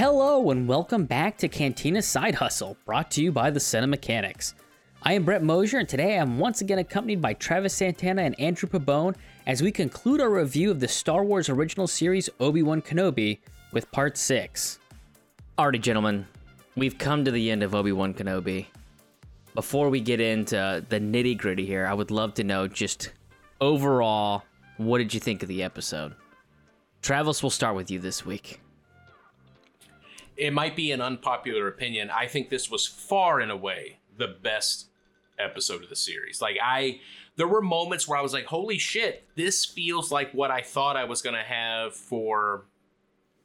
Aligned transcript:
Hello 0.00 0.50
and 0.50 0.66
welcome 0.66 1.04
back 1.04 1.36
to 1.36 1.46
Cantina 1.46 2.00
Side 2.00 2.34
Hustle, 2.36 2.74
brought 2.86 3.10
to 3.10 3.22
you 3.22 3.30
by 3.30 3.50
the 3.50 3.60
Cinemechanics. 3.60 4.54
I 5.02 5.12
am 5.12 5.26
Brett 5.26 5.42
Mosier, 5.42 5.80
and 5.80 5.86
today 5.86 6.18
I'm 6.18 6.38
once 6.38 6.62
again 6.62 6.78
accompanied 6.78 7.20
by 7.20 7.34
Travis 7.34 7.74
Santana 7.74 8.22
and 8.22 8.40
Andrew 8.40 8.66
Pabone 8.66 9.14
as 9.46 9.60
we 9.60 9.70
conclude 9.70 10.22
our 10.22 10.30
review 10.30 10.70
of 10.70 10.80
the 10.80 10.88
Star 10.88 11.22
Wars 11.22 11.50
original 11.50 11.86
series 11.86 12.30
Obi-Wan 12.40 12.80
Kenobi 12.80 13.40
with 13.72 13.92
Part 13.92 14.16
6. 14.16 14.78
Alrighty, 15.58 15.82
gentlemen, 15.82 16.26
we've 16.76 16.96
come 16.96 17.22
to 17.26 17.30
the 17.30 17.50
end 17.50 17.62
of 17.62 17.74
Obi-Wan 17.74 18.14
Kenobi. 18.14 18.68
Before 19.54 19.90
we 19.90 20.00
get 20.00 20.18
into 20.18 20.82
the 20.88 20.98
nitty-gritty 20.98 21.66
here, 21.66 21.86
I 21.86 21.92
would 21.92 22.10
love 22.10 22.32
to 22.36 22.42
know 22.42 22.66
just 22.66 23.10
overall, 23.60 24.44
what 24.78 24.96
did 24.96 25.12
you 25.12 25.20
think 25.20 25.42
of 25.42 25.50
the 25.50 25.62
episode? 25.62 26.14
Travis, 27.02 27.42
we'll 27.42 27.50
start 27.50 27.76
with 27.76 27.90
you 27.90 27.98
this 27.98 28.24
week. 28.24 28.62
It 30.40 30.52
might 30.54 30.74
be 30.74 30.90
an 30.90 31.02
unpopular 31.02 31.68
opinion. 31.68 32.10
I 32.10 32.26
think 32.26 32.48
this 32.48 32.70
was 32.70 32.86
far 32.86 33.40
and 33.40 33.52
away 33.52 33.98
the 34.16 34.26
best 34.28 34.88
episode 35.38 35.82
of 35.82 35.90
the 35.90 35.96
series. 35.96 36.40
Like 36.40 36.56
I 36.62 37.00
there 37.36 37.46
were 37.46 37.62
moments 37.62 38.08
where 38.08 38.18
I 38.18 38.22
was 38.22 38.32
like, 38.32 38.46
"Holy 38.46 38.78
shit, 38.78 39.28
this 39.34 39.64
feels 39.64 40.10
like 40.10 40.32
what 40.32 40.50
I 40.50 40.62
thought 40.62 40.96
I 40.96 41.04
was 41.04 41.22
going 41.22 41.36
to 41.36 41.42
have 41.42 41.94
for 41.94 42.64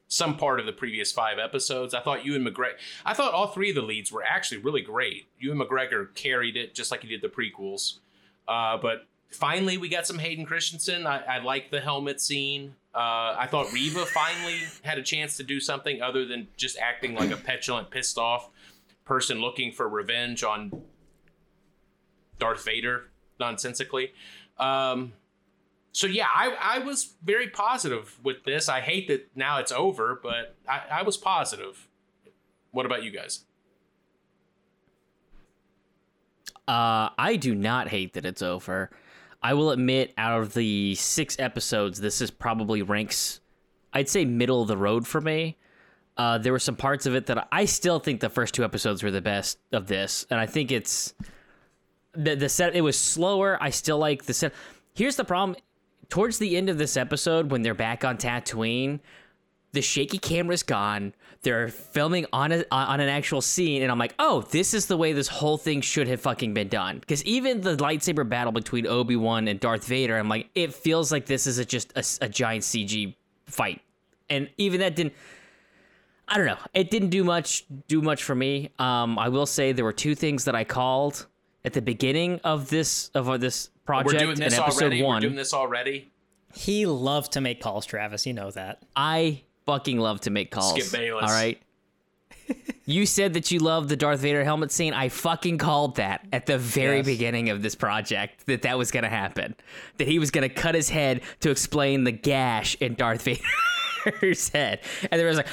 some 0.08 0.38
part 0.38 0.59
of 0.59 0.66
the 0.66 0.73
previous 0.73 1.12
5 1.12 1.38
episodes." 1.38 1.94
I 1.94 1.99
thought 1.99 2.26
you 2.26 2.34
and 2.35 2.48
McGregor 2.48 2.77
I 3.05 3.13
thought 3.13 3.34
all 3.34 3.48
three 3.48 3.70
of 3.70 3.76
the 3.76 3.82
leads 3.82 4.12
were 4.12 4.23
actually 4.23 4.62
really 4.62 4.82
great. 4.82 5.27
Ewan 5.38 5.59
McGregor 5.59 6.13
carried 6.16 6.55
it 6.55 6.76
just 6.76 6.91
like 6.91 7.02
he 7.02 7.09
did 7.09 7.21
the 7.21 7.30
prequels. 7.30 7.99
Uh, 8.48 8.77
but 8.77 9.07
finally 9.30 9.77
we 9.77 9.90
got 9.90 10.07
some 10.07 10.20
Hayden 10.20 10.46
Christensen. 10.46 11.05
I, 11.05 11.24
I 11.24 11.37
like 11.40 11.71
the 11.71 11.82
helmet 11.82 12.21
scene. 12.21 12.76
Uh, 12.96 13.35
I 13.38 13.48
thought 13.51 13.74
Reva 13.74 14.05
finally 14.05 14.60
had 14.82 14.98
a 14.98 15.04
chance 15.04 15.35
to 15.38 15.43
do 15.43 15.60
something 15.60 16.01
other 16.01 16.26
than 16.26 16.48
just 16.55 16.77
acting 16.77 17.13
like 17.13 17.29
a 17.29 17.35
petulant, 17.35 17.90
pissed 17.91 18.18
off 18.18 18.49
person 19.04 19.41
looking 19.41 19.74
for 19.74 19.87
revenge 19.90 20.43
on 20.43 20.82
Darth 22.40 22.63
Vader 22.63 23.10
nonsensically. 23.37 24.13
Um, 24.57 25.12
so 25.91 26.07
yeah, 26.07 26.27
I, 26.34 26.55
I 26.60 26.79
was 26.79 27.15
very 27.24 27.49
positive 27.49 28.18
with 28.24 28.43
this. 28.46 28.70
I 28.70 28.82
hate 28.82 29.07
that 29.09 29.30
now 29.35 29.59
it's 29.59 29.71
over, 29.71 30.20
but 30.21 30.55
I, 30.68 30.82
I 30.91 31.04
was 31.04 31.18
positive. 31.18 31.87
What 32.71 32.85
about 32.85 33.04
you 33.04 33.12
guys? 33.12 33.41
Uh, 36.68 37.09
I 37.18 37.35
do 37.35 37.54
not 37.54 37.90
hate 37.90 38.13
that 38.13 38.26
it's 38.26 38.41
over. 38.41 38.90
I 39.46 39.54
will 39.54 39.70
admit, 39.70 40.12
out 40.18 40.41
of 40.41 40.55
the 40.55 40.96
six 40.96 41.35
episodes, 41.38 42.01
this 42.01 42.20
is 42.20 42.32
probably 42.32 42.82
ranks, 42.82 43.41
I'd 43.93 44.10
say, 44.10 44.26
middle 44.26 44.63
of 44.63 44.68
the 44.68 44.76
road 44.76 45.05
for 45.05 45.21
me. 45.21 45.57
Uh, 46.18 46.40
there 46.40 46.52
were 46.52 46.57
some 46.57 46.76
parts 46.76 47.05
of 47.05 47.13
it 47.13 47.27
that 47.27 47.48
I 47.52 47.65
still 47.65 47.99
think 47.99 48.21
the 48.21 48.29
first 48.32 48.55
two 48.55 48.63
episodes 48.63 49.04
were 49.04 49.12
the 49.12 49.21
best 49.21 49.60
of 49.71 49.85
this, 49.85 50.26
and 50.32 50.40
I 50.40 50.48
think 50.48 50.71
it's 50.71 51.13
the 52.13 52.35
the 52.35 52.49
set. 52.49 52.76
It 52.76 52.82
was 52.82 52.98
slower. 52.98 53.60
I 53.62 53.70
still 53.70 53.99
like 53.99 54.24
the 54.24 54.34
set. 54.34 54.52
Here's 54.96 55.15
the 55.15 55.24
problem: 55.24 55.59
towards 56.09 56.40
the 56.40 56.57
end 56.57 56.68
of 56.68 56.80
this 56.80 56.98
episode, 56.98 57.52
when 57.52 57.62
they're 57.62 57.76
back 57.76 58.04
on 58.04 58.18
Tatooine, 58.18 58.99
the 59.76 59.81
shaky 59.81 60.18
camera's 60.18 60.63
gone. 60.63 61.13
They're 61.43 61.68
filming 61.68 62.26
on 62.34 62.51
a, 62.51 62.65
on 62.71 62.99
an 62.99 63.09
actual 63.09 63.41
scene, 63.41 63.84
and 63.84 63.91
I'm 63.91 63.99
like, 63.99 64.16
oh, 64.18 64.41
this 64.50 64.73
is 64.73 64.88
the 64.88 64.97
way 64.97 65.13
this 65.13 65.28
whole 65.28 65.57
thing 65.57 65.81
should 65.81 66.07
have 66.07 66.22
fucking 66.22 66.56
been 66.56 66.69
done. 66.69 66.97
Because 66.97 67.23
even 67.25 67.62
the 67.62 67.75
lightsaber 67.75 68.28
battle 68.28 68.51
between 68.51 68.88
Obi 68.88 69.16
Wan 69.16 69.47
and 69.47 69.59
Darth 69.59 69.85
Vader, 69.85 70.18
I'm 70.18 70.29
like, 70.29 70.50
it 70.56 70.73
feels 70.73 71.12
like 71.12 71.28
this 71.28 71.46
is 71.46 71.59
a, 71.59 71.66
just 71.66 71.91
a, 71.96 72.25
a 72.25 72.29
giant 72.29 72.63
CG 72.63 73.13
fight, 73.46 73.81
and 74.30 74.50
even 74.58 74.80
that 74.80 74.96
didn't. 74.96 75.14
I 76.28 76.38
don't 76.38 76.47
know. 76.47 76.58
It 76.74 76.90
didn't 76.90 77.09
do 77.09 77.24
much 77.24 77.66
do 77.88 78.02
much 78.02 78.24
for 78.24 78.34
me. 78.34 78.72
Um, 78.80 79.19
I 79.19 79.30
will 79.30 79.46
say 79.46 79.74
there 79.74 79.85
were 79.85 79.94
two 79.94 80.16
things 80.16 80.46
that 80.46 80.56
I 80.56 80.64
called 80.64 81.28
at 81.64 81.74
the 81.74 81.81
beginning 81.81 82.40
of 82.44 82.69
this 82.69 83.12
of 83.14 83.40
this 83.40 83.69
project. 83.85 84.14
We're 84.14 84.19
doing 84.19 84.40
this 84.40 84.56
in 84.56 84.64
episode 84.64 84.85
already. 84.85 85.03
One. 85.03 85.16
We're 85.18 85.19
doing 85.19 85.35
this 85.35 85.53
already. 85.53 86.12
He 86.56 86.85
loved 86.88 87.34
to 87.34 87.41
make 87.41 87.62
calls, 87.62 87.85
Travis. 87.85 88.25
You 88.25 88.34
know 88.34 88.50
that. 88.52 88.81
I 88.96 89.44
fucking 89.66 90.00
love 90.00 90.22
to 90.22 90.30
make 90.30 90.52
calls. 90.52 90.72
Skip 90.74 90.92
Bayless. 90.92 91.24
All 91.24 91.30
right. 91.30 91.62
you 92.86 93.06
said 93.06 93.34
that 93.34 93.50
you 93.52 93.59
loved 93.59 93.90
the 93.90 93.96
Darth 93.96 94.20
Vader 94.20 94.44
helmet 94.44 94.72
scene. 94.72 94.94
I 94.94 95.09
fucking 95.09 95.58
called 95.58 95.96
that 95.96 96.26
at 96.31 96.46
the 96.46 96.58
very 96.58 96.98
Yes. 96.98 97.06
beginning 97.06 97.50
of 97.50 97.62
this 97.62 97.76
project 97.76 98.46
that 98.46 98.62
that 98.64 98.78
was 98.78 98.92
going 98.92 99.03
to 99.03 99.09
happen. 99.09 99.56
That 99.98 100.08
he 100.08 100.20
was 100.20 100.31
going 100.31 100.48
to 100.48 100.53
cut 100.53 100.76
his 100.76 100.90
head 100.90 101.22
to 101.42 101.50
explain 101.50 102.03
the 102.03 102.12
gash 102.12 102.76
in 102.76 102.94
Darth 102.96 103.24
Vader's 104.06 104.50
head. 104.50 104.81
And 105.12 105.20
there 105.20 105.28
was 105.28 105.38
like 105.38 105.48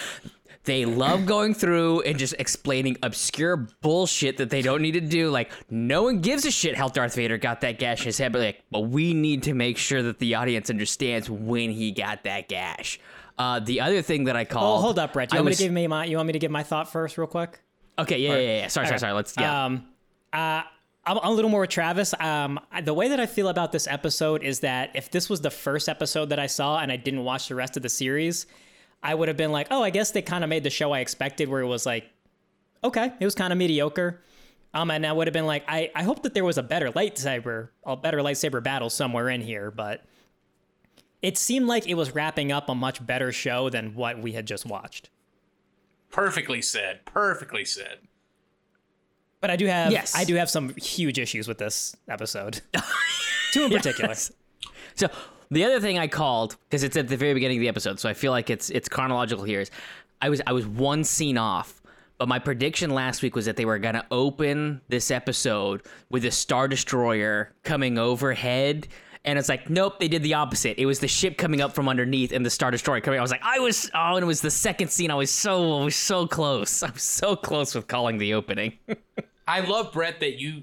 they 0.64 0.84
love 0.84 1.26
going 1.26 1.54
through 1.54 2.02
and 2.02 2.16
just 2.18 2.34
explaining 2.38 2.96
obscure 3.02 3.56
bullshit 3.56 4.36
that 4.36 4.50
they 4.50 4.62
don't 4.62 4.80
need 4.80 4.92
to 4.92 5.00
do. 5.00 5.28
Like, 5.28 5.50
no 5.70 6.04
one 6.04 6.20
gives 6.20 6.44
a 6.44 6.52
shit 6.52 6.76
how 6.76 6.86
Darth 6.88 7.16
Vader 7.16 7.36
got 7.36 7.62
that 7.62 7.80
gash 7.80 8.00
in 8.02 8.06
his 8.06 8.18
head, 8.18 8.32
but 8.32 8.42
like, 8.42 8.62
but 8.70 8.80
we 8.82 9.12
need 9.12 9.42
to 9.44 9.54
make 9.54 9.76
sure 9.76 10.02
that 10.04 10.20
the 10.20 10.36
audience 10.36 10.70
understands 10.70 11.28
when 11.28 11.70
he 11.70 11.90
got 11.90 12.22
that 12.24 12.48
gash. 12.48 13.00
Uh, 13.38 13.58
the 13.60 13.80
other 13.80 14.02
thing 14.02 14.24
that 14.24 14.36
I 14.36 14.44
call. 14.44 14.78
Oh, 14.78 14.80
hold 14.80 14.98
up, 14.98 15.12
Brett. 15.12 15.30
Do 15.30 15.36
you 15.36 15.38
I 15.38 15.42
want 15.42 15.50
was- 15.50 15.58
me 15.58 15.64
to 15.64 15.68
give 15.68 15.72
me 15.74 15.86
my? 15.86 16.04
You 16.04 16.16
want 16.16 16.26
me 16.26 16.32
to 16.34 16.38
give 16.38 16.50
my 16.50 16.62
thought 16.62 16.90
first, 16.90 17.16
real 17.18 17.26
quick? 17.26 17.60
Okay, 17.98 18.18
yeah, 18.18 18.34
yeah, 18.34 18.36
yeah. 18.40 18.56
yeah. 18.58 18.66
Sorry, 18.68 18.86
sorry, 18.86 18.98
sorry. 18.98 19.12
Let's 19.12 19.34
yeah. 19.38 19.64
Um, 19.66 19.86
uh, 20.32 20.62
I'm 21.04 21.16
a 21.18 21.30
little 21.30 21.50
more 21.50 21.62
with 21.62 21.70
Travis. 21.70 22.14
Um, 22.20 22.60
the 22.84 22.94
way 22.94 23.08
that 23.08 23.18
I 23.18 23.26
feel 23.26 23.48
about 23.48 23.72
this 23.72 23.86
episode 23.88 24.42
is 24.44 24.60
that 24.60 24.90
if 24.94 25.10
this 25.10 25.28
was 25.28 25.40
the 25.40 25.50
first 25.50 25.88
episode 25.88 26.28
that 26.28 26.38
I 26.38 26.46
saw 26.46 26.78
and 26.78 26.92
I 26.92 26.96
didn't 26.96 27.24
watch 27.24 27.48
the 27.48 27.54
rest 27.56 27.76
of 27.76 27.82
the 27.82 27.88
series, 27.88 28.46
I 29.02 29.14
would 29.14 29.26
have 29.28 29.36
been 29.36 29.50
like, 29.50 29.66
oh, 29.70 29.82
I 29.82 29.90
guess 29.90 30.12
they 30.12 30.22
kind 30.22 30.44
of 30.44 30.50
made 30.50 30.62
the 30.62 30.70
show 30.70 30.92
I 30.92 31.00
expected, 31.00 31.48
where 31.48 31.60
it 31.60 31.66
was 31.66 31.84
like, 31.84 32.04
okay, 32.84 33.12
it 33.18 33.24
was 33.24 33.34
kind 33.34 33.52
of 33.52 33.58
mediocre. 33.58 34.20
Um, 34.74 34.90
and 34.90 35.04
I 35.04 35.12
would 35.12 35.26
have 35.26 35.34
been 35.34 35.46
like, 35.46 35.64
I, 35.68 35.90
I 35.94 36.02
hope 36.04 36.22
that 36.22 36.34
there 36.34 36.44
was 36.44 36.56
a 36.56 36.62
better 36.62 36.90
lightsaber, 36.92 37.68
a 37.84 37.96
better 37.96 38.18
lightsaber 38.18 38.62
battle 38.62 38.88
somewhere 38.88 39.28
in 39.28 39.40
here, 39.40 39.70
but 39.70 40.02
it 41.22 41.38
seemed 41.38 41.66
like 41.66 41.86
it 41.88 41.94
was 41.94 42.14
wrapping 42.14 42.52
up 42.52 42.68
a 42.68 42.74
much 42.74 43.04
better 43.06 43.32
show 43.32 43.70
than 43.70 43.94
what 43.94 44.20
we 44.20 44.32
had 44.32 44.46
just 44.46 44.66
watched. 44.66 45.08
Perfectly 46.10 46.60
said. 46.60 47.04
Perfectly 47.04 47.64
said. 47.64 47.98
But 49.40 49.50
I 49.50 49.56
do 49.56 49.66
have 49.66 49.90
Yes. 49.90 50.14
I 50.14 50.24
do 50.24 50.34
have 50.36 50.50
some 50.50 50.74
huge 50.76 51.18
issues 51.18 51.48
with 51.48 51.58
this 51.58 51.96
episode. 52.08 52.60
Two 53.52 53.64
in 53.64 53.70
particular. 53.70 54.10
Yes. 54.10 54.32
So 54.94 55.08
the 55.50 55.64
other 55.64 55.80
thing 55.80 55.98
I 55.98 56.06
called 56.08 56.56
because 56.68 56.82
it's 56.82 56.96
at 56.96 57.08
the 57.08 57.16
very 57.16 57.34
beginning 57.34 57.58
of 57.58 57.60
the 57.60 57.68
episode, 57.68 57.98
so 58.00 58.08
I 58.08 58.14
feel 58.14 58.32
like 58.32 58.50
it's 58.50 58.70
it's 58.70 58.88
chronological 58.88 59.44
here. 59.44 59.60
Is 59.60 59.70
I 60.20 60.28
was 60.28 60.40
I 60.46 60.52
was 60.52 60.66
one 60.66 61.02
scene 61.04 61.38
off, 61.38 61.82
but 62.18 62.28
my 62.28 62.38
prediction 62.38 62.90
last 62.90 63.22
week 63.22 63.34
was 63.34 63.46
that 63.46 63.56
they 63.56 63.64
were 63.64 63.78
gonna 63.78 64.06
open 64.10 64.80
this 64.88 65.10
episode 65.10 65.82
with 66.10 66.24
a 66.24 66.30
star 66.30 66.68
destroyer 66.68 67.52
coming 67.64 67.98
overhead. 67.98 68.86
And 69.24 69.38
it's 69.38 69.48
like, 69.48 69.70
nope, 69.70 70.00
they 70.00 70.08
did 70.08 70.22
the 70.22 70.34
opposite. 70.34 70.78
It 70.78 70.86
was 70.86 70.98
the 70.98 71.08
ship 71.08 71.38
coming 71.38 71.60
up 71.60 71.74
from 71.74 71.88
underneath 71.88 72.32
and 72.32 72.44
the 72.44 72.50
Star 72.50 72.72
Destroyer 72.72 73.00
coming. 73.00 73.20
I 73.20 73.22
was 73.22 73.30
like, 73.30 73.42
I 73.44 73.60
was, 73.60 73.88
oh, 73.94 74.16
and 74.16 74.24
it 74.24 74.26
was 74.26 74.40
the 74.40 74.50
second 74.50 74.90
scene. 74.90 75.12
I 75.12 75.14
was 75.14 75.30
so, 75.30 75.80
I 75.80 75.84
was 75.84 75.94
so 75.94 76.26
close. 76.26 76.82
I 76.82 76.90
was 76.90 77.02
so 77.02 77.36
close 77.36 77.74
with 77.74 77.86
calling 77.86 78.18
the 78.18 78.34
opening. 78.34 78.78
I 79.46 79.60
love 79.60 79.92
Brett 79.92 80.20
that 80.20 80.40
you 80.40 80.62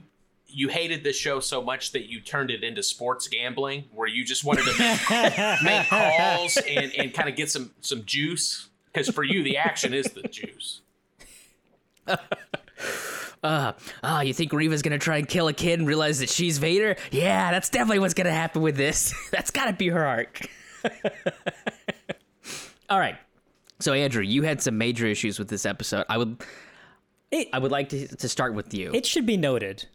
you 0.52 0.68
hated 0.68 1.04
this 1.04 1.16
show 1.16 1.40
so 1.40 1.62
much 1.62 1.92
that 1.92 2.10
you 2.10 2.20
turned 2.20 2.50
it 2.50 2.64
into 2.64 2.82
sports 2.82 3.28
gambling, 3.28 3.84
where 3.94 4.08
you 4.08 4.26
just 4.26 4.44
wanted 4.44 4.66
to 4.66 4.80
make, 4.80 5.64
make 5.64 5.88
calls 5.88 6.58
and, 6.58 6.92
and 6.98 7.14
kind 7.14 7.30
of 7.30 7.36
get 7.36 7.52
some 7.52 7.72
some 7.82 8.04
juice. 8.06 8.68
Because 8.92 9.10
for 9.10 9.24
you, 9.24 9.44
the 9.44 9.58
action 9.58 9.94
is 9.94 10.06
the 10.06 10.24
juice. 10.24 10.82
Uh, 13.44 13.74
oh, 14.04 14.22
you 14.22 14.34
think 14.34 14.52
Reva's 14.54 14.82
gonna 14.82 14.98
try 15.00 15.18
and 15.18 15.28
kill 15.28 15.48
a 15.48 15.54
kid 15.54 15.80
and 15.80 15.88
realize 15.88 16.20
that 16.20 16.30
she's 16.30 16.58
Vader? 16.58 16.96
Yeah, 17.12 17.52
that's 17.52 17.70
definitely 17.70 18.00
what's 18.00 18.14
gonna 18.14 18.32
happen 18.32 18.62
with 18.62 18.76
this. 18.76 19.14
that's 19.32 19.52
gotta 19.52 19.74
be 19.74 19.90
her 19.90 20.06
arc. 20.06 20.42
All 22.90 23.00
right. 23.00 23.18
So 23.80 23.94
Andrew, 23.94 24.24
you 24.24 24.44
had 24.44 24.62
some 24.62 24.78
major 24.78 25.06
issues 25.06 25.40
with 25.40 25.48
this 25.48 25.66
episode. 25.66 26.06
I 26.10 26.18
would, 26.18 26.44
It, 27.32 27.48
I 27.54 27.60
would 27.60 27.72
like 27.72 27.90
to 27.90 28.08
to 28.08 28.28
start 28.30 28.54
with 28.54 28.74
you. 28.74 28.92
it 28.94 29.06
should 29.06 29.26
be 29.26 29.38
noted, 29.38 29.86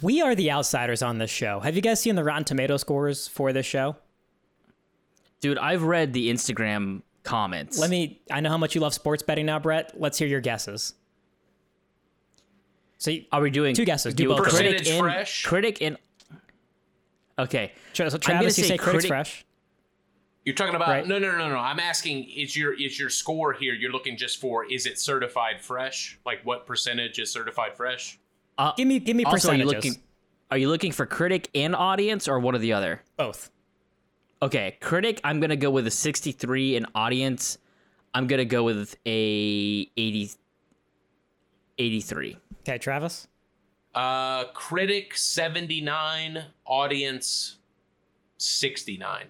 we 0.00 0.20
are 0.22 0.34
the 0.34 0.50
outsiders 0.50 1.02
on 1.02 1.18
this 1.18 1.30
show. 1.30 1.60
Have 1.60 1.76
you 1.76 1.82
guys 1.82 2.00
seen 2.00 2.14
the 2.14 2.24
Rotten 2.24 2.44
Tomato 2.44 2.76
scores 2.76 3.26
for 3.28 3.52
this 3.52 3.66
show? 3.66 3.96
Dude, 5.40 5.58
I've 5.58 5.82
read 5.82 6.12
the 6.12 6.30
Instagram 6.30 7.02
comments. 7.22 7.78
Let 7.78 7.90
me. 7.90 8.20
I 8.30 8.40
know 8.40 8.50
how 8.50 8.58
much 8.58 8.74
you 8.74 8.80
love 8.80 8.94
sports 8.94 9.22
betting 9.22 9.46
now, 9.46 9.58
Brett. 9.58 9.92
Let's 9.98 10.18
hear 10.18 10.28
your 10.28 10.40
guesses. 10.40 10.94
So, 13.00 13.10
you, 13.10 13.24
Are 13.32 13.40
we 13.40 13.50
doing 13.50 13.74
Two 13.74 13.84
guesses. 13.86 14.12
Do 14.14 14.24
Do 14.24 14.28
both. 14.28 14.42
critic 14.42 14.76
Percentage 14.78 14.88
and 14.90 15.00
fresh? 15.00 15.42
critic 15.44 15.80
and 15.82 15.96
okay. 17.38 17.72
Tra- 17.94 18.10
so 18.10 18.16
I'm 18.16 18.20
gonna 18.20 18.38
Travis, 18.40 18.58
you 18.58 18.64
say 18.64 18.68
say 18.70 18.76
critic- 18.78 19.08
fresh. 19.08 19.44
You're 20.44 20.54
talking 20.54 20.74
about 20.74 20.88
Right. 20.88 21.06
no, 21.06 21.18
no, 21.18 21.36
no, 21.36 21.48
no. 21.48 21.56
I'm 21.56 21.80
asking 21.80 22.24
is 22.30 22.54
your 22.56 22.72
is 22.78 22.98
your 23.00 23.08
score 23.10 23.52
here? 23.54 23.72
You're 23.74 23.90
looking 23.92 24.16
just 24.18 24.38
for 24.40 24.70
is 24.70 24.84
it 24.86 24.98
certified 24.98 25.62
fresh? 25.62 26.18
Like 26.26 26.44
what 26.44 26.66
percentage 26.66 27.18
is 27.18 27.30
certified 27.32 27.74
fresh? 27.76 28.18
Uh, 28.58 28.72
give 28.76 28.86
me, 28.86 28.98
give 28.98 29.16
me 29.16 29.24
Also, 29.24 29.50
are 29.50 29.54
you 29.54 29.64
percentages. 29.64 29.92
looking? 29.92 30.02
Are 30.50 30.58
you 30.58 30.68
looking 30.68 30.92
for 30.92 31.06
critic 31.06 31.48
and 31.54 31.74
audience 31.74 32.28
or 32.28 32.38
one 32.38 32.54
or 32.54 32.58
the 32.58 32.72
other? 32.74 33.00
Both. 33.16 33.50
Okay, 34.42 34.76
critic, 34.80 35.20
I'm 35.24 35.40
gonna 35.40 35.56
go 35.56 35.70
with 35.70 35.86
a 35.86 35.90
63 35.90 36.76
and 36.76 36.86
audience. 36.94 37.56
I'm 38.12 38.26
gonna 38.26 38.44
go 38.44 38.62
with 38.64 38.96
a 39.06 39.88
80, 39.96 40.32
83. 41.78 42.36
Okay, 42.60 42.78
Travis. 42.78 43.28
Uh, 43.94 44.44
critic 44.52 45.16
79, 45.16 46.44
audience 46.64 47.58
69. 48.38 49.26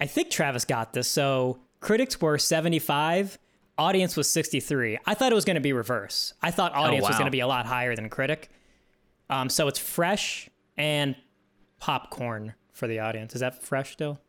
I 0.00 0.06
think 0.06 0.30
Travis 0.30 0.64
got 0.64 0.92
this. 0.92 1.08
So 1.08 1.58
critics 1.80 2.20
were 2.20 2.38
75, 2.38 3.38
audience 3.76 4.16
was 4.16 4.30
63. 4.30 4.98
I 5.04 5.14
thought 5.14 5.32
it 5.32 5.34
was 5.34 5.44
going 5.44 5.56
to 5.56 5.60
be 5.60 5.72
reverse. 5.72 6.34
I 6.42 6.50
thought 6.50 6.74
audience 6.74 7.02
was 7.02 7.12
wow. 7.12 7.18
going 7.18 7.26
to 7.26 7.32
be 7.32 7.40
a 7.40 7.46
lot 7.46 7.66
higher 7.66 7.96
than 7.96 8.08
critic. 8.08 8.50
Um, 9.28 9.48
so 9.48 9.68
it's 9.68 9.78
fresh 9.78 10.48
and 10.76 11.16
popcorn 11.78 12.54
for 12.72 12.86
the 12.86 13.00
audience. 13.00 13.34
Is 13.34 13.40
that 13.40 13.62
fresh 13.62 13.92
still? 13.92 14.20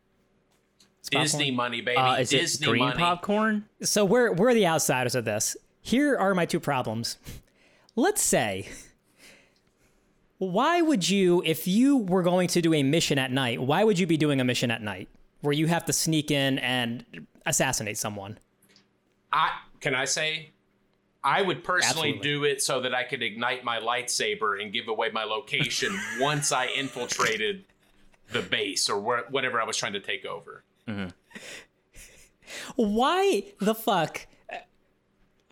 Disney 1.09 1.51
money, 1.51 1.81
baby. 1.81 1.97
Uh, 1.97 2.17
is 2.17 2.29
Disney 2.29 2.67
it 2.67 2.69
green 2.69 2.83
money. 2.85 2.97
popcorn? 2.97 3.65
So 3.81 4.06
we're 4.06 4.31
we're 4.33 4.53
the 4.53 4.67
outsiders 4.67 5.15
of 5.15 5.25
this. 5.25 5.57
Here 5.81 6.16
are 6.16 6.33
my 6.33 6.45
two 6.45 6.60
problems. 6.60 7.18
Let's 7.95 8.22
say 8.22 8.69
why 10.42 10.81
would 10.81 11.07
you 11.07 11.44
if 11.45 11.68
you 11.68 11.98
were 11.98 12.24
going 12.24 12.48
to 12.48 12.62
do 12.63 12.74
a 12.74 12.81
mission 12.81 13.19
at 13.19 13.31
night, 13.31 13.62
why 13.62 13.83
would 13.83 14.00
you 14.00 14.07
be 14.07 14.18
doing 14.18 14.42
a 14.42 14.44
mission 14.44 14.72
at 14.72 14.81
night 14.81 15.07
where 15.42 15.54
you 15.54 15.68
have 15.68 15.86
to 15.86 15.94
sneak 15.94 16.31
in 16.31 16.57
and 16.60 17.06
assassinate 17.45 17.98
someone? 17.98 18.39
I 19.31 19.51
can 19.81 19.94
I 19.94 20.06
say 20.06 20.50
I 21.24 21.44
would 21.44 21.63
personally 21.63 22.13
Absolutely. 22.16 22.27
do 22.27 22.44
it 22.45 22.63
so 22.63 22.81
that 22.81 22.95
I 22.95 23.04
could 23.04 23.22
ignite 23.22 23.63
my 23.63 23.80
lightsaber 23.80 24.60
and 24.60 24.74
give 24.74 24.88
away 24.88 25.12
my 25.12 25.25
location 25.25 25.95
once 26.19 26.51
I 26.51 26.66
infiltrated 26.68 27.66
the 28.31 28.42
base 28.42 28.89
or 28.89 29.00
where, 29.00 29.25
whatever 29.30 29.62
I 29.62 29.66
was 29.66 29.77
trying 29.77 29.94
to 29.94 30.00
take 30.00 30.25
over. 30.25 30.63
Mm-hmm. 30.88 31.10
Why 32.75 33.44
the 33.60 33.75
fuck? 33.75 34.25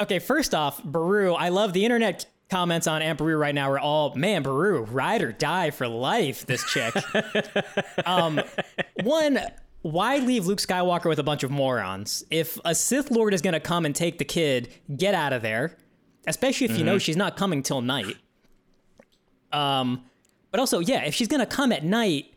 Okay, 0.02 0.20
first 0.20 0.56
off, 0.56 0.82
Beru, 0.84 1.34
I 1.34 1.50
love 1.50 1.74
the 1.74 1.84
internet 1.84 2.26
comments 2.50 2.88
on 2.88 3.02
Aunt 3.02 3.18
Beru 3.18 3.36
right 3.36 3.54
now 3.54 3.70
We're 3.70 3.80
all, 3.80 4.16
man, 4.16 4.44
Beru, 4.44 4.84
ride 4.84 5.22
or 5.22 5.32
die 5.32 5.72
for 5.72 5.88
life, 5.88 6.46
this 6.46 6.64
chick. 6.66 6.96
um, 8.06 8.42
one, 9.04 9.40
why 9.82 10.18
leave 10.18 10.46
Luke 10.46 10.60
Skywalker 10.60 11.06
with 11.06 11.20
a 11.20 11.24
bunch 11.24 11.44
of 11.44 11.52
morons? 11.52 12.24
If 12.32 12.58
a 12.64 12.74
Sith 12.74 13.12
Lord 13.12 13.34
is 13.34 13.42
going 13.42 13.54
to 13.54 13.60
come 13.60 13.86
and 13.86 13.94
take 13.94 14.18
the 14.18 14.26
kid, 14.26 14.70
get 14.96 15.14
out 15.14 15.34
of 15.34 15.42
there, 15.42 15.78
especially 16.28 16.66
if 16.66 16.78
you 16.78 16.86
know 16.86 16.98
she's 16.98 17.18
not 17.18 17.36
coming 17.36 17.62
till 17.62 17.82
night. 17.82 18.16
Um, 19.52 20.06
but 20.52 20.60
also, 20.60 20.80
yeah, 20.80 21.04
if 21.04 21.14
she's 21.14 21.28
going 21.28 21.42
to 21.42 21.46
come 21.46 21.72
at 21.72 21.84
night, 21.84 22.34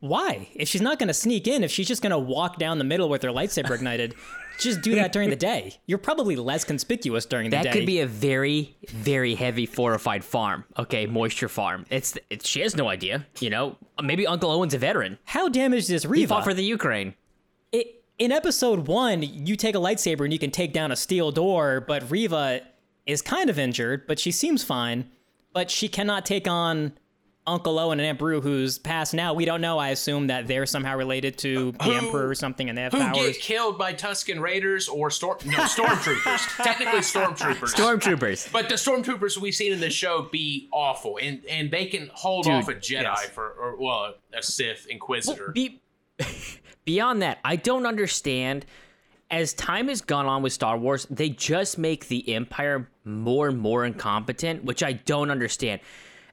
why? 0.00 0.48
If 0.54 0.68
she's 0.68 0.80
not 0.80 0.98
going 0.98 1.08
to 1.08 1.14
sneak 1.14 1.46
in, 1.48 1.64
if 1.64 1.70
she's 1.70 1.88
just 1.88 2.02
going 2.02 2.10
to 2.12 2.18
walk 2.18 2.58
down 2.58 2.78
the 2.78 2.84
middle 2.84 3.08
with 3.08 3.22
her 3.22 3.30
lightsaber 3.30 3.72
ignited, 3.74 4.14
just 4.60 4.82
do 4.82 4.94
that 4.94 5.12
during 5.12 5.30
the 5.30 5.36
day. 5.36 5.76
You're 5.86 5.98
probably 5.98 6.36
less 6.36 6.64
conspicuous 6.64 7.26
during 7.26 7.50
the 7.50 7.56
That 7.56 7.64
day. 7.64 7.70
That 7.70 7.78
could 7.78 7.86
be 7.86 8.00
a 8.00 8.06
very, 8.06 8.76
very 8.88 9.34
heavy 9.34 9.66
fortified 9.66 10.24
farm. 10.24 10.64
Okay, 10.78 11.06
moisture 11.06 11.48
farm. 11.48 11.86
It's, 11.90 12.16
it's 12.30 12.48
she 12.48 12.60
has 12.60 12.76
no 12.76 12.88
idea. 12.88 13.26
You 13.40 13.50
know, 13.50 13.76
maybe 14.02 14.26
Uncle 14.26 14.50
Owen's 14.50 14.74
a 14.74 14.78
veteran. 14.78 15.18
How 15.24 15.48
damaged 15.48 15.90
is 15.90 16.02
He 16.04 16.08
Reva? 16.08 16.28
fought 16.28 16.44
for 16.44 16.54
the 16.54 16.64
Ukraine. 16.64 17.14
it, 17.72 18.04
in 18.18 18.30
episode 18.30 18.86
one, 18.86 19.22
you 19.22 19.56
take 19.56 19.74
a 19.74 19.78
lightsaber 19.78 20.20
and 20.22 20.32
you 20.32 20.38
can 20.38 20.52
take 20.52 20.72
down 20.72 20.92
a 20.92 20.96
steel 20.96 21.32
door, 21.32 21.80
but 21.80 22.08
Reva 22.10 22.60
is 23.06 23.20
kind 23.22 23.50
of 23.50 23.58
injured, 23.58 24.06
but 24.06 24.20
she 24.20 24.30
seems 24.30 24.62
fine. 24.62 25.10
But 25.52 25.70
she 25.70 25.88
cannot 25.88 26.24
take 26.26 26.46
on 26.48 26.92
Uncle 27.46 27.78
Owen 27.78 28.00
and 28.00 28.06
Aunt 28.06 28.18
Beru, 28.18 28.40
who's 28.40 28.78
passed 28.78 29.12
now. 29.12 29.34
We 29.34 29.44
don't 29.44 29.60
know. 29.60 29.78
I 29.78 29.90
assume 29.90 30.28
that 30.28 30.46
they're 30.46 30.64
somehow 30.64 30.96
related 30.96 31.36
to 31.38 31.74
uh, 31.78 31.84
the 31.84 31.90
Who- 31.90 32.06
Emperor 32.06 32.28
or 32.28 32.34
something, 32.34 32.68
and 32.68 32.78
they 32.78 32.82
have 32.82 32.92
Who 32.92 33.00
powers. 33.00 33.14
get 33.14 33.40
killed 33.40 33.78
by 33.78 33.92
Tuscan 33.92 34.40
Raiders 34.40 34.88
or 34.88 35.10
storm 35.10 35.38
no 35.44 35.58
stormtroopers? 35.58 36.56
Technically 36.64 37.00
stormtroopers. 37.00 37.74
Stormtroopers. 37.74 38.50
But 38.50 38.68
the 38.70 38.76
stormtroopers 38.76 39.36
we've 39.36 39.54
seen 39.54 39.72
in 39.72 39.80
the 39.80 39.90
show 39.90 40.22
be 40.32 40.68
awful, 40.72 41.18
and 41.20 41.44
and 41.44 41.70
they 41.70 41.86
can 41.86 42.10
hold 42.14 42.44
Dude, 42.44 42.54
off 42.54 42.68
a 42.68 42.74
Jedi 42.74 43.02
yes. 43.02 43.26
for, 43.28 43.50
or 43.50 43.76
well, 43.76 44.14
a 44.32 44.42
Sith 44.42 44.86
Inquisitor. 44.88 45.52
Be- 45.52 45.82
beyond 46.86 47.20
that, 47.22 47.38
I 47.44 47.56
don't 47.56 47.86
understand. 47.86 48.64
As 49.30 49.52
time 49.54 49.88
has 49.88 50.00
gone 50.00 50.26
on 50.26 50.42
with 50.42 50.52
Star 50.52 50.76
Wars, 50.78 51.06
they 51.10 51.28
just 51.30 51.76
make 51.76 52.08
the 52.08 52.34
Empire 52.34 52.88
more 53.04 53.48
and 53.48 53.58
more 53.58 53.84
incompetent, 53.84 54.64
which 54.64 54.82
I 54.82 54.92
don't 54.92 55.30
understand. 55.30 55.80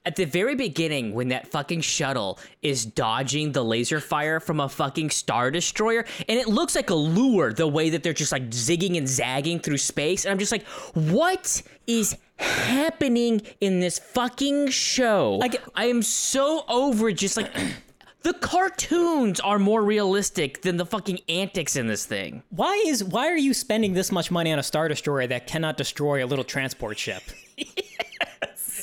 At 0.03 0.15
the 0.15 0.25
very 0.25 0.55
beginning, 0.55 1.13
when 1.13 1.27
that 1.27 1.51
fucking 1.51 1.81
shuttle 1.81 2.39
is 2.63 2.85
dodging 2.85 3.51
the 3.51 3.63
laser 3.63 3.99
fire 3.99 4.39
from 4.39 4.59
a 4.59 4.67
fucking 4.67 5.11
Star 5.11 5.51
Destroyer, 5.51 6.05
and 6.27 6.39
it 6.39 6.47
looks 6.47 6.73
like 6.75 6.89
a 6.89 6.95
lure 6.95 7.53
the 7.53 7.67
way 7.67 7.91
that 7.91 8.01
they're 8.01 8.11
just 8.11 8.31
like 8.31 8.49
zigging 8.49 8.97
and 8.97 9.07
zagging 9.07 9.59
through 9.59 9.77
space, 9.77 10.25
and 10.25 10.31
I'm 10.31 10.39
just 10.39 10.51
like, 10.51 10.65
what 10.95 11.61
is 11.85 12.17
happening 12.37 13.41
in 13.59 13.79
this 13.79 13.99
fucking 13.99 14.69
show? 14.69 15.35
Like- 15.39 15.61
I 15.75 15.85
am 15.85 16.01
so 16.01 16.65
over 16.67 17.11
just 17.11 17.37
like 17.37 17.51
the 18.23 18.33
cartoons 18.33 19.39
are 19.39 19.59
more 19.59 19.83
realistic 19.83 20.63
than 20.63 20.77
the 20.77 20.85
fucking 20.85 21.19
antics 21.29 21.75
in 21.75 21.85
this 21.85 22.07
thing. 22.07 22.41
why 22.49 22.73
is 22.87 23.03
why 23.03 23.27
are 23.27 23.37
you 23.37 23.53
spending 23.53 23.93
this 23.93 24.11
much 24.11 24.31
money 24.31 24.51
on 24.51 24.57
a 24.57 24.63
star 24.63 24.87
destroyer 24.87 25.27
that 25.27 25.45
cannot 25.45 25.77
destroy 25.77 26.23
a 26.23 26.27
little 26.27 26.45
transport 26.45 26.97
ship? 26.97 27.21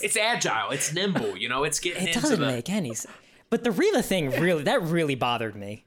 it's 0.02 0.16
agile, 0.16 0.70
it's 0.70 0.92
nimble, 0.92 1.36
you 1.36 1.48
know, 1.48 1.64
it's 1.64 1.78
getting 1.80 2.02
It 2.04 2.08
into 2.08 2.20
doesn't 2.20 2.40
the. 2.40 2.46
make 2.46 2.68
any 2.70 2.94
sense. 2.94 3.14
But 3.50 3.64
the 3.64 3.70
Reva 3.70 4.02
thing 4.02 4.30
really 4.30 4.62
that 4.64 4.82
really 4.82 5.14
bothered 5.14 5.56
me. 5.56 5.84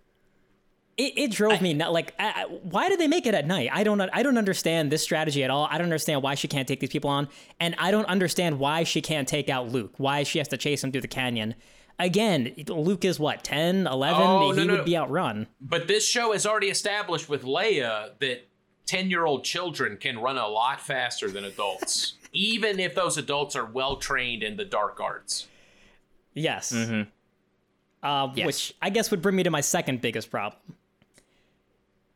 It, 0.98 1.14
it 1.16 1.32
drove 1.32 1.62
me 1.62 1.74
not 1.74 1.94
like 1.94 2.14
I, 2.20 2.44
I- 2.44 2.46
why 2.46 2.90
did 2.90 3.00
they 3.00 3.08
make 3.08 3.26
it 3.26 3.34
at 3.34 3.48
night? 3.48 3.70
I 3.72 3.84
don't 3.84 4.02
I 4.02 4.24
don't 4.24 4.38
understand 4.38 4.92
this 4.92 5.02
strategy 5.02 5.44
at 5.44 5.50
all. 5.50 5.68
I 5.70 5.78
don't 5.78 5.86
understand 5.86 6.22
why 6.22 6.36
she 6.36 6.48
can't 6.48 6.68
take 6.68 6.80
these 6.80 6.90
people 6.90 7.10
on, 7.10 7.30
and 7.60 7.76
I 7.78 7.92
don't 7.92 8.06
understand 8.06 8.60
why 8.60 8.84
she 8.84 9.02
can't 9.02 9.28
take 9.28 9.48
out 9.50 9.70
Luke. 9.72 9.94
Why 9.98 10.24
she 10.24 10.38
has 10.40 10.48
to 10.50 10.58
chase 10.58 10.84
him 10.84 10.92
through 10.92 11.02
the 11.02 11.08
canyon. 11.08 11.56
Again, 12.00 12.54
Luke 12.68 13.06
is 13.06 13.20
what 13.20 13.44
10, 13.44 13.86
11? 13.86 14.22
Oh, 14.22 14.52
he 14.54 14.66
no, 14.66 14.74
would 14.74 14.80
no. 14.80 14.84
be 14.84 14.98
outrun. 14.98 15.46
But 15.62 15.88
this 15.88 16.08
show 16.08 16.32
has 16.34 16.48
already 16.48 16.68
established 16.70 17.30
with 17.30 17.44
Leia 17.44 18.18
that 18.20 18.48
10 18.88 19.10
year 19.12 19.26
old 19.26 19.44
children 19.44 19.98
can 19.98 20.18
run 20.18 20.38
a 20.38 20.48
lot 20.48 20.82
faster 20.82 21.30
than 21.30 21.46
adults, 21.46 22.14
even 22.34 22.80
if 22.80 22.96
those 22.96 23.18
adults 23.18 23.56
are 23.56 23.66
well 23.66 23.98
trained 23.98 24.44
in 24.44 24.58
the 24.58 24.66
dark 24.66 25.00
arts. 25.00 25.48
Yes. 26.34 26.72
Mm-hmm. 26.72 27.10
Uh, 28.04 28.32
Yes. 28.36 28.46
Which 28.46 28.74
I 28.82 28.90
guess 28.90 29.12
would 29.12 29.22
bring 29.22 29.36
me 29.36 29.44
to 29.44 29.52
my 29.52 29.62
second 29.62 30.02
biggest 30.02 30.32
problem. 30.32 30.60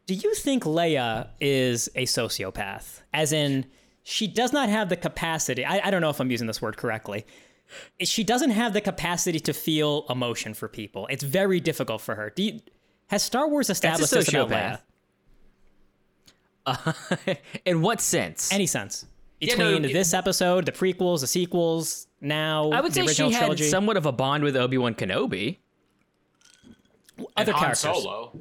Do 0.07 0.13
you 0.13 0.33
think 0.35 0.63
Leia 0.63 1.29
is 1.41 1.89
a 1.95 2.05
sociopath? 2.05 3.01
As 3.13 3.33
in, 3.33 3.65
she 4.03 4.27
does 4.27 4.53
not 4.53 4.69
have 4.69 4.89
the 4.89 4.95
capacity. 4.95 5.65
I, 5.65 5.87
I 5.87 5.91
don't 5.91 6.01
know 6.01 6.09
if 6.09 6.19
I'm 6.19 6.29
using 6.29 6.47
this 6.47 6.61
word 6.61 6.77
correctly. 6.77 7.25
She 7.99 8.23
doesn't 8.23 8.51
have 8.51 8.73
the 8.73 8.81
capacity 8.81 9.39
to 9.41 9.53
feel 9.53 10.05
emotion 10.09 10.53
for 10.53 10.67
people. 10.67 11.07
It's 11.09 11.23
very 11.23 11.59
difficult 11.59 12.01
for 12.01 12.13
her. 12.13 12.31
Do 12.35 12.43
you, 12.43 12.59
has 13.07 13.23
Star 13.23 13.47
Wars 13.49 13.71
established 13.71 14.11
this 14.11 14.29
about 14.29 14.49
Leia? 14.49 14.79
sociopath. 16.67 17.37
in 17.65 17.81
what 17.81 17.99
sense? 17.99 18.51
Any 18.53 18.67
sense? 18.67 19.05
Yeah, 19.47 19.55
no, 19.55 19.65
Between 19.71 19.85
it- 19.89 19.93
this 19.93 20.13
episode, 20.13 20.65
the 20.65 20.71
prequels, 20.71 21.21
the 21.21 21.27
sequels, 21.27 22.07
now 22.21 22.69
I 22.71 22.81
would 22.81 22.91
the 22.91 22.95
say 22.95 23.01
original 23.05 23.31
she 23.31 23.37
trilogy, 23.37 23.63
had 23.65 23.71
somewhat 23.71 23.97
of 23.97 24.05
a 24.05 24.11
bond 24.11 24.43
with 24.43 24.55
Obi 24.55 24.77
Wan 24.77 24.93
Kenobi. 24.95 25.57
other 27.17 27.27
and 27.37 27.49
Han 27.51 27.59
characters. 27.59 27.79
Solo. 27.79 28.39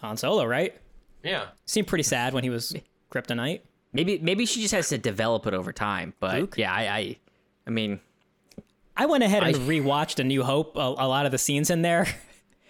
Han 0.00 0.16
Solo, 0.16 0.44
right? 0.44 0.74
Yeah. 1.22 1.46
Seemed 1.64 1.86
pretty 1.86 2.02
sad 2.04 2.34
when 2.34 2.44
he 2.44 2.50
was 2.50 2.74
kryptonite. 3.10 3.60
Maybe 3.92 4.18
maybe 4.18 4.44
she 4.46 4.60
just 4.60 4.74
has 4.74 4.88
to 4.90 4.98
develop 4.98 5.46
it 5.46 5.54
over 5.54 5.72
time. 5.72 6.12
But 6.20 6.38
Luke? 6.40 6.54
yeah, 6.58 6.72
I, 6.72 6.82
I 6.96 7.16
I 7.66 7.70
mean, 7.70 8.00
I 8.96 9.06
went 9.06 9.24
ahead 9.24 9.42
and 9.42 9.56
I- 9.56 9.58
rewatched 9.58 10.18
A 10.18 10.24
New 10.24 10.42
Hope. 10.44 10.76
A, 10.76 10.80
a 10.80 11.08
lot 11.08 11.24
of 11.26 11.32
the 11.32 11.38
scenes 11.38 11.70
in 11.70 11.82
there. 11.82 12.06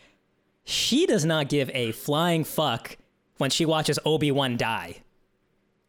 she 0.65 1.07
does 1.07 1.25
not 1.25 1.49
give 1.49 1.71
a 1.75 1.93
flying 1.93 2.45
fuck 2.45 2.97
when 3.39 3.51
she 3.51 3.65
watches 3.67 3.99
Obi 4.05 4.31
Wan 4.31 4.57
die. 4.57 5.03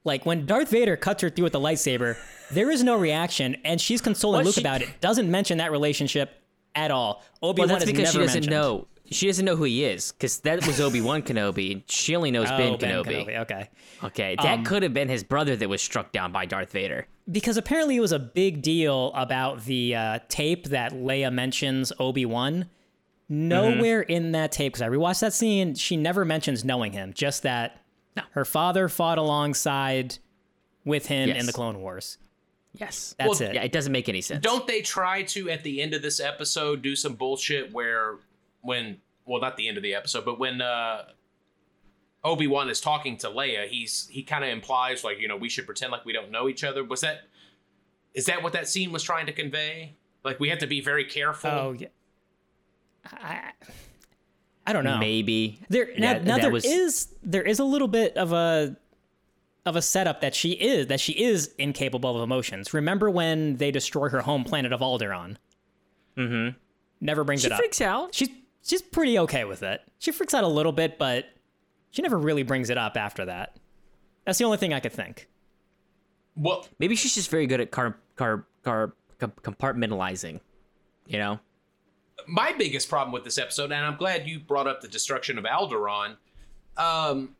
Like 0.08 0.26
when 0.26 0.46
Darth 0.48 0.70
Vader 0.70 0.98
cuts 0.98 1.22
her 1.22 1.30
through 1.30 1.44
with 1.44 1.54
the 1.54 1.60
lightsaber, 1.60 2.18
there 2.50 2.72
is 2.72 2.84
no 2.84 2.96
reaction, 2.96 3.58
and 3.64 3.80
she's 3.80 4.02
consoling 4.02 4.38
Well, 4.40 4.46
Luke 4.46 4.56
she- 4.56 4.62
about 4.62 4.82
it. 4.82 4.90
Doesn't 5.02 5.30
mention 5.30 5.60
that 5.60 5.72
relationship 5.72 6.42
at 6.74 6.90
all. 6.90 7.24
Obi 7.44 7.62
well, 7.62 7.68
Wan 7.70 7.80
that's 7.80 7.84
is 7.86 7.92
because 7.92 8.12
she 8.14 8.18
doesn't 8.18 8.34
mentioned. 8.46 8.50
know. 8.52 8.88
She 9.10 9.28
doesn't 9.28 9.46
know 9.46 9.56
who 9.56 9.64
he 9.64 9.86
is 9.86 10.12
because 10.12 10.40
that 10.42 10.66
was 10.68 10.82
Obi 10.82 11.00
Wan 11.00 11.22
Kenobi. 11.22 11.72
and 11.72 11.84
She 11.88 12.14
only 12.16 12.30
knows 12.30 12.50
Oh, 12.52 12.58
Ben, 12.58 12.78
Ben 12.78 12.92
Kenobi. 13.04 13.26
Kenobi. 13.26 13.38
Okay. 13.40 13.70
Okay, 14.04 14.36
that 14.42 14.46
Um, 14.60 14.64
could 14.66 14.84
have 14.84 14.94
been 14.94 15.08
his 15.08 15.24
brother 15.24 15.56
that 15.56 15.70
was 15.70 15.82
struck 15.82 16.12
down 16.12 16.32
by 16.34 16.46
Darth 16.46 16.72
Vader. 16.74 17.08
because 17.32 17.56
apparently 17.58 17.96
it 17.96 18.02
was 18.02 18.12
a 18.12 18.20
big 18.20 18.62
deal 18.62 19.12
about 19.16 19.64
the 19.66 19.96
uh, 19.96 20.20
tape 20.30 20.68
that 20.68 20.94
Leia 20.94 21.32
mentions 21.32 21.94
Obi 22.00 22.26
Wan. 22.26 22.70
Nowhere 23.30 24.02
in 24.02 24.32
that 24.34 24.52
tape, 24.54 24.74
because 24.74 24.82
I 24.82 24.88
rewatched 24.90 25.20
that 25.22 25.34
scene, 25.34 25.76
she 25.76 25.98
never 25.98 26.24
mentions 26.24 26.64
knowing 26.64 26.94
him. 26.94 27.14
Just 27.14 27.44
that 27.44 27.82
her 28.32 28.46
father 28.46 28.88
fought 28.90 29.18
alongside 29.18 30.18
with 30.86 31.08
him 31.08 31.30
in 31.30 31.46
the 31.46 31.54
Clone 31.54 31.82
Wars. 31.82 32.18
Yes, 32.74 33.16
That's 33.18 33.40
Well, 33.40 33.50
it. 33.50 33.56
Yeah, 33.56 33.64
it 33.64 33.72
doesn't 33.72 33.92
make 33.92 34.08
any 34.08 34.22
sense. 34.22 34.44
Don't 34.44 34.68
they 34.68 34.82
try 34.82 35.24
to, 35.24 35.50
at 35.50 35.64
the 35.64 35.82
end 35.82 35.94
of 35.94 36.02
this 36.02 36.20
episode, 36.20 36.82
do 36.82 36.96
some 36.96 37.16
bullshit 37.16 37.74
where 37.74 38.18
when, 38.62 38.98
well, 39.26 39.42
not 39.42 39.58
the 39.58 39.68
end 39.68 39.78
of 39.78 39.84
the 39.84 39.96
episode, 39.96 40.26
but 40.26 40.38
when 40.38 40.62
uh, 40.62 41.06
Obi 42.24 42.46
Wan 42.48 42.70
is 42.70 42.80
talking 42.80 43.18
to 43.18 43.30
Leia, 43.30 43.68
he's 43.68 44.08
he 44.12 44.22
kind 44.22 44.44
of 44.44 44.50
implies 44.52 45.04
like 45.04 45.20
you 45.20 45.28
know 45.28 45.38
we 45.38 45.50
should 45.50 45.66
pretend 45.66 45.92
like 45.92 46.06
we 46.06 46.14
don't 46.14 46.30
know 46.30 46.50
each 46.50 46.64
other. 46.64 46.84
Was 46.84 47.02
that 47.02 47.22
is 48.14 48.26
that 48.26 48.44
what 48.44 48.54
that 48.54 48.68
scene 48.68 48.92
was 48.92 49.04
trying 49.04 49.26
to 49.28 49.32
convey? 49.32 49.96
Like 50.24 50.40
we 50.40 50.50
have 50.50 50.60
to 50.60 50.68
be 50.68 50.82
very 50.82 51.06
careful. 51.06 51.50
Oh 51.50 51.76
yeah. 51.78 51.88
I, 53.06 53.52
I 54.68 54.74
don't 54.74 54.84
know. 54.84 54.98
Maybe 54.98 55.60
There 55.70 55.88
now, 55.98 56.14
That- 56.14 56.24
now 56.26 56.36
that 56.36 56.42
there 56.44 56.52
was- 56.52 56.66
is 56.66 57.08
there 57.24 57.42
is 57.44 57.58
a 57.60 57.64
little 57.64 57.88
bit 57.88 58.16
of 58.18 58.34
a 58.34 58.76
of 59.66 59.76
a 59.76 59.82
setup 59.82 60.22
that 60.22 60.36
she 60.36 60.52
is 60.52 60.88
that 60.88 61.00
she 61.00 61.14
is 61.14 61.54
incapable 61.58 62.16
of 62.16 62.22
emotions. 62.22 62.74
Remember 62.74 63.10
when 63.10 63.56
they 63.58 63.72
destroy 63.72 64.10
her 64.10 64.22
home 64.22 64.44
planet 64.44 64.72
of 64.74 64.82
Alderaan? 64.82 65.38
Mm-hmm. 66.18 66.58
Never 67.02 67.24
brings 67.24 67.42
she 67.42 67.48
it 67.48 67.54
up. 67.54 67.60
freaks 67.60 67.82
out. 67.82 68.14
She's 68.14 68.30
she's 68.64 68.82
pretty 68.82 69.18
okay 69.20 69.46
with 69.46 69.64
it. 69.64 69.82
She 70.00 70.12
freaks 70.12 70.34
out 70.34 70.44
a 70.44 70.48
little 70.48 70.72
bit, 70.74 70.98
but 70.98 71.26
she 71.92 72.02
never 72.02 72.18
really 72.18 72.44
brings 72.44 72.70
it 72.70 72.78
up 72.78 72.98
after 72.98 73.26
that. 73.26 73.56
That's 74.26 74.38
the 74.38 74.44
only 74.46 74.58
thing 74.58 74.74
I 74.74 74.80
could 74.82 74.92
think. 74.94 75.28
well, 76.36 76.68
Maybe 76.80 76.96
she's 76.96 77.16
just 77.16 77.30
very 77.30 77.48
good 77.48 77.62
at 77.62 77.72
car 77.72 77.98
car 78.16 78.46
car 78.64 78.94
compartmentalizing. 79.20 80.40
You 81.08 81.18
know. 81.20 81.40
My 82.26 82.54
biggest 82.54 82.90
problem 82.90 83.12
with 83.12 83.24
this 83.24 83.38
episode, 83.38 83.72
and 83.72 83.86
I'm 83.86 83.98
glad 83.98 84.28
you 84.28 84.40
brought 84.40 84.68
up 84.68 84.82
the 84.82 84.88
destruction 84.88 85.38
of 85.38 85.44
Alderaan. 85.44 86.16
Um, 86.78 87.36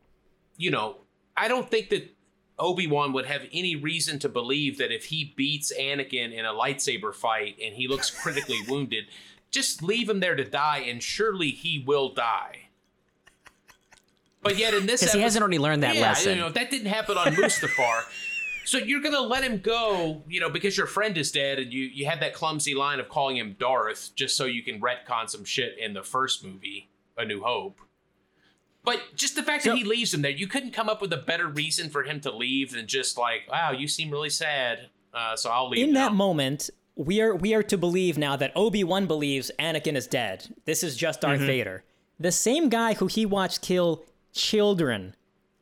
you 0.58 0.72
know, 0.72 0.98
I 1.36 1.48
don't 1.48 1.70
think 1.70 1.90
that 1.90 2.14
Obi 2.60 2.88
Wan 2.88 3.14
would 3.14 3.26
have 3.26 3.44
any 3.52 3.76
reason 3.76 4.20
to 4.20 4.30
believe 4.30 4.78
that 4.78 4.92
if 4.92 5.06
he 5.06 5.34
beats 5.36 5.72
Anakin 5.78 6.34
in 6.34 6.46
a 6.46 6.54
lightsaber 6.54 7.14
fight 7.14 7.58
and 7.64 7.76
he 7.76 7.88
looks 7.88 8.10
critically 8.10 8.60
wounded, 8.68 9.06
just 9.52 9.82
leave 9.82 10.10
him 10.10 10.20
there 10.20 10.36
to 10.36 10.44
die, 10.44 10.80
and 10.80 11.02
surely 11.02 11.50
he 11.50 11.84
will 11.86 12.10
die. 12.10 12.68
But 14.42 14.58
yet 14.58 14.74
in 14.74 14.86
this, 14.86 15.02
Because 15.02 15.14
he 15.14 15.22
hasn't 15.22 15.42
already 15.42 15.60
learned 15.60 15.84
that 15.84 15.96
yeah, 15.96 16.02
lesson. 16.02 16.36
You 16.36 16.44
know, 16.44 16.50
that 16.50 16.70
didn't 16.70 16.88
happen 16.88 17.18
on 17.18 17.28
Mustafar. 17.36 18.04
So 18.68 18.78
you're 18.78 19.02
gonna 19.02 19.22
let 19.22 19.44
him 19.44 19.60
go, 19.60 20.22
you 20.28 20.40
know, 20.42 20.50
because 20.50 20.76
your 20.78 20.88
friend 20.88 21.18
is 21.18 21.32
dead, 21.32 21.58
and 21.58 21.72
you 21.72 21.86
you 21.86 22.06
had 22.06 22.20
that 22.20 22.34
clumsy 22.34 22.76
line 22.76 23.00
of 23.00 23.08
calling 23.08 23.38
him 23.38 23.56
Darth 23.58 24.12
just 24.16 24.36
so 24.36 24.44
you 24.46 24.62
can 24.62 24.82
retcon 24.82 25.30
some 25.30 25.46
shit 25.46 25.78
in 25.80 25.94
the 25.94 26.04
first 26.04 26.44
movie, 26.44 26.90
A 27.18 27.24
New 27.26 27.42
Hope. 27.42 27.80
But 28.84 29.02
just 29.16 29.36
the 29.36 29.44
fact 29.44 29.64
So- 29.64 29.72
that 29.72 29.78
he 29.78 29.84
leaves 29.84 30.14
him 30.14 30.22
there, 30.22 30.32
you 30.32 30.48
couldn't 30.48 30.72
come 30.72 30.90
up 30.90 31.02
with 31.02 31.12
a 31.14 31.18
better 31.18 31.48
reason 31.48 31.90
for 31.90 32.04
him 32.04 32.20
to 32.22 32.32
leave 32.32 32.72
than 32.72 32.88
just 32.88 33.18
like, 33.18 33.42
wow, 33.52 33.72
you 33.72 33.88
seem 33.88 34.10
really 34.12 34.30
sad, 34.30 34.90
uh, 35.14 35.36
so 35.36 35.50
I'll 35.50 35.70
leave. 35.70 35.86
In 35.88 35.94
now. 35.94 36.10
that 36.10 36.16
moment, 36.16 36.70
we 36.96 37.22
are 37.22 37.36
we 37.36 37.54
are 37.54 37.64
to 37.64 37.78
believe 37.78 38.18
now 38.18 38.36
that 38.36 38.52
Obi 38.56 38.84
Wan 38.84 39.06
believes 39.08 39.52
Anakin 39.60 39.96
is 39.96 40.08
dead. 40.08 40.54
This 40.66 40.84
is 40.84 40.96
just 40.98 41.22
Darth 41.22 41.40
Vader, 41.42 41.84
the 42.20 42.32
same 42.32 42.70
guy 42.70 42.96
who 42.96 43.08
he 43.08 43.26
watched 43.26 43.62
kill 43.62 44.04
children 44.34 45.16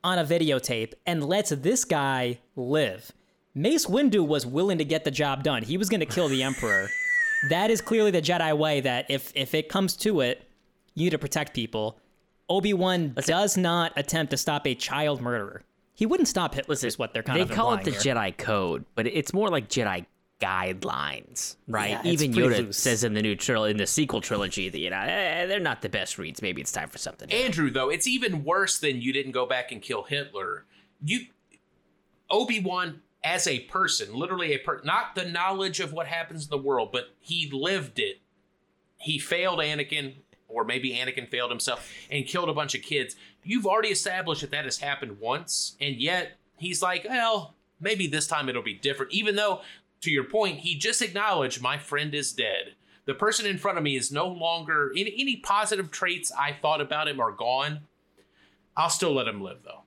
on 0.05 0.19
a 0.19 0.23
videotape, 0.23 0.93
and 1.05 1.25
lets 1.25 1.49
this 1.49 1.83
guy 1.83 2.39
live. 2.55 3.11
Mace 3.53 3.87
Windu 3.87 4.25
was 4.25 4.45
willing 4.45 4.77
to 4.77 4.85
get 4.85 5.03
the 5.03 5.11
job 5.11 5.43
done. 5.43 5.63
He 5.63 5.77
was 5.77 5.89
going 5.89 6.01
to 6.01 6.05
kill 6.05 6.27
the 6.27 6.43
Emperor. 6.43 6.87
that 7.49 7.71
is 7.71 7.81
clearly 7.81 8.11
the 8.11 8.21
Jedi 8.21 8.55
way. 8.57 8.81
That 8.81 9.05
if 9.09 9.31
if 9.35 9.53
it 9.53 9.67
comes 9.67 9.95
to 9.97 10.21
it, 10.21 10.47
you 10.93 11.05
need 11.05 11.11
to 11.11 11.17
protect 11.17 11.53
people. 11.53 11.99
Obi 12.47 12.73
Wan 12.73 13.15
does 13.25 13.57
not 13.57 13.93
attempt 13.95 14.29
to 14.31 14.37
stop 14.37 14.67
a 14.67 14.75
child 14.75 15.21
murderer. 15.21 15.63
He 15.95 16.05
wouldn't 16.05 16.27
stop 16.27 16.53
Hitler. 16.53 16.75
Is 16.83 16.99
what 16.99 17.13
they're 17.13 17.23
kind 17.23 17.39
they 17.39 17.43
of 17.43 17.49
They 17.49 17.55
call 17.55 17.73
it 17.73 17.83
the 17.83 17.91
here. 17.91 18.15
Jedi 18.15 18.37
Code, 18.37 18.85
but 18.93 19.07
it's 19.07 19.33
more 19.33 19.49
like 19.49 19.69
Jedi 19.69 20.05
guidelines, 20.41 21.55
right? 21.67 21.91
Yeah, 21.91 22.11
Even 22.11 22.33
Yoda 22.33 22.65
loose. 22.65 22.77
says 22.77 23.03
in 23.03 23.13
the 23.13 23.21
new 23.21 23.35
tril- 23.35 23.69
in 23.69 23.77
the 23.77 23.87
sequel 23.87 24.21
trilogy 24.21 24.69
that 24.69 24.79
you 24.79 24.89
know 24.89 24.99
eh, 24.99 25.45
they're 25.45 25.59
not 25.59 25.81
the 25.81 25.89
best 25.89 26.17
reads. 26.17 26.41
Maybe 26.41 26.61
it's 26.61 26.71
time 26.71 26.89
for 26.89 26.97
something. 26.97 27.29
new. 27.29 27.35
Andrew, 27.35 27.69
though, 27.69 27.89
it's 27.89 28.07
even 28.07 28.43
worse 28.43 28.77
than 28.79 29.01
you 29.01 29.13
didn't 29.13 29.31
go 29.31 29.45
back 29.45 29.71
and 29.71 29.81
kill 29.81 30.03
Hitler. 30.03 30.65
You, 31.03 31.21
Obi 32.29 32.59
Wan, 32.59 33.01
as 33.23 33.47
a 33.47 33.61
person, 33.61 34.13
literally 34.13 34.53
a 34.53 34.59
person, 34.59 34.85
not 34.85 35.15
the 35.15 35.25
knowledge 35.25 35.79
of 35.79 35.93
what 35.93 36.07
happens 36.07 36.43
in 36.45 36.49
the 36.49 36.57
world, 36.57 36.89
but 36.91 37.09
he 37.19 37.49
lived 37.51 37.99
it. 37.99 38.19
He 38.97 39.19
failed 39.19 39.59
Anakin, 39.59 40.15
or 40.47 40.63
maybe 40.63 40.91
Anakin 40.93 41.29
failed 41.29 41.51
himself, 41.51 41.89
and 42.09 42.25
killed 42.25 42.49
a 42.49 42.53
bunch 42.53 42.75
of 42.75 42.81
kids. 42.81 43.15
You've 43.43 43.65
already 43.67 43.89
established 43.89 44.41
that 44.41 44.51
that 44.51 44.65
has 44.65 44.79
happened 44.79 45.19
once, 45.19 45.75
and 45.79 45.95
yet 45.97 46.37
he's 46.57 46.81
like, 46.81 47.05
well, 47.07 47.55
maybe 47.79 48.07
this 48.07 48.25
time 48.27 48.49
it'll 48.49 48.63
be 48.63 48.73
different. 48.73 49.11
Even 49.11 49.35
though, 49.35 49.61
to 50.01 50.11
your 50.11 50.23
point, 50.23 50.59
he 50.59 50.75
just 50.75 51.01
acknowledged 51.01 51.61
my 51.61 51.77
friend 51.77 52.13
is 52.13 52.31
dead. 52.31 52.75
The 53.05 53.13
person 53.13 53.45
in 53.45 53.57
front 53.57 53.77
of 53.77 53.83
me 53.83 53.95
is 53.95 54.11
no 54.11 54.27
longer 54.27 54.91
any, 54.95 55.13
any 55.17 55.37
positive 55.37 55.91
traits 55.91 56.31
I 56.31 56.53
thought 56.53 56.81
about 56.81 57.07
him 57.07 57.19
are 57.19 57.31
gone. 57.31 57.81
I'll 58.75 58.89
still 58.89 59.13
let 59.13 59.27
him 59.27 59.41
live 59.41 59.59
though. 59.63 59.83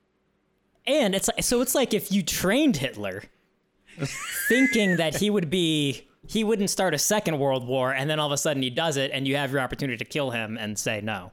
And 0.87 1.15
it's 1.15 1.29
like, 1.29 1.43
so 1.43 1.61
it's 1.61 1.75
like 1.75 1.93
if 1.93 2.11
you 2.11 2.23
trained 2.23 2.77
Hitler, 2.77 3.25
thinking 4.49 4.97
that 4.97 5.17
he 5.17 5.31
would 5.31 5.51
be 5.51 6.07
he 6.27 6.45
wouldn't 6.45 6.71
start 6.71 6.95
a 6.95 6.99
second 6.99 7.39
world 7.39 7.67
war, 7.67 7.93
and 7.93 8.09
then 8.09 8.21
all 8.21 8.27
of 8.27 8.33
a 8.33 8.37
sudden 8.37 8.63
he 8.63 8.71
does 8.71 8.97
it, 8.97 9.11
and 9.13 9.27
you 9.27 9.37
have 9.37 9.51
your 9.51 9.61
opportunity 9.61 9.97
to 9.97 10.05
kill 10.05 10.31
him 10.31 10.59
and 10.59 10.79
say 10.79 11.01
no. 11.01 11.33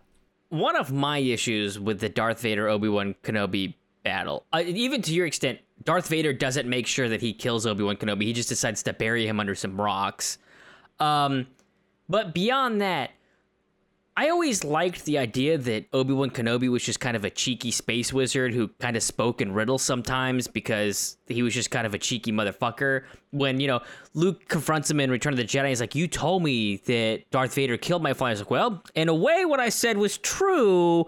One 0.50 0.76
of 0.76 0.92
my 0.92 1.18
issues 1.18 1.80
with 1.80 2.00
the 2.00 2.10
Darth 2.10 2.42
Vader 2.42 2.68
Obi 2.68 2.88
Wan 2.88 3.16
Kenobi 3.24 3.74
battle, 4.06 4.46
uh, 4.54 4.64
even 4.66 5.02
to 5.02 5.14
your 5.14 5.26
extent, 5.26 5.60
Darth 5.84 6.08
Vader 6.08 6.32
doesn't 6.32 6.70
make 6.70 6.88
sure 6.88 7.10
that 7.10 7.20
he 7.20 7.34
kills 7.34 7.66
Obi 7.66 7.84
Wan 7.84 7.98
Kenobi. 7.98 8.24
He 8.24 8.32
just 8.32 8.48
decides 8.48 8.82
to 8.84 8.94
bury 8.94 9.28
him 9.28 9.42
under 9.42 9.56
some 9.56 9.80
rocks. 9.80 10.38
Um, 11.02 11.48
but 12.08 12.34
beyond 12.34 12.80
that, 12.80 13.12
I 14.18 14.30
always 14.30 14.64
liked 14.64 15.04
the 15.04 15.18
idea 15.18 15.58
that 15.58 15.88
Obi 15.92 16.14
Wan 16.14 16.30
Kenobi 16.30 16.70
was 16.70 16.84
just 16.86 17.02
kind 17.02 17.18
of 17.18 17.26
a 17.26 17.30
cheeky 17.30 17.70
space 17.72 18.14
wizard 18.14 18.54
who 18.54 18.70
kind 18.80 18.96
of 18.96 19.04
spoke 19.04 19.42
in 19.42 19.52
riddles 19.52 19.82
sometimes 19.82 20.48
because 20.48 21.18
he 21.28 21.44
was 21.44 21.54
just 21.54 21.70
kind 21.70 21.86
of 21.86 21.94
a 21.94 21.98
cheeky 21.98 22.32
motherfucker. 22.32 23.04
When, 23.32 23.60
you 23.60 23.68
know, 23.68 23.82
Luke 24.14 24.48
confronts 24.48 24.90
him 24.90 25.02
in 25.02 25.12
Return 25.12 25.34
of 25.34 25.38
the 25.38 25.44
Jedi, 25.44 25.68
he's 25.68 25.82
like, 25.82 25.96
You 25.96 26.08
told 26.08 26.44
me 26.44 26.78
that 26.86 27.30
Darth 27.30 27.54
Vader 27.56 27.76
killed 27.76 28.04
my 28.04 28.14
father. 28.14 28.30
He's 28.32 28.40
like, 28.40 28.52
Well, 28.52 28.82
in 28.96 29.10
a 29.10 29.14
way, 29.14 29.44
what 29.44 29.60
I 29.60 29.68
said 29.68 29.98
was 29.98 30.18
true. 30.18 31.06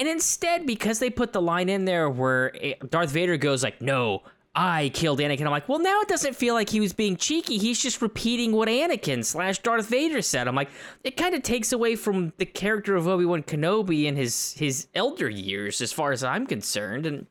And 0.00 0.08
instead, 0.08 0.66
because 0.66 0.98
they 0.98 1.10
put 1.10 1.34
the 1.34 1.42
line 1.42 1.68
in 1.68 1.84
there 1.84 2.08
where 2.08 2.52
Darth 2.88 3.10
Vader 3.10 3.36
goes 3.36 3.62
like, 3.62 3.82
"No, 3.82 4.22
I 4.54 4.90
killed 4.94 5.20
Anakin," 5.20 5.44
I'm 5.44 5.50
like, 5.50 5.68
"Well, 5.68 5.78
now 5.78 6.00
it 6.00 6.08
doesn't 6.08 6.34
feel 6.34 6.54
like 6.54 6.70
he 6.70 6.80
was 6.80 6.94
being 6.94 7.16
cheeky. 7.18 7.58
He's 7.58 7.78
just 7.78 8.00
repeating 8.00 8.52
what 8.52 8.66
Anakin 8.68 9.22
slash 9.22 9.58
Darth 9.58 9.88
Vader 9.88 10.22
said." 10.22 10.48
I'm 10.48 10.54
like, 10.54 10.70
it 11.04 11.18
kind 11.18 11.34
of 11.34 11.42
takes 11.42 11.70
away 11.70 11.96
from 11.96 12.32
the 12.38 12.46
character 12.46 12.96
of 12.96 13.06
Obi 13.06 13.26
Wan 13.26 13.42
Kenobi 13.42 14.06
in 14.06 14.16
his 14.16 14.54
his 14.54 14.86
elder 14.94 15.28
years, 15.28 15.82
as 15.82 15.92
far 15.92 16.12
as 16.12 16.24
I'm 16.24 16.46
concerned. 16.46 17.04
And 17.04 17.26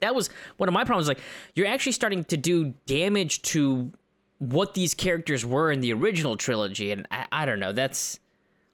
that 0.00 0.14
was 0.14 0.30
one 0.58 0.68
of 0.68 0.72
my 0.72 0.84
problems. 0.84 1.08
Like, 1.08 1.20
you're 1.56 1.66
actually 1.66 1.92
starting 1.92 2.22
to 2.22 2.36
do 2.36 2.72
damage 2.86 3.42
to 3.42 3.90
what 4.38 4.74
these 4.74 4.94
characters 4.94 5.44
were 5.44 5.72
in 5.72 5.80
the 5.80 5.92
original 5.92 6.36
trilogy, 6.36 6.92
and 6.92 7.08
I, 7.10 7.26
I 7.32 7.46
don't 7.46 7.58
know. 7.58 7.72
That's 7.72 8.20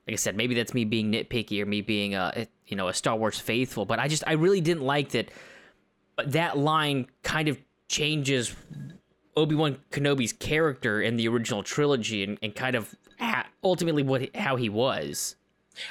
like 0.09 0.15
I 0.15 0.17
said, 0.17 0.37
maybe 0.39 0.55
that's 0.55 0.73
me 0.73 0.87
being 0.87 1.13
nitpicky 1.13 1.61
or 1.61 1.67
me 1.67 1.83
being 1.83 2.15
a 2.15 2.47
you 2.67 2.77
know 2.77 2.89
a 2.89 2.95
Star 2.95 3.15
Wars 3.15 3.39
faithful, 3.39 3.85
but 3.85 3.99
I 3.99 4.09
just 4.09 4.25
I 4.27 4.33
really 4.33 4.63
didn't 4.63 4.85
like 4.85 5.11
that. 5.11 5.31
But 6.17 6.33
that 6.33 6.57
line 6.57 7.09
kind 7.23 7.49
of 7.49 7.59
changes 7.89 8.57
Obi 9.37 9.55
Wan 9.55 9.77
Kenobi's 9.91 10.33
character 10.33 11.03
in 11.03 11.17
the 11.19 11.29
original 11.29 11.63
trilogy 11.63 12.25
and, 12.25 12.39
and 12.43 12.57
kind 12.57 12.75
of 12.75 12.95
ha- 13.21 13.49
ultimately 13.63 14.03
what 14.03 14.35
how 14.35 14.57
he 14.57 14.71
was. 14.71 15.37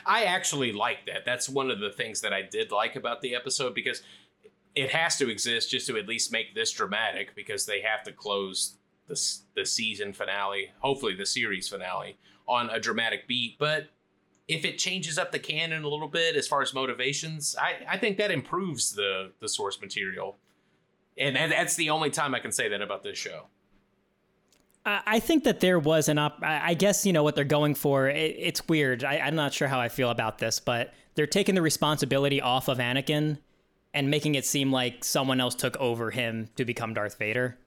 I 0.03 0.23
actually 0.23 0.73
like 0.73 1.05
that. 1.05 1.23
That's 1.23 1.47
one 1.47 1.69
of 1.69 1.79
the 1.79 1.91
things 1.91 2.21
that 2.21 2.33
I 2.33 2.41
did 2.41 2.71
like 2.71 2.95
about 2.95 3.21
the 3.21 3.35
episode 3.35 3.75
because 3.75 4.01
it 4.73 4.89
has 4.89 5.15
to 5.17 5.29
exist 5.29 5.69
just 5.69 5.85
to 5.87 5.97
at 5.97 6.07
least 6.07 6.31
make 6.31 6.55
this 6.55 6.71
dramatic 6.71 7.35
because 7.35 7.67
they 7.67 7.81
have 7.81 8.01
to 8.05 8.11
close 8.11 8.77
the 9.05 9.37
the 9.55 9.63
season 9.63 10.11
finale, 10.11 10.71
hopefully 10.79 11.13
the 11.13 11.27
series 11.27 11.69
finale, 11.69 12.17
on 12.47 12.71
a 12.71 12.79
dramatic 12.79 13.27
beat. 13.27 13.59
But 13.59 13.89
if 14.47 14.63
it 14.65 14.77
changes 14.77 15.17
up 15.17 15.31
the 15.31 15.39
canon 15.39 15.83
a 15.83 15.87
little 15.89 16.07
bit 16.07 16.35
as 16.35 16.47
far 16.47 16.61
as 16.61 16.73
motivations, 16.73 17.55
I, 17.59 17.75
I 17.89 17.97
think 17.97 18.17
that 18.17 18.31
improves 18.31 18.93
the 18.93 19.31
the 19.39 19.49
source 19.49 19.79
material. 19.81 20.37
And 21.17 21.35
that- 21.35 21.49
that's 21.49 21.75
the 21.75 21.89
only 21.89 22.09
time 22.09 22.33
I 22.35 22.39
can 22.39 22.51
say 22.51 22.69
that 22.69 22.81
about 22.81 23.03
this 23.03 23.17
show. 23.17 23.47
I 24.89 25.19
think 25.19 25.43
that 25.43 25.59
there 25.59 25.79
was 25.79 26.07
an 26.07 26.17
op. 26.17 26.39
I 26.41 26.69
I 26.69 26.73
guess 26.73 27.05
you 27.05 27.11
know 27.11 27.21
what 27.23 27.35
they're 27.35 27.43
going 27.43 27.75
for. 27.75 28.07
It, 28.07 28.35
it's 28.39 28.65
weird. 28.69 29.03
I, 29.03 29.17
I'm 29.17 29.35
not 29.35 29.53
sure 29.53 29.67
how 29.67 29.81
I 29.81 29.89
feel 29.89 30.09
about 30.11 30.37
this, 30.37 30.61
but 30.61 30.93
they're 31.15 31.27
taking 31.27 31.55
the 31.55 31.61
responsibility 31.61 32.39
off 32.39 32.69
of 32.69 32.77
Anakin 32.77 33.39
and 33.93 34.09
making 34.09 34.35
it 34.35 34.45
seem 34.45 34.71
like 34.71 35.03
someone 35.03 35.41
else 35.41 35.55
took 35.55 35.75
over 35.75 36.09
him 36.11 36.47
to 36.55 36.63
become 36.63 36.93
Darth 36.93 37.17
Vader. 37.17 37.57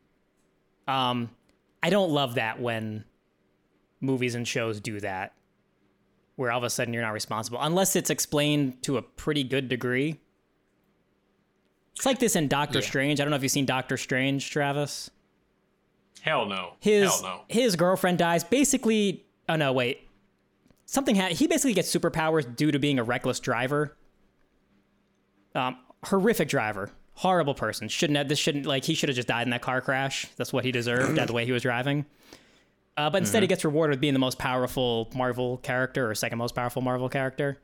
Um, 0.89 1.29
I 1.83 1.91
don't 1.91 2.11
love 2.11 2.37
that 2.37 2.59
when 2.59 3.05
movies 4.01 4.35
and 4.35 4.49
shows 4.49 4.81
do 4.81 4.99
that, 5.01 5.35
where 6.41 6.51
all 6.51 6.59
of 6.59 6.65
a 6.65 6.71
sudden 6.71 6.95
you're 6.95 7.03
not 7.03 7.13
responsible 7.13 7.59
unless 7.61 7.95
it's 7.95 8.09
explained 8.09 8.83
to 8.83 8.97
a 8.97 9.03
pretty 9.03 9.45
good 9.45 9.69
degree. 9.69 10.19
It's 11.95 12.07
like 12.07 12.19
this 12.19 12.35
in 12.35 12.49
Doctor 12.49 12.81
Strange. 12.81 13.21
I 13.21 13.25
don't 13.25 13.31
know 13.31 13.37
if 13.37 13.43
you've 13.43 13.53
seen 13.53 13.67
Doctor 13.67 13.99
Strange, 13.99 14.51
Travis 14.51 15.11
Hell 16.23 16.47
no. 16.47 16.73
his 16.81 17.11
Hell 17.11 17.23
no. 17.23 17.41
his 17.49 17.77
girlfriend 17.77 18.19
dies 18.19 18.43
basically 18.45 19.25
oh 19.49 19.57
no 19.57 19.73
wait 19.73 20.07
something 20.87 21.17
ha- 21.17 21.29
he 21.29 21.47
basically 21.47 21.73
gets 21.73 21.95
superpowers 21.95 22.57
due 22.57 22.71
to 22.71 22.79
being 22.79 22.99
a 22.99 23.03
reckless 23.05 23.41
driver 23.41 23.97
um 25.55 25.77
horrific 26.05 26.49
driver, 26.49 26.91
horrible 27.15 27.55
person. 27.55 27.89
Shouldn't 27.89 28.17
have 28.17 28.29
this 28.29 28.39
shouldn't 28.39 28.67
like 28.67 28.85
he 28.85 28.95
should 28.95 29.09
have 29.09 29.17
just 29.17 29.29
died 29.29 29.47
in 29.47 29.51
that 29.51 29.63
car 29.63 29.81
crash. 29.81 30.27
That's 30.37 30.53
what 30.53 30.65
he 30.65 30.73
deserved. 30.73 31.17
the 31.27 31.33
way 31.33 31.45
he 31.45 31.53
was 31.53 31.63
driving. 31.63 32.07
Uh, 33.01 33.09
but 33.09 33.19
instead, 33.23 33.43
he 33.43 33.47
gets 33.47 33.65
rewarded 33.65 33.95
with 33.95 34.01
being 34.01 34.13
the 34.13 34.19
most 34.21 34.39
powerful 34.39 35.09
Marvel 35.15 35.57
character 35.59 36.11
or 36.11 36.15
second 36.15 36.37
most 36.39 36.55
powerful 36.55 36.83
Marvel 36.83 37.09
character. 37.09 37.59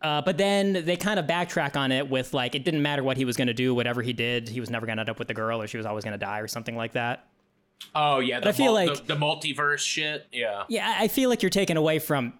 Uh, 0.00 0.22
but 0.22 0.38
then 0.38 0.84
they 0.84 0.96
kind 0.96 1.18
of 1.18 1.26
backtrack 1.26 1.76
on 1.76 1.92
it 1.92 2.08
with 2.08 2.32
like 2.32 2.54
it 2.54 2.64
didn't 2.64 2.82
matter 2.82 3.02
what 3.02 3.16
he 3.16 3.24
was 3.24 3.36
going 3.36 3.48
to 3.48 3.54
do, 3.54 3.74
whatever 3.74 4.00
he 4.02 4.12
did, 4.14 4.48
he 4.48 4.60
was 4.60 4.70
never 4.70 4.86
going 4.86 4.96
to 4.96 5.00
end 5.00 5.10
up 5.10 5.18
with 5.18 5.28
the 5.28 5.34
girl, 5.34 5.60
or 5.60 5.66
she 5.66 5.76
was 5.76 5.84
always 5.86 6.04
going 6.04 6.18
to 6.18 6.24
die, 6.24 6.40
or 6.40 6.48
something 6.48 6.76
like 6.76 6.92
that. 6.92 7.26
Oh 7.94 8.20
yeah, 8.20 8.40
the, 8.40 8.48
I 8.48 8.52
feel 8.52 8.66
mul- 8.66 8.74
like- 8.74 9.06
the, 9.06 9.14
the 9.14 9.16
multiverse 9.20 9.78
shit. 9.80 10.26
Yeah. 10.32 10.64
Yeah, 10.68 10.94
I 10.98 11.04
I 11.04 11.08
feel 11.08 11.28
like 11.28 11.42
you're 11.42 11.50
taken 11.50 11.76
away 11.76 11.98
from 11.98 12.32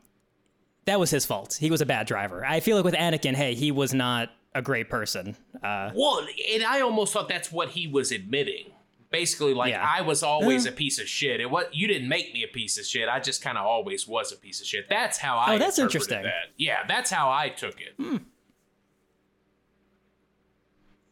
that 0.86 0.98
was 1.00 1.10
his 1.10 1.26
fault. 1.26 1.54
He 1.54 1.70
was 1.70 1.80
a 1.80 1.86
bad 1.86 2.06
driver. 2.06 2.44
I 2.46 2.60
feel 2.60 2.76
like 2.76 2.84
with 2.84 2.94
Anakin, 2.94 3.34
hey, 3.34 3.54
he 3.54 3.72
was 3.72 3.92
not 3.94 4.30
a 4.54 4.62
great 4.62 4.88
person. 4.88 5.36
Uh, 5.62 5.90
Well, 5.94 6.26
and 6.52 6.62
I 6.62 6.80
almost 6.82 7.12
thought 7.12 7.28
that's 7.28 7.50
what 7.50 7.70
he 7.70 7.86
was 7.88 8.12
admitting. 8.12 8.66
Basically, 9.14 9.54
like 9.54 9.71
Yeah. 9.73 9.87
I 9.87 10.02
was 10.02 10.23
always 10.23 10.66
uh-huh. 10.66 10.75
a 10.75 10.76
piece 10.76 10.99
of 10.99 11.09
shit. 11.09 11.40
It 11.40 11.50
was 11.50 11.66
you 11.73 11.87
didn't 11.87 12.09
make 12.09 12.35
me 12.35 12.42
a 12.42 12.49
piece 12.49 12.78
of 12.78 12.85
shit. 12.85 13.09
I 13.09 13.21
just 13.21 13.42
kind 13.42 13.56
of 13.56 13.64
always 13.64 14.09
was 14.09 14.33
a 14.33 14.37
piece 14.37 14.61
of 14.61 14.66
shit. 14.66 14.88
That's 14.88 15.18
how 15.18 15.37
oh, 15.37 15.38
I. 15.38 15.54
Oh, 15.54 15.59
that's 15.59 15.78
interesting. 15.78 16.23
That. 16.23 16.50
Yeah, 16.56 16.80
that's 16.88 17.11
how 17.11 17.30
I 17.30 17.49
took 17.49 17.80
it. 17.80 17.94
Hmm. 17.97 18.16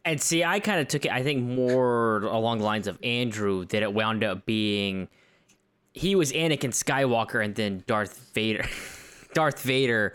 And 0.05 0.21
see, 0.21 0.43
I 0.43 0.59
kind 0.59 0.81
of 0.81 0.89
took 0.89 1.05
it, 1.05 1.13
I 1.13 1.23
think, 1.23 1.43
more 1.45 2.23
along 2.23 2.59
the 2.59 2.65
lines 2.65 2.89
of 2.89 2.99
Andrew, 3.05 3.65
that 3.67 3.85
it 3.85 3.95
wound 3.95 4.25
up 4.25 4.45
being 4.47 5.09
he 5.95 6.15
was 6.15 6.33
Anakin 6.33 6.71
Skywalker 6.71 7.45
and 7.45 7.55
then 7.55 7.85
Darth 7.87 8.31
Vader. 8.35 8.65
Darth 9.35 9.63
Vader 9.63 10.15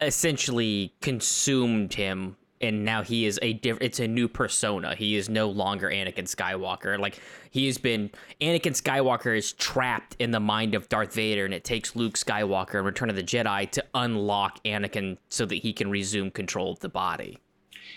essentially 0.00 0.94
consumed 1.00 1.94
him 1.94 2.36
and 2.64 2.84
now 2.84 3.02
he 3.02 3.26
is 3.26 3.38
a 3.42 3.54
diff- 3.54 3.78
it's 3.80 4.00
a 4.00 4.08
new 4.08 4.28
persona. 4.28 4.94
He 4.94 5.16
is 5.16 5.28
no 5.28 5.48
longer 5.48 5.88
Anakin 5.88 6.24
Skywalker. 6.24 6.98
Like 6.98 7.20
he 7.50 7.66
has 7.66 7.78
been 7.78 8.10
Anakin 8.40 8.80
Skywalker 8.80 9.36
is 9.36 9.52
trapped 9.52 10.16
in 10.18 10.30
the 10.30 10.40
mind 10.40 10.74
of 10.74 10.88
Darth 10.88 11.14
Vader 11.14 11.44
and 11.44 11.54
it 11.54 11.64
takes 11.64 11.94
Luke 11.94 12.14
Skywalker 12.14 12.78
in 12.78 12.84
Return 12.84 13.10
of 13.10 13.16
the 13.16 13.22
Jedi 13.22 13.70
to 13.72 13.84
unlock 13.94 14.62
Anakin 14.64 15.18
so 15.28 15.46
that 15.46 15.56
he 15.56 15.72
can 15.72 15.90
resume 15.90 16.30
control 16.30 16.72
of 16.72 16.80
the 16.80 16.88
body. 16.88 17.38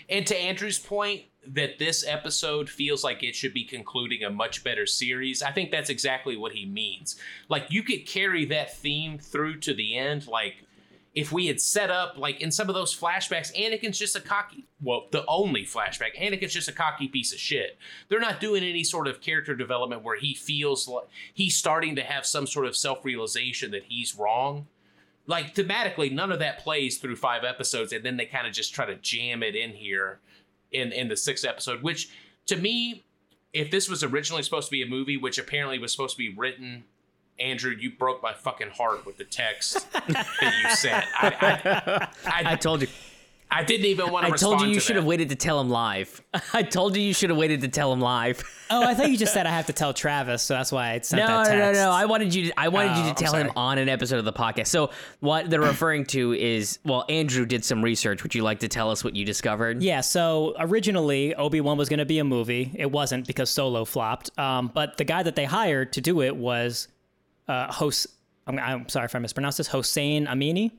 And 0.08 0.26
to 0.26 0.36
Andrew's 0.36 0.78
point, 0.78 1.22
that 1.46 1.78
this 1.78 2.04
episode 2.06 2.68
feels 2.68 3.02
like 3.02 3.22
it 3.22 3.34
should 3.34 3.54
be 3.54 3.64
concluding 3.64 4.22
a 4.22 4.30
much 4.30 4.62
better 4.62 4.86
series. 4.86 5.42
I 5.42 5.50
think 5.50 5.70
that's 5.70 5.88
exactly 5.88 6.36
what 6.36 6.52
he 6.52 6.66
means. 6.66 7.18
Like 7.48 7.66
you 7.70 7.82
could 7.82 8.06
carry 8.06 8.44
that 8.46 8.76
theme 8.76 9.18
through 9.18 9.60
to 9.60 9.74
the 9.74 9.96
end. 9.96 10.26
Like 10.26 10.64
if 11.18 11.32
we 11.32 11.48
had 11.48 11.60
set 11.60 11.90
up 11.90 12.16
like 12.16 12.40
in 12.40 12.52
some 12.52 12.68
of 12.68 12.76
those 12.76 12.96
flashbacks, 12.96 13.52
Anakin's 13.58 13.98
just 13.98 14.14
a 14.14 14.20
cocky. 14.20 14.64
Well, 14.80 15.08
the 15.10 15.24
only 15.26 15.64
flashback, 15.64 16.16
Anakin's 16.16 16.52
just 16.52 16.68
a 16.68 16.72
cocky 16.72 17.08
piece 17.08 17.32
of 17.32 17.40
shit. 17.40 17.76
They're 18.08 18.20
not 18.20 18.38
doing 18.38 18.62
any 18.62 18.84
sort 18.84 19.08
of 19.08 19.20
character 19.20 19.56
development 19.56 20.04
where 20.04 20.16
he 20.16 20.32
feels 20.32 20.86
like 20.86 21.06
he's 21.34 21.56
starting 21.56 21.96
to 21.96 22.04
have 22.04 22.24
some 22.24 22.46
sort 22.46 22.66
of 22.66 22.76
self 22.76 23.04
realization 23.04 23.72
that 23.72 23.82
he's 23.88 24.14
wrong 24.14 24.68
like 25.26 25.56
thematically 25.56 26.10
none 26.10 26.30
of 26.32 26.38
that 26.38 26.60
plays 26.60 26.98
through 26.98 27.16
five 27.16 27.44
episodes 27.44 27.92
and 27.92 28.04
then 28.04 28.16
they 28.16 28.24
kind 28.24 28.46
of 28.46 28.52
just 28.52 28.72
try 28.72 28.86
to 28.86 28.94
jam 28.96 29.42
it 29.42 29.54
in 29.54 29.72
here 29.72 30.20
in 30.72 30.90
in 30.90 31.08
the 31.08 31.16
sixth 31.16 31.44
episode 31.44 31.82
which 31.82 32.10
to 32.46 32.56
me 32.56 33.04
if 33.52 33.70
this 33.70 33.90
was 33.90 34.02
originally 34.02 34.42
supposed 34.42 34.68
to 34.68 34.72
be 34.72 34.82
a 34.82 34.86
movie 34.86 35.18
which 35.18 35.36
apparently 35.36 35.78
was 35.78 35.92
supposed 35.92 36.16
to 36.16 36.18
be 36.18 36.34
written 36.34 36.84
andrew 37.40 37.74
you 37.78 37.90
broke 37.98 38.22
my 38.22 38.32
fucking 38.32 38.68
heart 38.70 39.04
with 39.06 39.16
the 39.18 39.24
text 39.24 39.90
that 39.92 40.26
you 40.64 40.70
sent 40.76 41.04
i 41.16 42.08
i, 42.26 42.30
I, 42.48 42.52
I 42.52 42.56
told 42.56 42.82
you 42.82 42.88
I 43.50 43.64
didn't 43.64 43.86
even 43.86 44.10
want 44.12 44.24
to 44.24 44.28
I 44.28 44.32
respond 44.32 44.58
told 44.58 44.60
you 44.60 44.68
you 44.68 44.74
to 44.74 44.80
should 44.80 44.96
that. 44.96 45.00
have 45.00 45.06
waited 45.06 45.30
to 45.30 45.34
tell 45.34 45.58
him 45.58 45.70
live. 45.70 46.20
I 46.52 46.62
told 46.62 46.94
you 46.98 47.02
you 47.02 47.14
should 47.14 47.30
have 47.30 47.38
waited 47.38 47.62
to 47.62 47.68
tell 47.68 47.90
him 47.90 47.98
live. 47.98 48.42
oh, 48.68 48.84
I 48.86 48.92
thought 48.92 49.10
you 49.10 49.16
just 49.16 49.32
said 49.32 49.46
I 49.46 49.50
have 49.56 49.64
to 49.68 49.72
tell 49.72 49.94
Travis, 49.94 50.42
so 50.42 50.52
that's 50.52 50.70
why 50.70 50.90
I 50.90 50.98
sent 51.00 51.22
No, 51.22 51.26
that 51.28 51.44
no, 51.44 51.58
text. 51.58 51.80
no, 51.80 51.86
no. 51.86 51.90
I 51.90 52.04
wanted 52.04 52.34
you 52.34 52.48
to 52.48 52.60
I 52.60 52.68
wanted 52.68 52.92
Oh, 52.92 53.06
you 53.08 53.14
to 53.14 53.14
tell 53.14 53.32
him 53.32 53.50
on 53.56 53.78
an 53.78 53.88
episode 53.88 54.18
of 54.18 54.26
the 54.26 54.34
podcast. 54.34 54.66
So 54.66 54.90
what 55.20 55.48
they're 55.48 55.62
referring 55.62 56.04
to 56.08 56.34
is 56.34 56.78
well, 56.84 57.06
Andrew 57.08 57.46
did 57.46 57.64
some 57.64 57.82
research. 57.82 58.22
Would 58.22 58.34
you 58.34 58.42
like 58.42 58.58
to 58.58 58.68
tell 58.68 58.90
us 58.90 59.02
what 59.02 59.16
you 59.16 59.24
discovered? 59.24 59.82
Yeah, 59.82 60.02
so 60.02 60.54
originally 60.58 61.34
Obi 61.34 61.62
Wan 61.62 61.78
was 61.78 61.88
going 61.88 62.00
to 62.00 62.04
be 62.04 62.18
a 62.18 62.24
movie. 62.24 62.70
It 62.74 62.92
wasn't 62.92 63.26
because 63.26 63.48
Solo 63.48 63.86
flopped. 63.86 64.38
Um, 64.38 64.70
but 64.74 64.98
the 64.98 65.04
guy 65.04 65.22
that 65.22 65.36
they 65.36 65.46
hired 65.46 65.94
to 65.94 66.02
do 66.02 66.20
it 66.20 66.36
was 66.36 66.88
uh, 67.48 67.72
Hos. 67.72 68.06
I'm, 68.46 68.58
I'm 68.58 68.88
sorry 68.88 69.06
if 69.06 69.14
I 69.14 69.18
mispronounced 69.18 69.58
this. 69.58 69.66
Hossein 69.68 70.26
Amini, 70.26 70.70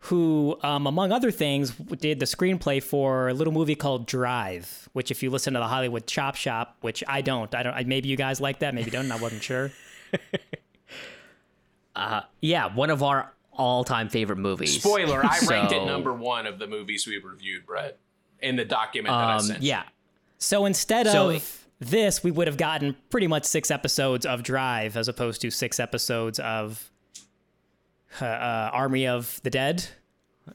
who, 0.00 0.58
um, 0.62 0.86
among 0.86 1.12
other 1.12 1.30
things, 1.30 1.70
did 1.72 2.18
the 2.20 2.26
screenplay 2.26 2.82
for 2.82 3.28
a 3.28 3.34
little 3.34 3.52
movie 3.52 3.74
called 3.74 4.06
Drive. 4.06 4.88
Which, 4.94 5.10
if 5.10 5.22
you 5.22 5.30
listen 5.30 5.54
to 5.54 5.60
the 5.60 5.66
Hollywood 5.68 6.06
Chop 6.06 6.34
Shop, 6.36 6.76
which 6.80 7.04
I 7.06 7.20
don't, 7.20 7.54
I 7.54 7.62
don't. 7.62 7.74
I, 7.74 7.84
maybe 7.84 8.08
you 8.08 8.16
guys 8.16 8.40
like 8.40 8.60
that, 8.60 8.74
maybe 8.74 8.86
you 8.86 8.92
don't. 8.92 9.10
I 9.12 9.16
wasn't 9.16 9.42
sure. 9.42 9.70
Yeah, 12.40 12.72
one 12.74 12.90
of 12.90 13.02
our 13.02 13.32
all-time 13.52 14.08
favorite 14.08 14.36
movies. 14.36 14.78
spoiler 14.80 15.20
i 15.24 15.36
ranked 15.48 15.72
it 15.72 15.84
number 15.84 16.14
one 16.14 16.46
of 16.46 16.60
the 16.60 16.66
movies 16.68 17.08
we 17.08 17.18
reviewed 17.18 17.66
brett 17.66 17.98
in 18.40 18.54
the 18.54 18.64
document 18.64 19.12
that 19.12 19.18
i 19.24 19.34
Um, 19.34 19.40
sent 19.40 19.62
yeah, 19.64 19.82
So 20.38 20.64
instead 20.64 21.08
So- 21.08 21.30
of 21.30 21.66
this, 21.80 22.22
we 22.24 22.30
would 22.30 22.46
have 22.46 22.56
gotten 22.56 22.96
pretty 23.10 23.26
much 23.26 23.44
six 23.44 23.70
episodes 23.70 24.26
of 24.26 24.42
Drive 24.42 24.96
as 24.96 25.08
opposed 25.08 25.40
to 25.42 25.50
six 25.50 25.78
episodes 25.78 26.38
of 26.40 26.90
uh, 28.20 28.24
uh, 28.24 28.70
Army 28.72 29.06
of 29.06 29.40
the 29.44 29.50
Dead. 29.50 29.86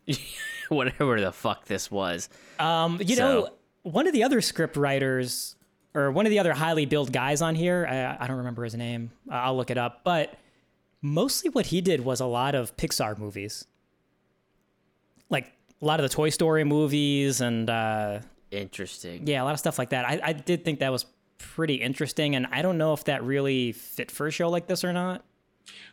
whatever 0.69 1.21
the 1.21 1.31
fuck 1.31 1.65
this 1.65 1.89
was. 1.91 2.29
Um, 2.59 2.99
you 3.03 3.15
So- 3.15 3.23
know, 3.41 3.49
one 3.83 4.07
of 4.07 4.13
the 4.13 4.23
other 4.23 4.41
script 4.41 4.75
writers, 4.77 5.55
or 5.93 6.11
one 6.11 6.25
of 6.25 6.29
the 6.31 6.39
other 6.39 6.53
highly 6.53 6.85
billed 6.85 7.11
guys 7.13 7.41
on 7.41 7.53
here, 7.55 7.85
I, 7.89 8.23
I 8.23 8.27
don't 8.27 8.37
remember 8.37 8.63
his 8.63 8.75
name. 8.75 9.11
Uh, 9.29 9.35
I'll 9.35 9.55
look 9.57 9.69
it 9.69 9.77
up. 9.77 10.03
But 10.03 10.35
mostly 11.01 11.49
what 11.51 11.67
he 11.67 11.81
did 11.81 12.01
was 12.01 12.19
a 12.21 12.25
lot 12.25 12.55
of 12.55 12.75
Pixar 12.77 13.17
movies, 13.17 13.65
like 15.29 15.51
a 15.81 15.85
lot 15.85 15.99
of 15.99 16.09
the 16.09 16.13
Toy 16.15 16.29
Story 16.29 16.63
movies, 16.63 17.41
and 17.41 17.69
uh, 17.69 18.19
Interesting. 18.51 19.27
yeah, 19.27 19.41
a 19.41 19.45
lot 19.45 19.53
of 19.53 19.59
stuff 19.59 19.77
like 19.77 19.89
that. 19.89 20.05
I, 20.05 20.19
I 20.23 20.33
did 20.33 20.63
think 20.65 20.79
that 20.79 20.91
was 20.91 21.05
pretty 21.37 21.75
interesting, 21.75 22.35
and 22.35 22.47
I 22.51 22.61
don't 22.61 22.77
know 22.77 22.93
if 22.93 23.03
that 23.05 23.23
really 23.23 23.71
fit 23.71 24.11
for 24.11 24.27
a 24.27 24.31
show 24.31 24.49
like 24.49 24.67
this 24.67 24.83
or 24.83 24.93
not. 24.93 25.23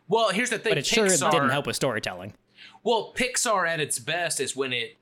well 0.08 0.30
here's 0.30 0.50
the 0.50 0.58
thing 0.58 0.72
But 0.72 0.78
it 0.78 0.86
sure 0.86 1.08
didn't 1.08 1.50
help 1.50 1.66
with 1.66 1.76
storytelling. 1.76 2.34
Well, 2.82 3.12
Pixar 3.14 3.68
at 3.68 3.80
its 3.80 3.98
best 3.98 4.40
is 4.40 4.56
when 4.56 4.72
it, 4.72 4.96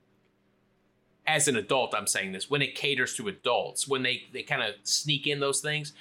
as 1.27 1.47
an 1.49 1.57
adult, 1.57 1.95
I'm 1.95 2.07
saying 2.07 2.33
this, 2.33 2.51
when 2.51 2.63
it 2.63 2.75
caters 2.75 3.15
to 3.15 3.29
adults, 3.29 3.87
when 3.87 4.03
they, 4.03 4.25
they 4.33 4.43
kind 4.43 4.63
of 4.63 4.75
sneak 4.83 5.27
in 5.27 5.41
those 5.41 5.61
things. 5.61 5.93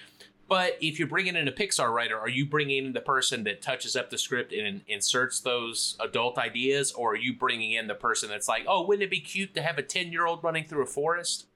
But 0.48 0.78
if 0.80 0.98
you're 0.98 1.10
bringing 1.10 1.36
in 1.36 1.48
a 1.48 1.52
Pixar 1.52 1.92
writer, 1.92 2.18
are 2.18 2.30
you 2.30 2.46
bringing 2.46 2.86
in 2.86 2.94
the 2.94 3.02
person 3.02 3.44
that 3.44 3.62
touches 3.62 3.98
up 3.98 4.10
the 4.10 4.18
script 4.18 4.54
and 4.54 4.82
inserts 4.88 5.42
those 5.42 5.98
adult 6.00 6.38
ideas? 6.38 6.94
Or 6.94 7.12
are 7.12 7.18
you 7.18 7.34
bringing 7.34 7.74
in 7.74 7.88
the 7.88 7.96
person 7.96 8.30
that's 8.30 8.48
like, 8.48 8.64
oh, 8.66 8.86
wouldn't 8.88 9.04
it 9.04 9.12
be 9.12 9.20
cute 9.20 9.54
to 9.56 9.62
have 9.62 9.78
a 9.78 9.84
10 9.84 10.12
year 10.14 10.26
old 10.26 10.44
running 10.44 10.64
through 10.64 10.84
a 10.84 10.88
forest? 10.88 11.48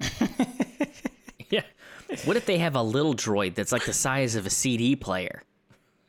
Yeah. 1.50 1.62
What 2.24 2.36
if 2.36 2.46
they 2.46 2.58
have 2.58 2.74
a 2.74 2.82
little 2.82 3.14
droid 3.14 3.54
that's 3.54 3.72
like 3.72 3.84
the 3.84 3.92
size 3.92 4.34
of 4.34 4.46
a 4.46 4.50
CD 4.50 4.96
player? 4.96 5.42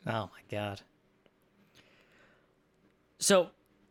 Oh 0.08 0.30
my 0.32 0.42
god. 0.50 0.82
So, 3.20 3.50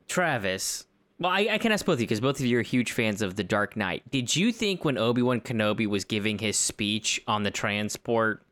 Travis, 0.09 0.87
well, 1.21 1.31
I, 1.31 1.49
I 1.53 1.59
can 1.59 1.71
ask 1.71 1.85
both 1.87 1.95
of 1.95 2.01
you 2.01 2.07
because 2.07 2.21
both 2.21 2.41
of 2.41 2.47
you 2.47 2.59
are 2.59 2.63
huge 2.63 2.93
fans 2.93 3.23
of 3.23 3.37
The 3.37 3.45
Dark 3.45 3.77
Knight. 3.77 4.03
Did 4.11 4.35
you 4.35 4.53
think 4.53 4.85
when 4.85 4.99
Obi 4.99 5.23
Wan 5.23 5.41
Kenobi 5.41 5.87
was 5.87 6.05
giving 6.05 6.39
his 6.39 6.57
speech 6.57 7.23
on 7.29 7.43
the 7.43 7.51
transport 7.51 8.43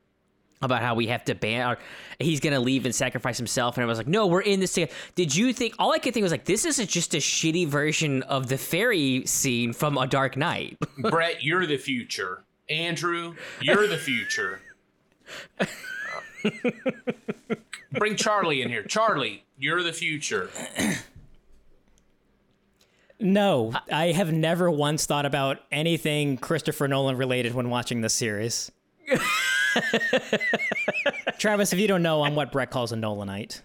about 0.60 0.82
how 0.82 0.94
we 0.94 1.06
have 1.06 1.24
to 1.24 1.34
ban, 1.34 1.68
or 1.68 1.78
he's 2.18 2.40
gonna 2.40 2.60
leave 2.60 2.84
and 2.84 2.94
sacrifice 2.94 3.38
himself, 3.38 3.76
and 3.76 3.84
I 3.84 3.86
was 3.86 3.98
like, 3.98 4.08
no, 4.08 4.26
we're 4.26 4.40
in 4.40 4.60
this 4.60 4.72
together. 4.72 4.92
Did 5.14 5.34
you 5.34 5.52
think? 5.52 5.74
All 5.78 5.92
I 5.92 5.98
could 5.98 6.14
think 6.14 6.22
was 6.22 6.32
like, 6.32 6.44
this 6.44 6.64
is 6.64 6.76
just 6.86 7.14
a 7.14 7.18
shitty 7.18 7.66
version 7.66 8.22
of 8.24 8.48
the 8.48 8.58
ferry 8.58 9.24
scene 9.24 9.72
from 9.72 9.96
A 9.96 10.06
Dark 10.06 10.36
Knight. 10.36 10.78
Brett, 10.98 11.42
you're 11.42 11.66
the 11.66 11.78
future. 11.78 12.44
Andrew, 12.70 13.34
you're 13.60 13.86
the 13.86 13.96
future. 13.98 14.60
Bring 17.92 18.16
Charlie 18.16 18.62
in 18.62 18.68
here. 18.68 18.82
Charlie, 18.82 19.44
you're 19.58 19.82
the 19.82 19.92
future. 19.92 20.50
No, 23.20 23.72
I 23.90 24.12
have 24.12 24.32
never 24.32 24.70
once 24.70 25.06
thought 25.06 25.26
about 25.26 25.58
anything 25.72 26.36
Christopher 26.36 26.86
Nolan 26.86 27.16
related 27.16 27.52
when 27.54 27.68
watching 27.68 28.00
this 28.00 28.14
series. 28.14 28.70
Travis, 31.38 31.72
if 31.72 31.78
you 31.80 31.88
don't 31.88 32.02
know, 32.02 32.22
I'm 32.22 32.36
what 32.36 32.52
Brett 32.52 32.70
calls 32.70 32.92
a 32.92 32.96
Nolanite. 32.96 33.62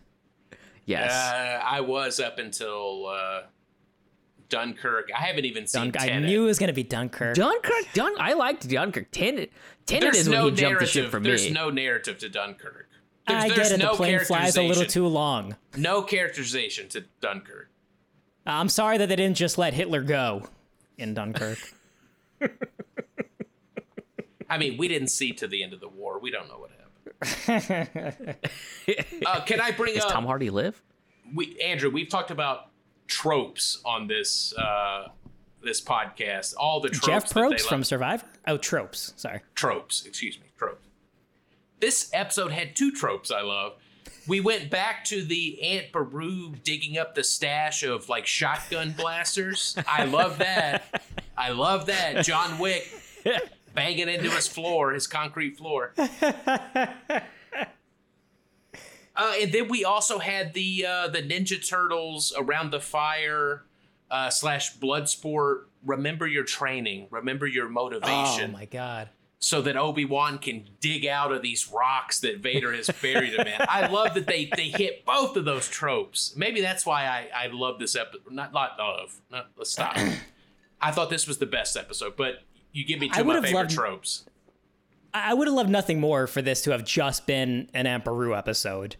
yes. 0.85 1.11
Uh, 1.11 1.61
I 1.63 1.81
was 1.81 2.19
up 2.19 2.39
until 2.39 3.07
uh, 3.07 3.41
Dunkirk. 4.53 5.09
I 5.17 5.21
haven't 5.21 5.45
even 5.45 5.65
seen 5.67 5.91
Dunk- 5.91 6.01
I 6.01 6.19
knew 6.19 6.43
it 6.43 6.45
was 6.47 6.59
going 6.59 6.67
to 6.67 6.73
be 6.73 6.83
Dunkirk. 6.83 7.35
Dunkirk, 7.35 7.85
Dun- 7.93 8.15
I 8.19 8.33
liked 8.33 8.67
Dunkirk. 8.69 9.09
Tenet, 9.11 9.51
Tenet 9.85 10.13
There's 10.13 10.17
is 10.17 10.29
when 10.29 10.43
he 10.43 10.51
jumped 10.51 10.79
the 10.79 10.85
ship 10.85 11.09
for 11.09 11.19
There's 11.19 11.41
me. 11.41 11.47
There's 11.47 11.53
no 11.53 11.69
narrative 11.69 12.19
to 12.19 12.29
Dunkirk. 12.29 12.89
There's, 13.27 13.43
I 13.43 13.47
there's 13.49 13.69
get 13.69 13.79
it. 13.79 13.83
no 13.83 13.91
the 13.91 13.97
plane 13.97 14.19
flies 14.19 14.55
a 14.57 14.61
little 14.63 14.85
too 14.85 15.07
long. 15.07 15.55
No 15.75 16.01
characterization 16.03 16.87
to 16.89 17.03
Dunkirk. 17.21 17.69
I'm 18.45 18.69
sorry 18.69 18.97
that 18.97 19.07
they 19.09 19.15
didn't 19.15 19.37
just 19.37 19.57
let 19.57 19.73
Hitler 19.73 20.01
go. 20.03 20.47
in 20.97 21.13
Dunkirk. 21.13 21.57
I 24.49 24.57
mean, 24.57 24.77
we 24.77 24.87
didn't 24.87 25.07
see 25.07 25.31
to 25.33 25.47
the 25.47 25.63
end 25.63 25.73
of 25.73 25.79
the 25.79 25.87
war. 25.87 26.19
We 26.19 26.29
don't 26.29 26.47
know 26.47 26.59
what 26.59 26.71
happened. 27.47 28.37
uh, 29.25 29.41
can 29.45 29.59
I 29.61 29.71
bring 29.71 29.95
Does 29.95 30.03
up 30.05 30.11
Tom 30.11 30.25
Hardy 30.25 30.49
live? 30.49 30.81
we 31.33 31.57
Andrew? 31.59 31.89
We've 31.89 32.09
talked 32.09 32.29
about 32.31 32.67
tropes 33.07 33.81
on 33.85 34.07
this 34.07 34.53
uh, 34.57 35.09
this 35.61 35.81
podcast. 35.81 36.53
All 36.57 36.79
the 36.79 36.89
tropes 36.89 37.31
Jeff 37.31 37.33
Probst 37.33 37.61
from 37.61 37.83
Survivor. 37.83 38.25
Oh, 38.47 38.57
tropes. 38.57 39.13
Sorry. 39.15 39.41
tropes. 39.55 40.05
Excuse 40.05 40.39
me, 40.39 40.47
tropes. 40.57 40.87
This 41.79 42.09
episode 42.13 42.51
had 42.51 42.75
two 42.75 42.91
tropes 42.91 43.31
I 43.31 43.41
love. 43.41 43.73
We 44.25 44.39
went 44.39 44.69
back 44.69 45.03
to 45.05 45.23
the 45.23 45.61
Aunt 45.61 45.91
Beru 45.91 46.53
digging 46.63 46.97
up 46.97 47.13
the 47.13 47.23
stash 47.25 47.83
of 47.83 48.07
like 48.07 48.25
shotgun 48.25 48.93
blasters. 48.97 49.75
I 49.85 50.05
love 50.05 50.37
that. 50.37 51.03
I 51.37 51.49
love 51.49 51.87
that. 51.87 52.23
John 52.23 52.57
Wick 52.57 52.89
banging 53.73 54.07
into 54.07 54.29
his 54.29 54.47
floor, 54.47 54.93
his 54.93 55.07
concrete 55.07 55.57
floor. 55.57 55.93
Uh, 59.15 59.33
and 59.41 59.51
then 59.51 59.67
we 59.67 59.85
also 59.85 60.19
had 60.19 60.53
the 60.53 60.85
uh, 60.87 61.07
the 61.07 61.21
Ninja 61.21 61.65
Turtles 61.67 62.33
around 62.37 62.71
the 62.71 62.79
fire 62.79 63.63
uh, 64.09 64.29
slash 64.29 64.73
blood 64.75 65.07
sport. 65.09 65.69
Remember 65.85 66.25
your 66.27 66.43
training. 66.43 67.07
Remember 67.11 67.45
your 67.45 67.69
motivation. 67.69 68.51
Oh 68.51 68.57
my 68.57 68.65
god. 68.65 69.09
so 69.39 69.61
that 69.61 69.75
Obi 69.75 70.05
Wan 70.05 70.37
can 70.39 70.63
dig 70.79 71.05
out 71.05 71.31
of 71.33 71.41
these 71.41 71.69
rocks 71.69 72.21
that 72.21 72.39
Vader 72.39 72.71
has 72.73 72.89
buried 73.01 73.33
him 73.33 73.45
in. 73.45 73.55
I 73.59 73.87
love 73.87 74.13
that 74.15 74.25
they 74.25 74.49
they 74.55 74.69
hit 74.69 75.05
both 75.05 75.35
of 75.35 75.45
those 75.45 75.67
tropes. 75.69 76.33
Maybe 76.35 76.61
that's 76.61 76.85
why 76.85 77.05
I 77.05 77.27
I 77.35 77.47
love 77.47 77.77
this 77.79 77.95
episode. 77.95 78.21
Not 78.31 78.51
not 78.53 78.79
love. 78.79 79.15
Not, 79.29 79.47
let's 79.57 79.71
stop. 79.71 79.95
I 80.81 80.91
thought 80.91 81.09
this 81.09 81.27
was 81.27 81.37
the 81.37 81.45
best 81.45 81.77
episode, 81.77 82.15
but 82.15 82.43
you 82.71 82.83
give 82.85 82.99
me 82.99 83.09
two 83.09 83.21
of 83.21 83.27
my 83.27 83.35
favorite 83.41 83.53
loved- 83.53 83.71
tropes. 83.71 84.25
I 85.13 85.31
I 85.31 85.33
would 85.35 85.47
have 85.47 85.55
loved 85.55 85.69
nothing 85.69 85.99
more 85.99 86.25
for 86.25 86.41
this 86.41 86.63
to 86.63 86.71
have 86.71 86.83
just 86.85 87.27
been 87.27 87.69
Aunt 87.75 88.03
Beru 88.03 88.33
episode 88.35 88.95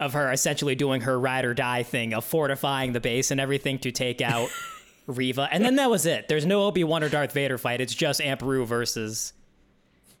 of 0.00 0.14
her 0.14 0.32
essentially 0.32 0.74
doing 0.74 1.02
her 1.02 1.18
ride 1.20 1.44
or 1.44 1.54
die 1.54 1.84
thing 1.84 2.12
of 2.14 2.24
fortifying 2.24 2.92
the 2.92 3.00
base 3.00 3.30
and 3.30 3.40
everything 3.40 3.78
to 3.80 3.92
take 3.92 4.20
out 4.20 4.48
Reva. 5.06 5.48
And 5.52 5.64
then 5.64 5.76
that 5.76 5.90
was 5.90 6.06
it. 6.06 6.26
There's 6.26 6.46
no 6.46 6.62
Obi-Wan 6.64 7.04
or 7.04 7.08
Darth 7.08 7.32
Vader 7.32 7.58
fight. 7.58 7.80
It's 7.80 7.94
just 7.94 8.20
Beru 8.40 8.66
versus 8.66 9.32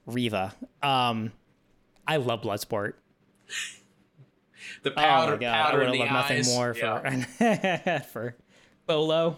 Reva. 0.06 0.54
Um 0.82 1.32
I 2.06 2.16
love 2.18 2.42
Bloodsport. 2.42 2.92
The 4.82 4.92
Oh 4.92 4.94
powder, 4.94 5.32
my 5.32 5.38
god, 5.38 5.54
I 5.54 5.62
powder 5.64 5.78
would 5.78 5.82
in 5.82 5.86
have 5.88 5.92
the 5.92 5.98
loved 6.00 6.12
nothing 6.12 6.38
eyes. 6.38 6.54
more 6.54 6.76
Yeah. 6.78 7.98
for 8.00 8.04
for 8.12 8.36
Bolo. 8.86 9.36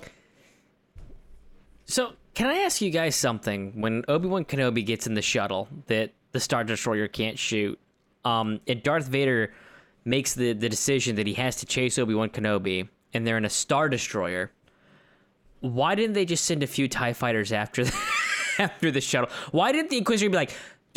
So, 1.87 2.13
can 2.35 2.47
I 2.47 2.59
ask 2.59 2.81
you 2.81 2.91
guys 2.91 3.17
something? 3.17 3.81
When 3.81 4.05
Obi 4.09 4.29
Wan 4.29 4.45
Kenobi 4.45 4.85
gets 4.85 5.07
in 5.07 5.15
the 5.15 5.23
shuttle 5.23 5.69
that 5.87 6.13
the 6.33 6.41
Star 6.41 6.65
Destroyer 6.65 7.09
can't 7.09 7.39
shoot, 7.39 7.79
um, 8.25 8.61
and 8.67 8.83
Darth 8.83 9.07
Vader 9.07 9.53
makes 10.05 10.35
the, 10.35 10.53
the 10.53 10.69
decision 10.69 11.17
that 11.17 11.27
he 11.27 11.35
has 11.35 11.57
to 11.57 11.67
chase 11.67 11.99
Obi 11.99 12.15
Wan 12.15 12.29
Kenobi, 12.29 12.89
and 13.15 13.27
they're 13.27 13.39
in 13.39 13.45
a 13.45 13.51
Star 13.51 13.89
Destroyer, 13.89 14.51
why 15.61 15.95
didn't 15.95 16.15
they 16.15 16.25
just 16.25 16.45
send 16.45 16.63
a 16.63 16.67
few 16.67 16.89
TIE 16.89 17.13
fighters 17.13 17.53
after 17.53 17.85
the, 17.85 17.95
after 18.59 18.91
the 18.91 19.01
shuttle? 19.01 19.31
Why 19.53 19.73
didn't 19.73 19.91
the 19.91 19.99
Inquisitor 19.99 20.31
be 20.31 20.37
like, 20.37 20.53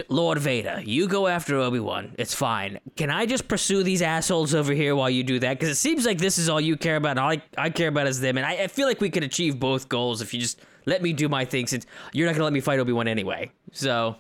Lord 0.10 0.40
Vader, 0.40 0.82
you 0.84 1.08
go 1.08 1.28
after 1.28 1.56
Obi 1.58 1.80
Wan. 1.80 2.14
It's 2.18 2.34
fine. 2.34 2.80
Can 2.98 3.10
I 3.10 3.26
just 3.26 3.48
pursue 3.48 3.82
these 3.82 4.02
assholes 4.02 4.54
over 4.54 4.74
here 4.74 4.96
while 4.96 5.10
you 5.10 5.24
do 5.24 5.40
that? 5.40 5.58
Because 5.58 5.70
it 5.70 5.76
seems 5.76 6.06
like 6.06 6.18
this 6.18 6.38
is 6.38 6.50
all 6.50 6.60
you 6.60 6.76
care 6.76 6.98
about. 6.98 7.12
And 7.12 7.20
all 7.20 7.32
I, 7.32 7.42
I 7.58 7.70
care 7.70 7.88
about 7.88 8.08
is 8.08 8.20
them. 8.20 8.38
And 8.38 8.46
I, 8.46 8.64
I 8.64 8.68
feel 8.68 8.88
like 8.88 9.00
we 9.00 9.10
could 9.10 9.24
achieve 9.24 9.60
both 9.60 9.88
goals 9.88 10.22
if 10.22 10.34
you 10.34 10.42
just 10.42 10.60
let 10.86 11.02
me 11.02 11.14
do 11.14 11.30
my 11.30 11.46
thing. 11.46 11.68
Since 11.68 11.86
you're 12.12 12.28
not 12.28 12.34
gonna 12.34 12.44
let 12.44 12.54
me 12.54 12.60
fight 12.60 12.80
Obi 12.80 12.92
Wan 12.92 13.08
anyway. 13.08 13.52
So 13.72 14.18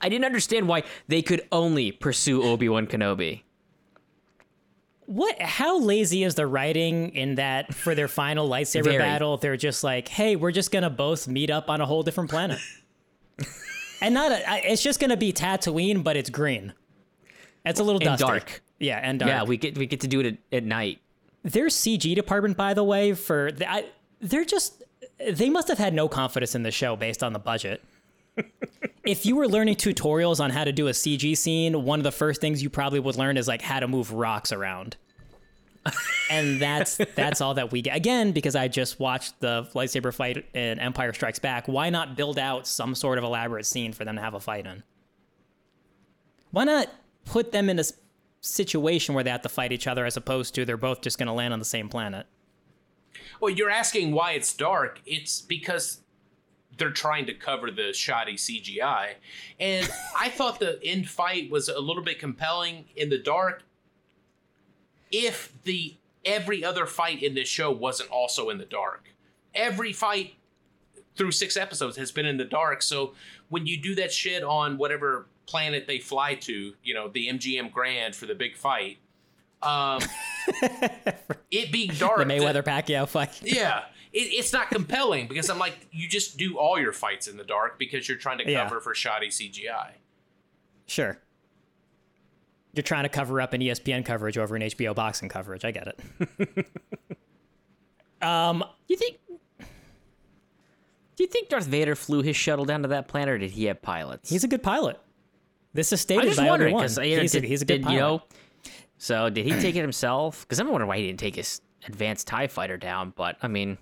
I 0.00 0.08
didn't 0.08 0.26
understand 0.26 0.68
why 0.68 0.82
they 1.08 1.22
could 1.22 1.46
only 1.50 1.92
pursue 1.92 2.42
Obi 2.42 2.68
Wan 2.68 2.86
Kenobi. 2.86 3.42
What? 5.10 5.42
How 5.42 5.80
lazy 5.80 6.22
is 6.22 6.36
the 6.36 6.46
writing 6.46 7.16
in 7.16 7.34
that 7.34 7.74
for 7.74 7.96
their 7.96 8.06
final 8.06 8.48
lightsaber 8.48 8.84
Very. 8.84 8.98
battle? 8.98 9.38
They're 9.38 9.56
just 9.56 9.82
like, 9.82 10.06
"Hey, 10.06 10.36
we're 10.36 10.52
just 10.52 10.70
gonna 10.70 10.88
both 10.88 11.26
meet 11.26 11.50
up 11.50 11.68
on 11.68 11.80
a 11.80 11.86
whole 11.86 12.04
different 12.04 12.30
planet," 12.30 12.60
and 14.00 14.14
not. 14.14 14.30
A, 14.30 14.70
it's 14.70 14.82
just 14.82 15.00
gonna 15.00 15.16
be 15.16 15.32
Tatooine, 15.32 16.04
but 16.04 16.16
it's 16.16 16.30
green. 16.30 16.74
It's 17.64 17.80
a 17.80 17.82
little 17.82 18.00
And 18.06 18.18
dark. 18.20 18.62
Yeah, 18.78 19.00
and 19.02 19.18
dark. 19.18 19.28
Yeah, 19.28 19.42
we 19.42 19.56
get 19.56 19.76
we 19.76 19.86
get 19.86 20.00
to 20.02 20.06
do 20.06 20.20
it 20.20 20.26
at, 20.26 20.58
at 20.58 20.64
night. 20.64 21.00
their 21.42 21.66
CG 21.66 22.14
department, 22.14 22.56
by 22.56 22.72
the 22.72 22.84
way, 22.84 23.12
for 23.12 23.50
the, 23.50 23.68
I, 23.68 23.86
they're 24.20 24.44
just 24.44 24.84
they 25.28 25.50
must 25.50 25.66
have 25.66 25.78
had 25.78 25.92
no 25.92 26.08
confidence 26.08 26.54
in 26.54 26.62
the 26.62 26.70
show 26.70 26.94
based 26.94 27.24
on 27.24 27.32
the 27.32 27.40
budget. 27.40 27.82
If 29.04 29.26
you 29.26 29.36
were 29.36 29.48
learning 29.48 29.76
tutorials 29.76 30.40
on 30.40 30.50
how 30.50 30.64
to 30.64 30.72
do 30.72 30.88
a 30.88 30.92
CG 30.92 31.36
scene, 31.36 31.84
one 31.84 32.00
of 32.00 32.04
the 32.04 32.12
first 32.12 32.40
things 32.40 32.62
you 32.62 32.70
probably 32.70 33.00
would 33.00 33.16
learn 33.16 33.36
is 33.36 33.48
like 33.48 33.62
how 33.62 33.80
to 33.80 33.88
move 33.88 34.12
rocks 34.12 34.52
around. 34.52 34.96
and 36.30 36.60
that's 36.60 36.96
that's 37.14 37.40
all 37.40 37.54
that 37.54 37.72
we 37.72 37.82
get. 37.82 37.96
Again, 37.96 38.32
because 38.32 38.54
I 38.54 38.68
just 38.68 39.00
watched 39.00 39.40
the 39.40 39.68
lightsaber 39.74 40.12
fight 40.12 40.46
in 40.54 40.78
Empire 40.78 41.12
Strikes 41.12 41.38
Back, 41.38 41.66
why 41.68 41.90
not 41.90 42.16
build 42.16 42.38
out 42.38 42.66
some 42.66 42.94
sort 42.94 43.18
of 43.18 43.24
elaborate 43.24 43.66
scene 43.66 43.92
for 43.92 44.04
them 44.04 44.16
to 44.16 44.22
have 44.22 44.34
a 44.34 44.40
fight 44.40 44.66
in? 44.66 44.82
Why 46.50 46.64
not 46.64 46.88
put 47.24 47.52
them 47.52 47.70
in 47.70 47.78
a 47.78 47.84
situation 48.40 49.14
where 49.14 49.24
they 49.24 49.30
have 49.30 49.42
to 49.42 49.48
fight 49.48 49.72
each 49.72 49.86
other 49.86 50.04
as 50.04 50.16
opposed 50.16 50.54
to 50.54 50.64
they're 50.64 50.76
both 50.76 51.00
just 51.00 51.18
going 51.18 51.28
to 51.28 51.32
land 51.32 51.52
on 51.52 51.58
the 51.58 51.64
same 51.64 51.88
planet? 51.88 52.26
Well, 53.40 53.50
you're 53.50 53.70
asking 53.70 54.12
why 54.12 54.32
it's 54.32 54.52
dark. 54.52 55.00
It's 55.06 55.40
because 55.40 56.00
they're 56.80 56.90
trying 56.90 57.26
to 57.26 57.34
cover 57.34 57.70
the 57.70 57.92
shoddy 57.92 58.34
CGI. 58.34 59.10
And 59.60 59.88
I 60.18 60.30
thought 60.30 60.58
the 60.58 60.80
end 60.82 61.08
fight 61.08 61.48
was 61.50 61.68
a 61.68 61.78
little 61.78 62.02
bit 62.02 62.18
compelling 62.18 62.86
in 62.96 63.08
the 63.10 63.18
dark 63.18 63.62
if 65.12 65.52
the 65.64 65.96
every 66.24 66.64
other 66.64 66.86
fight 66.86 67.22
in 67.22 67.34
this 67.34 67.48
show 67.48 67.70
wasn't 67.70 68.10
also 68.10 68.50
in 68.50 68.58
the 68.58 68.64
dark. 68.64 69.10
Every 69.54 69.92
fight 69.92 70.34
through 71.16 71.32
6 71.32 71.56
episodes 71.56 71.96
has 71.96 72.12
been 72.12 72.26
in 72.26 72.36
the 72.36 72.44
dark. 72.44 72.82
So 72.82 73.14
when 73.48 73.66
you 73.66 73.76
do 73.80 73.94
that 73.96 74.12
shit 74.12 74.42
on 74.42 74.78
whatever 74.78 75.26
planet 75.46 75.86
they 75.86 75.98
fly 75.98 76.34
to, 76.36 76.74
you 76.82 76.94
know, 76.94 77.08
the 77.08 77.28
MGM 77.28 77.72
Grand 77.72 78.14
for 78.14 78.26
the 78.26 78.34
big 78.34 78.56
fight, 78.56 78.98
um 79.62 80.00
it 81.50 81.70
being 81.70 81.90
dark 81.98 82.16
The 82.18 82.24
the- 82.24 82.32
Mayweather 82.34 82.62
Pacquiao 82.62 83.06
fight. 83.06 83.40
yeah 83.42 83.84
it, 84.12 84.18
it's 84.32 84.52
not 84.52 84.70
compelling 84.70 85.26
because 85.28 85.48
i'm 85.50 85.58
like 85.58 85.86
you 85.92 86.08
just 86.08 86.36
do 86.36 86.58
all 86.58 86.78
your 86.78 86.92
fights 86.92 87.28
in 87.28 87.36
the 87.36 87.44
dark 87.44 87.78
because 87.78 88.08
you're 88.08 88.18
trying 88.18 88.38
to 88.38 88.50
Yeah. 88.50 88.64
cover 88.64 88.80
for 88.80 88.94
shoddy 88.94 89.28
cgi 89.28 89.92
Sure. 90.86 91.18
You're 92.72 92.82
trying 92.82 93.04
to 93.04 93.08
cover 93.08 93.40
up 93.40 93.52
an 93.52 93.60
ESPN 93.60 94.04
coverage 94.04 94.36
over 94.36 94.56
an 94.56 94.62
HBO 94.62 94.92
boxing 94.92 95.28
coverage. 95.28 95.64
I 95.64 95.70
get 95.70 95.86
it. 95.86 96.66
um, 98.22 98.64
You 98.88 98.96
think? 98.96 99.18
Do 101.16 101.24
you 101.24 101.26
think 101.26 101.48
Darth 101.48 101.66
Vader 101.66 101.94
flew 101.94 102.22
his 102.22 102.34
shuttle 102.36 102.64
down 102.64 102.82
to 102.82 102.88
that 102.88 103.06
planet, 103.08 103.34
or 103.34 103.38
did 103.38 103.50
he 103.50 103.66
have 103.66 103.80
pilots? 103.82 104.30
he's 104.30 104.42
a 104.44 104.48
good 104.48 104.62
pilot. 104.62 104.98
This 105.74 105.88
is 105.92 106.00
I'm 106.00 106.02
stated 106.02 106.24
just 106.26 106.38
by 106.38 106.48
wondering 106.48 106.74
Obi-Wan. 106.74 106.82
because 106.84 106.96
he's, 107.22 107.32
did, 107.32 107.44
a, 107.44 107.46
he's 107.46 107.62
a 107.62 107.64
good 107.66 107.74
did, 107.78 107.82
pilot. 107.84 107.94
you 107.94 108.00
know. 108.00 108.22
So 108.98 109.30
did 109.30 109.44
he 109.44 109.52
take 109.60 109.76
it 109.76 109.80
himself? 109.82 110.42
Because 110.42 110.58
I'm 110.58 110.68
wondering 110.68 110.88
why 110.88 110.98
he 110.98 111.06
didn't 111.06 111.20
take 111.20 111.36
his 111.36 111.60
advanced 111.86 112.26
Tie 112.26 112.48
Fighter 112.48 112.76
down. 112.76 113.12
But 113.16 113.36
I 113.42 113.48
mean, 113.48 113.78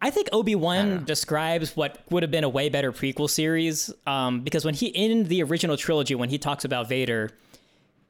I 0.00 0.10
think 0.10 0.28
Obi 0.32 0.54
Wan 0.54 1.04
describes 1.04 1.74
what 1.74 1.98
would 2.10 2.22
have 2.22 2.30
been 2.30 2.44
a 2.44 2.48
way 2.48 2.68
better 2.68 2.92
prequel 2.92 3.30
series. 3.30 3.90
Um, 4.06 4.42
because 4.42 4.64
when 4.64 4.74
he 4.74 4.88
in 4.88 5.24
the 5.24 5.42
original 5.42 5.76
trilogy, 5.76 6.14
when 6.14 6.28
he 6.28 6.38
talks 6.38 6.64
about 6.64 6.88
Vader, 6.88 7.30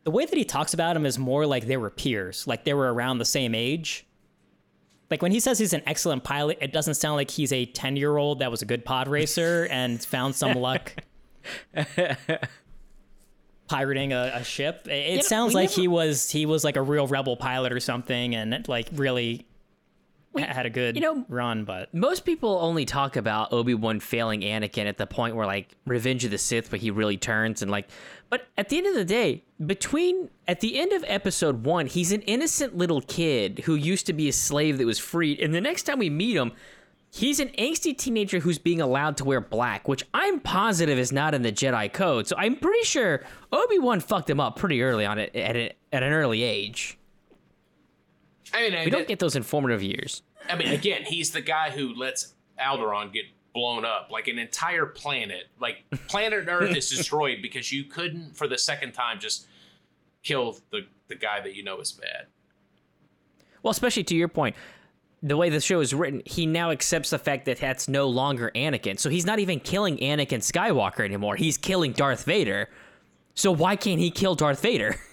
the 0.02 0.10
way 0.10 0.24
that 0.26 0.36
he 0.36 0.44
talks 0.44 0.74
about 0.74 0.96
him 0.96 1.06
is 1.06 1.18
more 1.18 1.46
like 1.46 1.66
they 1.66 1.76
were 1.76 1.90
peers, 1.90 2.46
like 2.46 2.64
they 2.64 2.74
were 2.74 2.92
around 2.92 3.18
the 3.18 3.24
same 3.24 3.54
age. 3.54 4.04
Like 5.10 5.22
when 5.22 5.30
he 5.30 5.38
says 5.38 5.58
he's 5.60 5.72
an 5.72 5.82
excellent 5.86 6.24
pilot, 6.24 6.58
it 6.60 6.72
doesn't 6.72 6.94
sound 6.94 7.14
like 7.14 7.30
he's 7.30 7.52
a 7.52 7.66
ten 7.66 7.94
year 7.96 8.16
old 8.16 8.40
that 8.40 8.50
was 8.50 8.62
a 8.62 8.66
good 8.66 8.84
pod 8.84 9.06
racer 9.06 9.68
and 9.70 10.04
found 10.04 10.34
some 10.34 10.54
luck 10.54 10.92
pirating 13.68 14.12
a, 14.12 14.32
a 14.34 14.44
ship. 14.44 14.88
It, 14.90 15.24
sounds 15.24 15.54
like 15.54 15.70
never- 15.70 15.80
he 15.80 15.88
was 15.88 16.30
he 16.30 16.46
was 16.46 16.64
like 16.64 16.76
a 16.76 16.82
real 16.82 17.06
rebel 17.06 17.36
pilot 17.36 17.72
or 17.72 17.80
something, 17.80 18.34
and 18.34 18.68
like 18.68 18.88
really 18.92 19.46
ha- 20.38 20.46
had 20.52 20.66
a 20.66 20.70
good 20.70 20.96
you 20.96 21.02
know, 21.02 21.24
run. 21.28 21.64
But 21.64 21.92
most 21.94 22.24
people 22.24 22.58
only 22.60 22.84
talk 22.84 23.16
about 23.16 23.52
Obi 23.52 23.74
Wan 23.74 24.00
failing 24.00 24.40
Anakin 24.40 24.86
at 24.86 24.98
the 24.98 25.06
point 25.06 25.36
where 25.36 25.46
like 25.46 25.74
Revenge 25.86 26.24
of 26.24 26.30
the 26.30 26.38
Sith, 26.38 26.70
where 26.72 26.78
he 26.78 26.90
really 26.90 27.16
turns 27.16 27.62
and 27.62 27.70
like. 27.70 27.88
But 28.28 28.48
at 28.58 28.68
the 28.68 28.78
end 28.78 28.88
of 28.88 28.94
the 28.94 29.04
day, 29.04 29.44
between 29.64 30.30
at 30.48 30.60
the 30.60 30.78
end 30.78 30.92
of 30.92 31.04
Episode 31.06 31.64
One, 31.64 31.86
he's 31.86 32.12
an 32.12 32.22
innocent 32.22 32.76
little 32.76 33.00
kid 33.00 33.60
who 33.60 33.74
used 33.74 34.06
to 34.06 34.12
be 34.12 34.28
a 34.28 34.32
slave 34.32 34.78
that 34.78 34.86
was 34.86 34.98
freed, 34.98 35.40
and 35.40 35.54
the 35.54 35.60
next 35.60 35.84
time 35.84 35.98
we 35.98 36.10
meet 36.10 36.36
him. 36.36 36.52
He's 37.08 37.40
an 37.40 37.48
angsty 37.56 37.96
teenager 37.96 38.40
who's 38.40 38.58
being 38.58 38.82
allowed 38.82 39.16
to 39.18 39.24
wear 39.24 39.40
black, 39.40 39.88
which 39.88 40.04
I'm 40.12 40.38
positive 40.38 40.98
is 40.98 41.12
not 41.12 41.32
in 41.32 41.40
the 41.40 41.52
Jedi 41.52 41.90
code. 41.90 42.26
So 42.26 42.36
I'm 42.36 42.56
pretty 42.56 42.84
sure 42.84 43.22
Obi 43.52 43.78
Wan 43.78 44.00
fucked 44.00 44.28
him 44.28 44.38
up 44.38 44.56
pretty 44.56 44.82
early 44.82 45.06
on 45.06 45.18
it 45.18 45.34
at, 45.34 45.56
at 45.56 46.02
an 46.02 46.12
early 46.12 46.42
age. 46.42 46.98
I 48.54 48.68
mean 48.70 48.84
We 48.84 48.90
don't 48.90 49.08
get 49.08 49.18
those 49.18 49.36
informative 49.36 49.82
years. 49.82 50.22
i 50.48 50.54
mean 50.54 50.68
again 50.68 51.02
he's 51.04 51.30
the 51.32 51.40
guy 51.40 51.70
who 51.70 51.94
lets 51.94 52.34
Alderaan 52.58 53.12
get 53.12 53.24
blown 53.56 53.86
up, 53.86 54.10
like 54.10 54.28
an 54.28 54.38
entire 54.38 54.84
planet, 54.84 55.44
like 55.58 55.82
planet 56.08 56.44
Earth 56.48 56.76
is 56.76 56.90
destroyed 56.90 57.38
because 57.40 57.72
you 57.72 57.84
couldn't, 57.84 58.36
for 58.36 58.46
the 58.46 58.58
second 58.58 58.92
time, 58.92 59.18
just 59.18 59.46
kill 60.22 60.58
the 60.70 60.86
the 61.08 61.14
guy 61.14 61.40
that 61.40 61.54
you 61.54 61.62
know 61.62 61.78
is 61.78 61.92
bad. 61.92 62.26
Well, 63.62 63.70
especially 63.70 64.04
to 64.04 64.14
your 64.14 64.28
point, 64.28 64.56
the 65.22 65.36
way 65.36 65.48
the 65.48 65.60
show 65.60 65.80
is 65.80 65.94
written, 65.94 66.20
he 66.26 66.46
now 66.46 66.70
accepts 66.70 67.10
the 67.10 67.18
fact 67.18 67.46
that 67.46 67.58
that's 67.58 67.88
no 67.88 68.08
longer 68.08 68.50
Anakin. 68.54 68.98
So 68.98 69.08
he's 69.08 69.24
not 69.24 69.38
even 69.38 69.60
killing 69.60 69.96
Anakin 69.98 70.40
Skywalker 70.40 71.04
anymore. 71.04 71.36
He's 71.36 71.56
killing 71.56 71.92
Darth 71.92 72.24
Vader. 72.24 72.68
So 73.34 73.52
why 73.52 73.76
can't 73.76 74.00
he 74.00 74.10
kill 74.10 74.34
Darth 74.34 74.60
Vader? 74.60 74.96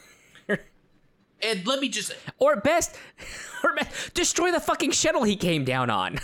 And 1.45 1.65
let 1.67 1.79
me 1.79 1.89
just 1.89 2.15
or 2.39 2.55
best, 2.57 2.95
or 3.63 3.75
best, 3.75 4.13
destroy 4.13 4.51
the 4.51 4.59
fucking 4.59 4.91
shuttle 4.91 5.23
he 5.23 5.35
came 5.35 5.65
down 5.65 5.89
on. 5.89 6.19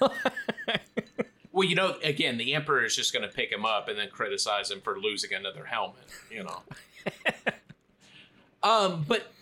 Well, 1.54 1.62
you 1.62 1.76
know, 1.76 1.94
again, 2.02 2.36
the 2.36 2.52
Emperor 2.52 2.84
is 2.84 2.96
just 2.96 3.12
going 3.12 3.22
to 3.22 3.32
pick 3.32 3.52
him 3.52 3.64
up 3.64 3.86
and 3.86 3.96
then 3.96 4.08
criticize 4.10 4.72
him 4.72 4.80
for 4.80 4.98
losing 4.98 5.32
another 5.32 5.64
helmet, 5.64 6.02
you 6.28 6.42
know. 6.42 6.62
um, 8.64 9.04
but 9.06 9.32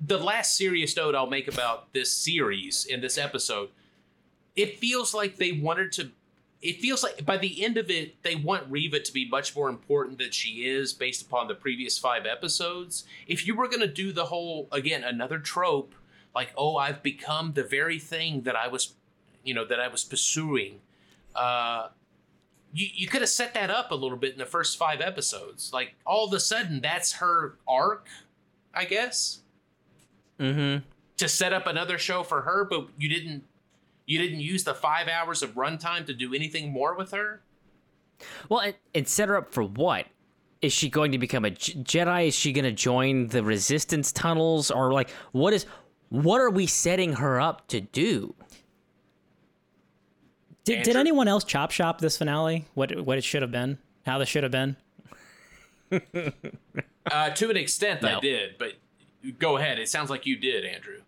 the 0.00 0.16
last 0.16 0.56
serious 0.56 0.96
note 0.96 1.16
I'll 1.16 1.26
make 1.26 1.48
about 1.48 1.92
this 1.92 2.12
series 2.12 2.84
in 2.84 3.00
this 3.00 3.18
episode, 3.18 3.70
it 4.54 4.78
feels 4.78 5.12
like 5.12 5.34
they 5.36 5.50
wanted 5.50 5.90
to. 5.94 6.12
It 6.64 6.80
feels 6.80 7.02
like 7.02 7.24
by 7.24 7.36
the 7.36 7.64
end 7.64 7.76
of 7.76 7.90
it, 7.90 8.22
they 8.22 8.34
want 8.34 8.64
Reva 8.68 8.98
to 8.98 9.12
be 9.12 9.28
much 9.28 9.54
more 9.54 9.68
important 9.68 10.18
than 10.18 10.30
she 10.30 10.66
is 10.66 10.92
based 10.92 11.22
upon 11.22 11.46
the 11.46 11.54
previous 11.54 11.98
five 11.98 12.26
episodes. 12.26 13.04
If 13.28 13.46
you 13.46 13.54
were 13.54 13.68
going 13.68 13.80
to 13.80 13.86
do 13.86 14.12
the 14.12 14.24
whole, 14.24 14.68
again, 14.72 15.04
another 15.04 15.38
trope, 15.38 15.94
like, 16.34 16.52
oh, 16.56 16.76
I've 16.76 17.02
become 17.02 17.52
the 17.52 17.62
very 17.62 17.98
thing 17.98 18.42
that 18.42 18.56
I 18.56 18.66
was, 18.66 18.94
you 19.44 19.54
know, 19.54 19.64
that 19.64 19.78
I 19.78 19.88
was 19.88 20.02
pursuing 20.02 20.80
uh, 21.34 21.88
you, 22.72 22.88
you 22.92 23.06
could 23.06 23.20
have 23.20 23.30
set 23.30 23.54
that 23.54 23.70
up 23.70 23.90
a 23.90 23.94
little 23.94 24.16
bit 24.16 24.32
in 24.32 24.38
the 24.38 24.46
first 24.46 24.78
five 24.78 25.00
episodes. 25.00 25.72
Like 25.72 25.94
all 26.06 26.26
of 26.26 26.32
a 26.32 26.40
sudden, 26.40 26.80
that's 26.80 27.14
her 27.14 27.56
arc, 27.66 28.08
I 28.72 28.84
guess. 28.84 29.40
Mm-hmm. 30.38 30.84
To 31.18 31.28
set 31.28 31.52
up 31.52 31.68
another 31.68 31.96
show 31.96 32.24
for 32.24 32.42
her, 32.42 32.64
but 32.64 32.88
you 32.98 33.08
didn't. 33.08 33.44
You 34.06 34.18
didn't 34.18 34.40
use 34.40 34.64
the 34.64 34.74
five 34.74 35.08
hours 35.08 35.42
of 35.42 35.54
runtime 35.54 36.06
to 36.06 36.14
do 36.14 36.34
anything 36.34 36.70
more 36.70 36.94
with 36.94 37.12
her. 37.12 37.42
Well, 38.48 38.60
and, 38.60 38.74
and 38.94 39.08
set 39.08 39.28
her 39.28 39.36
up 39.36 39.52
for 39.52 39.62
what? 39.62 40.06
Is 40.62 40.72
she 40.72 40.88
going 40.88 41.12
to 41.12 41.18
become 41.18 41.44
a 41.44 41.50
J- 41.50 41.74
Jedi? 41.74 42.28
Is 42.28 42.34
she 42.34 42.52
going 42.52 42.64
to 42.64 42.72
join 42.72 43.28
the 43.28 43.42
Resistance 43.42 44.12
tunnels, 44.12 44.70
or 44.70 44.92
like 44.92 45.10
what 45.32 45.52
is? 45.52 45.66
What 46.10 46.40
are 46.40 46.50
we 46.50 46.66
setting 46.66 47.14
her 47.14 47.40
up 47.40 47.66
to 47.68 47.80
do? 47.80 48.34
Did, 50.64 50.84
did 50.84 50.96
anyone 50.96 51.28
else 51.28 51.44
chop 51.44 51.70
shop 51.70 52.00
this 52.00 52.16
finale? 52.16 52.66
What 52.74 53.04
what 53.04 53.18
it 53.18 53.24
should 53.24 53.42
have 53.42 53.50
been? 53.50 53.78
How 54.06 54.18
this 54.18 54.28
should 54.28 54.42
have 54.42 54.52
been? 54.52 54.76
Uh, 57.12 57.28
to 57.28 57.50
an 57.50 57.56
extent, 57.56 58.02
I 58.02 58.18
did, 58.18 58.56
but 58.58 58.72
go 59.38 59.58
ahead. 59.58 59.78
It 59.78 59.90
sounds 59.90 60.08
like 60.08 60.24
you 60.24 60.36
did, 60.38 60.64
Andrew. 60.64 61.02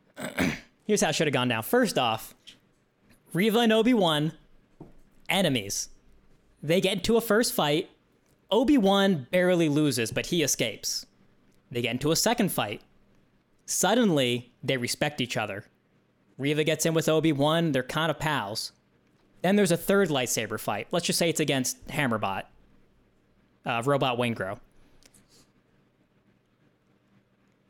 Here's 0.84 1.00
how 1.00 1.08
it 1.08 1.14
should 1.14 1.26
have 1.26 1.32
gone 1.32 1.48
down. 1.48 1.62
First 1.62 1.96
off, 1.98 2.34
Reva 3.36 3.58
and 3.58 3.70
Obi 3.70 3.92
Wan, 3.92 4.32
enemies. 5.28 5.90
They 6.62 6.80
get 6.80 6.94
into 6.94 7.18
a 7.18 7.20
first 7.20 7.52
fight. 7.52 7.90
Obi 8.50 8.78
Wan 8.78 9.26
barely 9.30 9.68
loses, 9.68 10.10
but 10.10 10.24
he 10.24 10.42
escapes. 10.42 11.04
They 11.70 11.82
get 11.82 11.90
into 11.90 12.12
a 12.12 12.16
second 12.16 12.50
fight. 12.50 12.80
Suddenly, 13.66 14.54
they 14.62 14.78
respect 14.78 15.20
each 15.20 15.36
other. 15.36 15.66
Reva 16.38 16.64
gets 16.64 16.86
in 16.86 16.94
with 16.94 17.10
Obi 17.10 17.30
Wan. 17.30 17.72
They're 17.72 17.82
kind 17.82 18.10
of 18.10 18.18
pals. 18.18 18.72
Then 19.42 19.56
there's 19.56 19.70
a 19.70 19.76
third 19.76 20.08
lightsaber 20.08 20.58
fight. 20.58 20.86
Let's 20.90 21.04
just 21.04 21.18
say 21.18 21.28
it's 21.28 21.38
against 21.38 21.86
Hammerbot, 21.88 22.44
uh, 23.66 23.82
Robot 23.84 24.16
Wingro. 24.16 24.60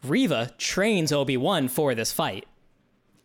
Reva 0.04 0.54
trains 0.58 1.10
Obi 1.10 1.36
Wan 1.36 1.66
for 1.66 1.92
this 1.96 2.12
fight. 2.12 2.46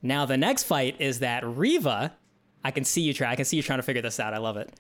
Now 0.02 0.26
the 0.26 0.38
next 0.38 0.64
fight 0.64 0.96
is 0.98 1.20
that 1.20 1.46
Reva. 1.46 2.14
I 2.64 2.72
can 2.72 2.84
see 2.84 3.02
you 3.02 3.14
try. 3.14 3.32
I 3.32 3.36
can 3.36 3.46
see 3.46 3.58
you 3.58 3.64
trying 3.64 3.80
to 3.80 3.84
figure 3.84 4.02
this 4.02 4.20
out. 4.20 4.34
I 4.34 4.38
love 4.38 4.58
it. 4.58 4.72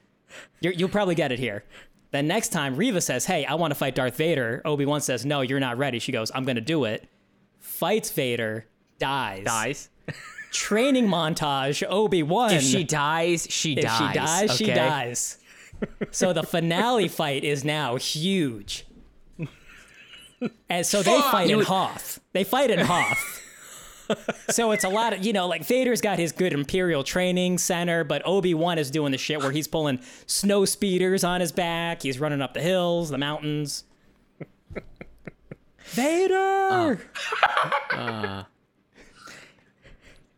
You're, 0.59 0.73
you'll 0.73 0.89
probably 0.89 1.15
get 1.15 1.31
it 1.31 1.39
here. 1.39 1.63
The 2.11 2.21
next 2.21 2.49
time 2.49 2.75
Reva 2.75 3.01
says, 3.01 3.25
"Hey, 3.25 3.45
I 3.45 3.55
want 3.55 3.71
to 3.71 3.75
fight 3.75 3.95
Darth 3.95 4.17
Vader," 4.17 4.61
Obi 4.65 4.85
Wan 4.85 5.01
says, 5.01 5.25
"No, 5.25 5.41
you're 5.41 5.59
not 5.59 5.77
ready." 5.77 5.99
She 5.99 6.11
goes, 6.11 6.31
"I'm 6.35 6.43
going 6.45 6.55
to 6.55 6.61
do 6.61 6.83
it." 6.85 7.07
Fights 7.59 8.11
Vader, 8.11 8.65
dies. 8.99 9.45
Dies. 9.45 9.89
Training 10.51 11.07
montage. 11.07 11.83
Obi 11.87 12.23
Wan. 12.23 12.51
If 12.51 12.63
she 12.63 12.83
dies, 12.83 13.47
she 13.49 13.73
If 13.73 13.83
dies. 13.85 14.09
she 14.11 14.13
dies, 14.19 14.57
she 14.57 14.65
dies. 14.65 15.37
So 16.11 16.33
the 16.33 16.43
finale 16.43 17.07
fight 17.19 17.43
is 17.43 17.63
now 17.63 17.95
huge. 17.95 18.85
And 20.69 20.85
so 20.85 21.03
they 21.03 21.15
Fuck! 21.21 21.31
fight 21.31 21.49
in 21.51 21.61
Hoth. 21.61 22.19
They 22.33 22.43
fight 22.43 22.71
in 22.71 22.79
Hoth. 22.85 23.40
So 24.49 24.71
it's 24.71 24.83
a 24.83 24.89
lot 24.89 25.13
of, 25.13 25.25
you 25.25 25.33
know, 25.33 25.47
like 25.47 25.65
Vader's 25.65 26.01
got 26.01 26.19
his 26.19 26.31
good 26.31 26.53
Imperial 26.53 27.03
training 27.03 27.57
center, 27.57 28.03
but 28.03 28.21
Obi-Wan 28.25 28.77
is 28.77 28.91
doing 28.91 29.11
the 29.11 29.17
shit 29.17 29.39
where 29.39 29.51
he's 29.51 29.67
pulling 29.67 29.99
snow 30.25 30.65
speeders 30.65 31.23
on 31.23 31.41
his 31.41 31.51
back. 31.51 32.01
He's 32.03 32.19
running 32.19 32.41
up 32.41 32.53
the 32.53 32.61
hills, 32.61 33.09
the 33.09 33.17
mountains. 33.17 33.83
Vader! 35.85 37.01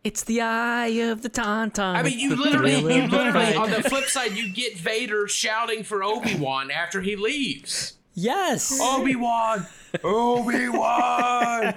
It's 0.02 0.22
the 0.24 0.42
eye 0.42 0.86
of 0.86 1.22
the 1.22 1.30
tauntaun. 1.30 1.94
I 1.96 2.02
mean, 2.02 2.18
you 2.18 2.36
literally, 2.36 2.74
you 2.74 2.80
Thrill 2.82 3.04
of 3.04 3.10
the 3.10 3.16
literally, 3.16 3.54
on 3.54 3.70
the 3.70 3.82
flip 3.82 4.04
side, 4.04 4.32
you 4.32 4.52
get 4.52 4.76
Vader 4.76 5.26
shouting 5.28 5.82
for 5.82 6.04
Obi 6.04 6.34
Wan 6.34 6.70
after 6.70 7.00
he 7.00 7.16
leaves. 7.16 7.94
yes! 8.12 8.78
Obi 8.82 9.16
Wan, 9.16 9.66
Obi 10.02 10.68
Wan. 10.68 11.74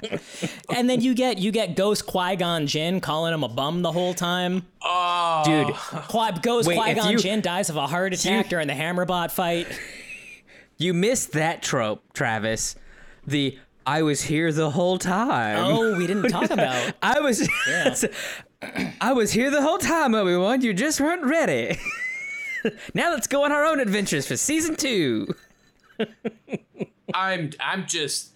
And 0.75 0.89
then 0.89 1.01
you 1.01 1.13
get 1.13 1.37
you 1.37 1.51
get 1.51 1.75
Ghost 1.75 2.05
Qui-Gon 2.05 2.67
Jinn 2.67 2.99
calling 3.01 3.33
him 3.33 3.43
a 3.43 3.47
bum 3.47 3.81
the 3.81 3.91
whole 3.91 4.13
time. 4.13 4.65
Oh, 4.81 5.41
dude. 5.45 5.73
Qui- 5.75 6.39
Ghost 6.41 6.67
Qui 6.69 6.93
Gon 6.93 7.11
you- 7.11 7.17
Jinn 7.17 7.41
dies 7.41 7.69
of 7.69 7.75
a 7.77 7.87
heart 7.87 8.13
attack 8.13 8.49
during 8.49 8.67
the 8.67 8.73
Hammerbot 8.73 9.31
fight. 9.31 9.67
You 10.77 10.93
missed 10.93 11.31
that 11.31 11.61
trope, 11.63 12.03
Travis. 12.11 12.75
The 13.25 13.57
I 13.87 14.01
was 14.01 14.21
here 14.23 14.51
the 14.51 14.71
whole 14.71 14.97
time. 14.97 15.57
Oh, 15.57 15.95
we 15.97 16.05
didn't 16.05 16.27
talk 16.29 16.49
about. 16.51 16.91
I 17.01 17.21
was 17.21 17.47
Yeah. 17.65 17.95
I 18.99 19.13
was 19.13 19.31
here 19.31 19.49
the 19.49 19.61
whole 19.61 19.77
time, 19.77 20.13
Obi-Wan. 20.13 20.59
You 20.59 20.73
just 20.73 20.99
weren't 20.99 21.23
ready. 21.23 21.77
now 22.93 23.11
let's 23.13 23.27
go 23.27 23.45
on 23.45 23.53
our 23.53 23.63
own 23.63 23.79
adventures 23.79 24.27
for 24.27 24.35
season 24.35 24.75
2. 24.75 25.27
I'm, 27.13 27.51
I'm 27.59 27.85
just, 27.87 28.31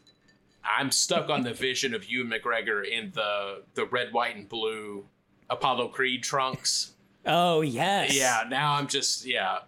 I'm 0.70 0.92
stuck 0.92 1.30
on 1.30 1.42
the 1.42 1.54
vision 1.54 1.94
of 1.96 2.06
Ewan 2.10 2.32
McGregor 2.32 2.88
in 2.88 3.12
the 3.12 3.64
the 3.74 3.86
red, 3.86 4.14
white, 4.14 4.36
and 4.36 4.48
blue 4.48 5.06
Apollo 5.50 5.90
Creed 5.90 6.22
trunks. 6.24 6.92
Oh 7.26 7.62
yes. 7.62 8.16
Yeah, 8.16 8.44
now 8.48 8.74
I'm 8.76 8.88
just, 8.88 9.26
yeah. 9.26 9.60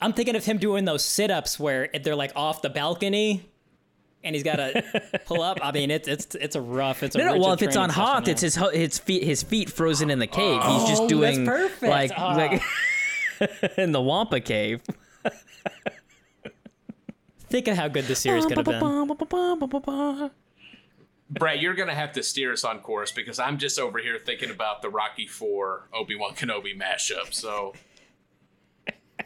I'm 0.00 0.12
thinking 0.12 0.36
of 0.36 0.44
him 0.44 0.58
doing 0.58 0.84
those 0.84 1.04
sit-ups 1.04 1.58
where 1.58 1.88
they're 2.02 2.14
like 2.16 2.32
off 2.36 2.62
the 2.62 2.70
balcony, 2.70 3.44
and 4.22 4.34
he's 4.34 4.44
got 4.44 4.56
to 4.56 5.20
pull 5.26 5.42
up. 5.42 5.58
I 5.60 5.72
mean, 5.72 5.90
it's 5.90 6.06
it's 6.06 6.34
it's 6.36 6.54
a 6.56 6.60
rough. 6.60 7.02
It's 7.02 7.16
a 7.16 7.18
No, 7.18 7.24
no, 7.34 7.38
well, 7.38 7.52
if 7.52 7.62
it's 7.62 7.76
on 7.76 7.90
training 7.90 8.06
session, 8.06 8.14
Hoth, 8.14 8.28
it's 8.28 8.40
his 8.42 8.56
his 8.72 8.98
feet 8.98 9.24
his 9.24 9.42
feet 9.42 9.70
frozen 9.70 10.08
in 10.10 10.18
the 10.20 10.26
cave. 10.28 10.62
He's 10.62 10.82
Oh, 10.82 10.86
just 10.88 11.02
that's 11.02 11.08
doing 11.12 11.44
perfect. 11.46 11.82
like 11.82 12.12
Ah. 12.16 12.34
like 12.36 12.62
in 13.78 13.90
the 13.92 14.00
Wampa 14.00 14.40
cave. 14.40 14.80
Think 17.50 17.68
of 17.68 17.76
how 17.76 17.88
good 17.88 18.04
this 18.04 18.18
series 18.20 18.44
could 18.46 18.56
have 18.58 18.66
been. 18.66 18.80
Brett, 21.30 21.60
you're 21.60 21.74
gonna 21.74 21.94
have 21.94 22.12
to 22.12 22.22
steer 22.22 22.52
us 22.52 22.64
on 22.64 22.80
course 22.80 23.12
because 23.12 23.38
I'm 23.38 23.58
just 23.58 23.78
over 23.78 23.98
here 23.98 24.18
thinking 24.18 24.50
about 24.50 24.80
the 24.82 24.88
Rocky 24.88 25.26
Four 25.26 25.88
Obi 25.94 26.14
Wan 26.16 26.34
Kenobi 26.34 26.78
mashup. 26.78 27.34
So 27.34 27.74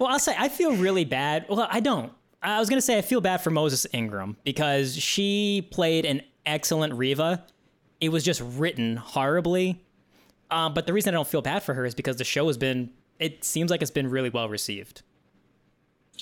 Well, 0.01 0.11
I'll 0.11 0.19
say 0.19 0.35
I 0.39 0.49
feel 0.49 0.75
really 0.75 1.05
bad. 1.05 1.47
Well, 1.49 1.67
I 1.71 1.81
don't. 1.81 2.13
I 2.43 2.59
was 2.59 2.69
gonna 2.69 2.81
say 2.81 2.99
I 2.99 3.03
feel 3.03 3.21
bad 3.21 3.39
for 3.41 3.51
Moses 3.51 3.87
Ingram 3.93 4.37
because 4.43 4.97
she 4.97 5.69
played 5.71 6.05
an 6.05 6.23
excellent 6.45 6.95
Reva. 6.95 7.45
It 8.01 8.09
was 8.09 8.25
just 8.25 8.43
written 8.57 8.97
horribly. 8.97 9.85
Um, 10.51 10.75
but 10.75 10.87
the 10.87 10.93
reason 10.93 11.15
I 11.15 11.17
don't 11.17 11.29
feel 11.29 11.41
bad 11.41 11.63
for 11.63 11.73
her 11.75 11.85
is 11.85 11.95
because 11.95 12.17
the 12.17 12.25
show 12.25 12.47
has 12.49 12.59
been. 12.59 12.91
It 13.21 13.45
seems 13.45 13.71
like 13.71 13.81
it's 13.81 13.93
been 13.93 14.11
really 14.11 14.31
well 14.31 14.49
received. 14.49 15.03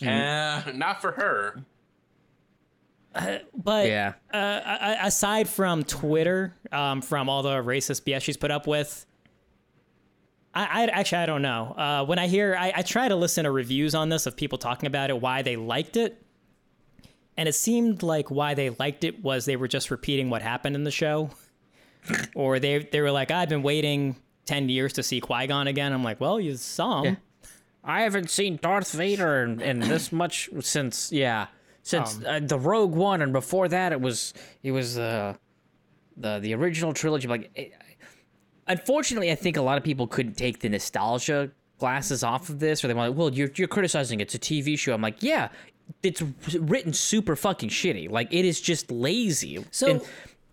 uh, 0.07 0.63
not 0.75 1.01
for 1.01 1.13
her. 1.13 1.65
But 3.13 3.87
Yeah. 3.89 4.13
uh, 4.33 4.97
aside 5.03 5.49
from 5.49 5.83
Twitter, 5.85 6.55
um, 6.73 7.03
from 7.03 7.29
all 7.29 7.43
the 7.43 7.57
racist 7.63 8.03
BS 8.03 8.23
she's 8.23 8.37
put 8.37 8.51
up 8.51 8.67
with, 8.67 9.05
I, 10.55 10.83
I 10.83 10.85
actually 10.87 11.19
I 11.19 11.27
don't 11.27 11.43
know. 11.43 11.75
Uh, 11.77 12.05
when 12.05 12.19
I 12.19 12.27
hear, 12.27 12.57
I, 12.59 12.73
I 12.77 12.83
try 12.83 13.09
to 13.09 13.17
listen 13.17 13.45
to 13.45 13.51
reviews 13.51 13.95
on 13.95 14.09
this 14.09 14.27
of 14.27 14.37
people 14.37 14.59
talking 14.59 14.87
about 14.87 15.11
it, 15.11 15.21
why 15.21 15.43
they 15.43 15.57
liked 15.57 15.97
it, 15.97 16.23
and 17.37 17.49
it 17.49 17.55
seemed 17.55 18.03
like 18.03 18.31
why 18.31 18.55
they 18.55 18.71
liked 18.71 19.05
it 19.05 19.23
was 19.23 19.45
they 19.45 19.57
were 19.57 19.69
just 19.69 19.91
repeating 19.91 20.29
what 20.31 20.43
happened 20.43 20.75
in 20.77 20.85
the 20.85 20.91
show, 20.91 21.31
or 22.35 22.59
they 22.59 22.79
they 22.79 23.01
were 23.01 23.13
like, 23.13 23.31
I've 23.31 23.49
been 23.49 23.63
waiting 23.63 24.17
ten 24.45 24.69
years 24.69 24.93
to 24.95 25.03
see 25.03 25.21
Qui 25.21 25.47
Gon 25.47 25.67
again. 25.69 25.93
I'm 25.93 26.03
like, 26.05 26.21
well, 26.21 26.41
you 26.41 26.57
saw 26.57 27.03
him. 27.03 27.17
I 27.85 28.03
haven't 28.03 28.29
seen 28.31 28.59
Darth 28.61 28.93
Vader 28.93 29.43
in, 29.45 29.61
in 29.61 29.79
this 29.81 30.11
much 30.13 30.51
since 30.61 31.11
yeah 31.13 31.47
since 31.83 32.17
Um, 32.19 32.25
uh, 32.27 32.41
the 32.41 32.59
Rogue 32.59 32.95
One, 32.95 33.23
and 33.23 33.33
before 33.33 33.69
that 33.69 33.93
it 33.93 34.01
was 34.01 34.35
it 34.63 34.73
was 34.73 34.99
uh, 34.99 35.35
the 36.17 36.39
the 36.41 36.55
original 36.55 36.93
trilogy. 36.93 37.29
Like, 37.29 37.51
it, 37.55 37.73
unfortunately, 38.67 39.31
I 39.31 39.35
think 39.35 39.57
a 39.57 39.63
lot 39.63 39.79
of 39.79 39.85
people 39.85 40.07
couldn't 40.07 40.35
take 40.35 40.61
the 40.61 40.69
nostalgia 40.69 41.51
glasses 41.79 42.23
off 42.23 42.49
of 42.49 42.59
this, 42.59 42.85
or 42.85 42.89
they 42.89 42.95
were 42.95 43.09
like, 43.09 43.17
"Well, 43.17 43.33
you're 43.33 43.51
you're 43.57 43.69
criticizing 43.69 44.21
it's 44.21 44.35
a 44.35 44.39
TV 44.39 44.79
show." 44.79 44.93
I'm 44.95 45.03
like, 45.03 45.23
yeah, 45.23 45.49
it's 46.03 46.23
written 46.59 46.93
super 46.93 47.37
fucking 47.37 47.71
shitty. 47.71 48.11
Like, 48.11 48.29
it 48.33 48.45
is 48.45 48.61
just 48.61 48.91
lazy. 48.91 49.65
So- 49.71 49.87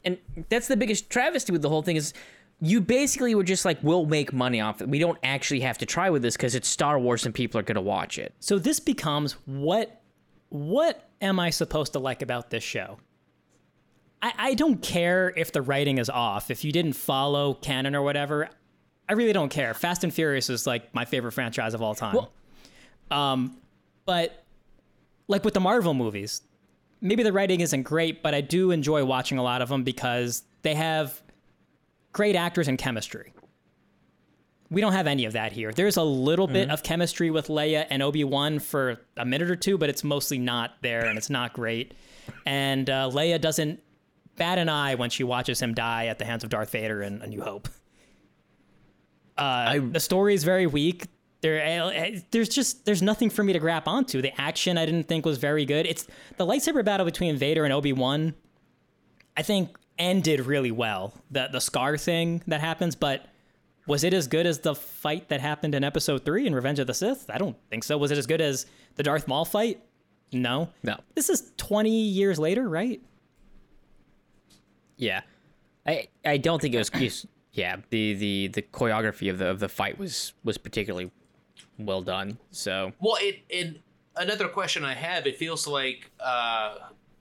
and, 0.05 0.17
and 0.35 0.45
that's 0.49 0.67
the 0.67 0.77
biggest 0.77 1.09
travesty 1.09 1.51
with 1.51 1.61
the 1.61 1.69
whole 1.69 1.81
thing 1.81 1.97
is 1.97 2.13
you 2.61 2.79
basically 2.79 3.35
were 3.35 3.43
just 3.43 3.65
like 3.65 3.77
we'll 3.83 4.05
make 4.05 4.31
money 4.31 4.61
off 4.61 4.81
it 4.81 4.87
we 4.87 4.97
don't 4.99 5.17
actually 5.21 5.59
have 5.59 5.77
to 5.77 5.85
try 5.85 6.09
with 6.09 6.21
this 6.21 6.37
because 6.37 6.55
it's 6.55 6.67
star 6.67 6.97
wars 6.97 7.25
and 7.25 7.35
people 7.35 7.59
are 7.59 7.63
going 7.63 7.75
to 7.75 7.81
watch 7.81 8.17
it 8.17 8.33
So 8.39 8.57
this 8.57 8.79
becomes 8.79 9.33
what 9.45 10.01
what 10.49 11.06
am 11.21 11.39
I 11.39 11.49
supposed 11.49 11.93
to 11.93 11.99
like 11.99 12.21
about 12.21 12.49
this 12.49 12.63
show? 12.63 12.97
I, 14.21 14.33
I 14.37 14.53
don't 14.55 14.81
care 14.81 15.33
if 15.35 15.51
the 15.51 15.61
writing 15.61 15.97
is 15.99 16.09
off. 16.09 16.49
If 16.49 16.63
you 16.63 16.71
didn't 16.71 16.93
follow 16.93 17.53
canon 17.53 17.95
or 17.95 18.01
whatever, 18.01 18.49
I 19.07 19.13
really 19.13 19.33
don't 19.33 19.49
care. 19.49 19.73
Fast 19.73 20.03
and 20.03 20.13
Furious 20.13 20.49
is 20.49 20.65
like 20.65 20.93
my 20.93 21.05
favorite 21.05 21.31
franchise 21.33 21.73
of 21.73 21.81
all 21.81 21.95
time. 21.95 22.15
Well- 22.15 22.31
um, 23.09 23.57
but 24.05 24.43
like 25.27 25.45
with 25.45 25.53
the 25.53 25.59
Marvel 25.61 25.93
movies, 25.93 26.41
maybe 26.99 27.23
the 27.23 27.31
writing 27.31 27.61
isn't 27.61 27.83
great, 27.83 28.21
but 28.21 28.33
I 28.33 28.41
do 28.41 28.71
enjoy 28.71 29.05
watching 29.05 29.37
a 29.37 29.43
lot 29.43 29.61
of 29.61 29.69
them 29.69 29.83
because 29.83 30.43
they 30.63 30.75
have 30.75 31.21
great 32.11 32.35
actors 32.35 32.67
and 32.67 32.77
chemistry. 32.77 33.33
We 34.69 34.81
don't 34.81 34.93
have 34.93 35.07
any 35.07 35.25
of 35.25 35.33
that 35.33 35.53
here. 35.53 35.71
There's 35.71 35.97
a 35.97 36.03
little 36.03 36.47
bit 36.47 36.69
of 36.69 36.83
chemistry 36.83 37.31
with 37.31 37.47
Leia 37.47 37.87
and 37.89 38.03
Obi 38.03 38.23
Wan 38.25 38.59
for 38.59 38.99
a 39.15 39.23
minute 39.23 39.49
or 39.49 39.55
two, 39.55 39.77
but 39.77 39.89
it's 39.89 40.03
mostly 40.03 40.37
not 40.39 40.73
there 40.81 41.05
and 41.05 41.17
it's 41.17 41.29
not 41.29 41.53
great. 41.53 41.93
And 42.45 42.89
uh, 42.89 43.09
Leia 43.13 43.39
doesn't 43.39 43.81
bat 44.35 44.57
an 44.57 44.67
eye 44.67 44.95
when 44.95 45.09
she 45.09 45.23
watches 45.23 45.61
him 45.61 45.73
die 45.73 46.07
at 46.07 46.19
the 46.19 46.25
hands 46.25 46.43
of 46.43 46.49
Darth 46.49 46.71
Vader 46.71 47.01
in 47.01 47.21
A 47.21 47.27
New 47.27 47.41
Hope. 47.41 47.69
Uh, 49.37 49.79
the 49.91 49.99
story 49.99 50.33
is 50.33 50.43
very 50.43 50.67
weak. 50.67 51.07
There, 51.41 51.83
uh, 51.83 52.19
there's 52.31 52.49
just 52.49 52.85
there's 52.85 53.01
nothing 53.01 53.29
for 53.29 53.43
me 53.43 53.53
to 53.53 53.59
grab 53.59 53.83
onto. 53.87 54.21
The 54.21 54.39
action 54.41 54.77
I 54.77 54.85
didn't 54.85 55.07
think 55.07 55.25
was 55.25 55.37
very 55.37 55.65
good. 55.65 55.85
It's 55.85 56.07
the 56.37 56.45
lightsaber 56.45 56.83
battle 56.83 57.05
between 57.05 57.37
Vader 57.37 57.63
and 57.63 57.71
Obi 57.71 57.93
Wan. 57.93 58.33
I 59.35 59.43
think 59.43 59.77
ended 59.99 60.41
really 60.41 60.71
well. 60.71 61.13
The 61.29 61.47
the 61.51 61.61
scar 61.61 61.97
thing 61.97 62.41
that 62.47 62.59
happens, 62.59 62.95
but 62.95 63.27
was 63.87 64.03
it 64.03 64.13
as 64.13 64.27
good 64.27 64.45
as 64.45 64.59
the 64.59 64.75
fight 64.75 65.29
that 65.29 65.41
happened 65.41 65.73
in 65.73 65.83
Episode 65.83 66.23
Three 66.25 66.45
in 66.45 66.53
Revenge 66.53 66.79
of 66.79 66.87
the 66.87 66.93
Sith? 66.93 67.29
I 67.29 67.37
don't 67.37 67.57
think 67.69 67.83
so. 67.83 67.97
Was 67.97 68.11
it 68.11 68.17
as 68.17 68.27
good 68.27 68.41
as 68.41 68.65
the 68.95 69.03
Darth 69.03 69.27
Maul 69.27 69.45
fight? 69.45 69.81
No. 70.31 70.69
no 70.83 70.97
This 71.15 71.29
is 71.29 71.51
20 71.57 71.89
years 71.89 72.37
later, 72.37 72.67
right? 72.67 73.01
yeah 74.99 75.21
i 75.85 76.07
i 76.25 76.37
don't 76.37 76.59
think 76.59 76.73
it 76.73 76.79
was 76.79 77.27
yeah 77.53 77.75
the 77.91 78.13
the 78.15 78.47
the 78.47 78.61
choreography 78.63 79.29
of 79.29 79.37
the 79.37 79.45
of 79.45 79.59
the 79.59 79.69
fight 79.69 79.97
was 79.99 80.33
was 80.43 80.57
particularly 80.57 81.11
well 81.77 82.01
done 82.01 82.39
so 82.49 82.91
Well, 82.99 83.17
it 83.21 83.41
and 83.53 83.79
another 84.15 84.47
question 84.47 84.83
I 84.83 84.95
have, 84.95 85.27
it 85.27 85.37
feels 85.37 85.67
like 85.67 86.09
uh 86.19 86.77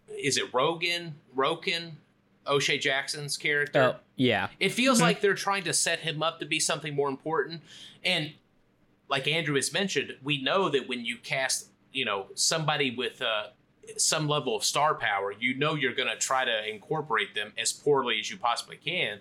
is 0.09 0.39
it 0.39 0.53
Rogan, 0.55 1.17
Roken, 1.37 1.97
O'Shea 2.49 2.79
Jackson's 2.79 3.37
character? 3.37 3.83
oh 3.83 4.01
yeah 4.17 4.49
It 4.61 4.71
feels 4.71 5.01
like 5.01 5.21
they're 5.21 5.35
trying 5.35 5.65
to 5.65 5.73
set 5.73 6.01
him 6.01 6.23
up 6.23 6.41
to 6.41 6.47
be 6.47 6.61
something 6.61 6.95
more 6.95 7.09
important. 7.09 7.63
And 8.05 8.33
like 9.09 9.29
Andrew 9.29 9.55
has 9.57 9.73
mentioned, 9.73 10.15
we 10.23 10.43
know 10.43 10.69
that 10.69 10.89
when 10.89 11.05
you 11.05 11.19
cast, 11.19 11.69
you 11.93 12.05
know, 12.05 12.27
somebody 12.35 12.95
with 12.95 13.23
uh, 13.23 13.49
some 13.97 14.27
level 14.29 14.57
of 14.57 14.65
star 14.65 14.95
power, 14.95 15.33
you 15.39 15.55
know 15.55 15.75
you're 15.75 15.95
going 15.95 16.09
to 16.09 16.17
try 16.17 16.45
to 16.45 16.69
incorporate 16.69 17.35
them 17.35 17.53
as 17.59 17.73
poorly 17.73 18.19
as 18.19 18.31
you 18.31 18.37
possibly 18.37 18.77
can. 18.77 19.21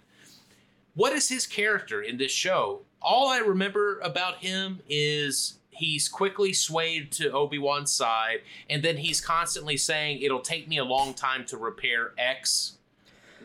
What 0.96 1.14
is 1.14 1.28
his 1.30 1.46
character 1.46 2.02
in 2.02 2.18
this 2.18 2.32
show? 2.32 2.82
All 3.02 3.28
I 3.28 3.40
remember 3.40 4.00
about 4.00 4.38
him 4.38 4.80
is 4.90 5.60
he's 5.70 6.08
quickly 6.08 6.54
swayed 6.54 7.12
to 7.12 7.30
Obi-Wan's 7.32 7.92
side 7.92 8.40
and 8.70 8.82
then 8.82 8.98
he's 8.98 9.20
constantly 9.20 9.76
saying 9.76 10.22
it'll 10.22 10.40
take 10.40 10.68
me 10.70 10.78
a 10.78 10.86
long 10.86 11.14
time 11.14 11.46
to 11.48 11.58
repair 11.58 12.14
X 12.18 12.78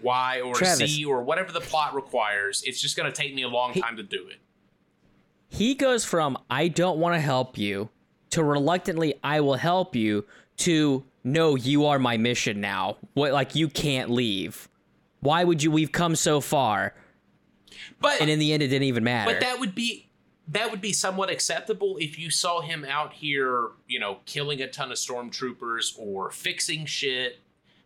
Y 0.03 0.41
or 0.41 0.55
Travis. 0.55 0.91
Z 0.91 1.05
or 1.05 1.23
whatever 1.23 1.53
the 1.53 1.61
plot 1.61 1.95
requires. 1.95 2.63
It's 2.65 2.81
just 2.81 2.97
going 2.97 3.11
to 3.11 3.17
take 3.17 3.35
me 3.35 3.43
a 3.43 3.49
long 3.49 3.75
time 3.75 3.97
to 3.97 4.03
do 4.03 4.27
it. 4.29 4.39
he 5.49 5.75
goes 5.75 6.05
from 6.05 6.39
I 6.49 6.69
don't 6.69 6.99
want 6.99 7.15
to 7.15 7.21
help 7.21 7.59
you 7.59 7.89
to 8.31 8.43
reluctantly 8.45 9.15
I 9.25 9.41
will 9.41 9.57
help 9.57 9.97
you 9.97 10.25
to 10.59 11.05
no 11.25 11.55
you 11.57 11.87
are 11.87 11.99
my 11.99 12.17
mission 12.17 12.61
now. 12.61 12.97
What 13.15 13.33
like 13.33 13.55
you 13.55 13.69
can't 13.69 14.11
leave. 14.11 14.69
Why 15.21 15.45
would 15.45 15.63
you 15.63 15.71
we've 15.71 15.93
come 15.93 16.17
so 16.17 16.41
far 16.41 16.95
But 18.01 18.21
and 18.21 18.31
in 18.31 18.39
the 18.39 18.53
end 18.53 18.63
it 18.63 18.69
didn't 18.69 18.85
even 18.85 19.05
matter. 19.05 19.33
but 19.33 19.41
that 19.41 19.59
would 19.61 19.75
be 19.75 20.07
that 20.49 20.71
would 20.71 20.81
be 20.81 20.93
somewhat 20.93 21.31
acceptable 21.31 21.97
if 22.01 22.19
you 22.19 22.29
saw 22.31 22.61
him 22.61 22.85
out 22.85 23.13
here, 23.13 23.69
you 23.87 24.01
know, 24.01 24.19
killing 24.27 24.61
a 24.61 24.67
ton 24.67 24.91
of 24.91 24.99
stormtroopers 24.99 25.97
or 25.99 26.31
fixing 26.31 26.87
shit. 26.87 27.39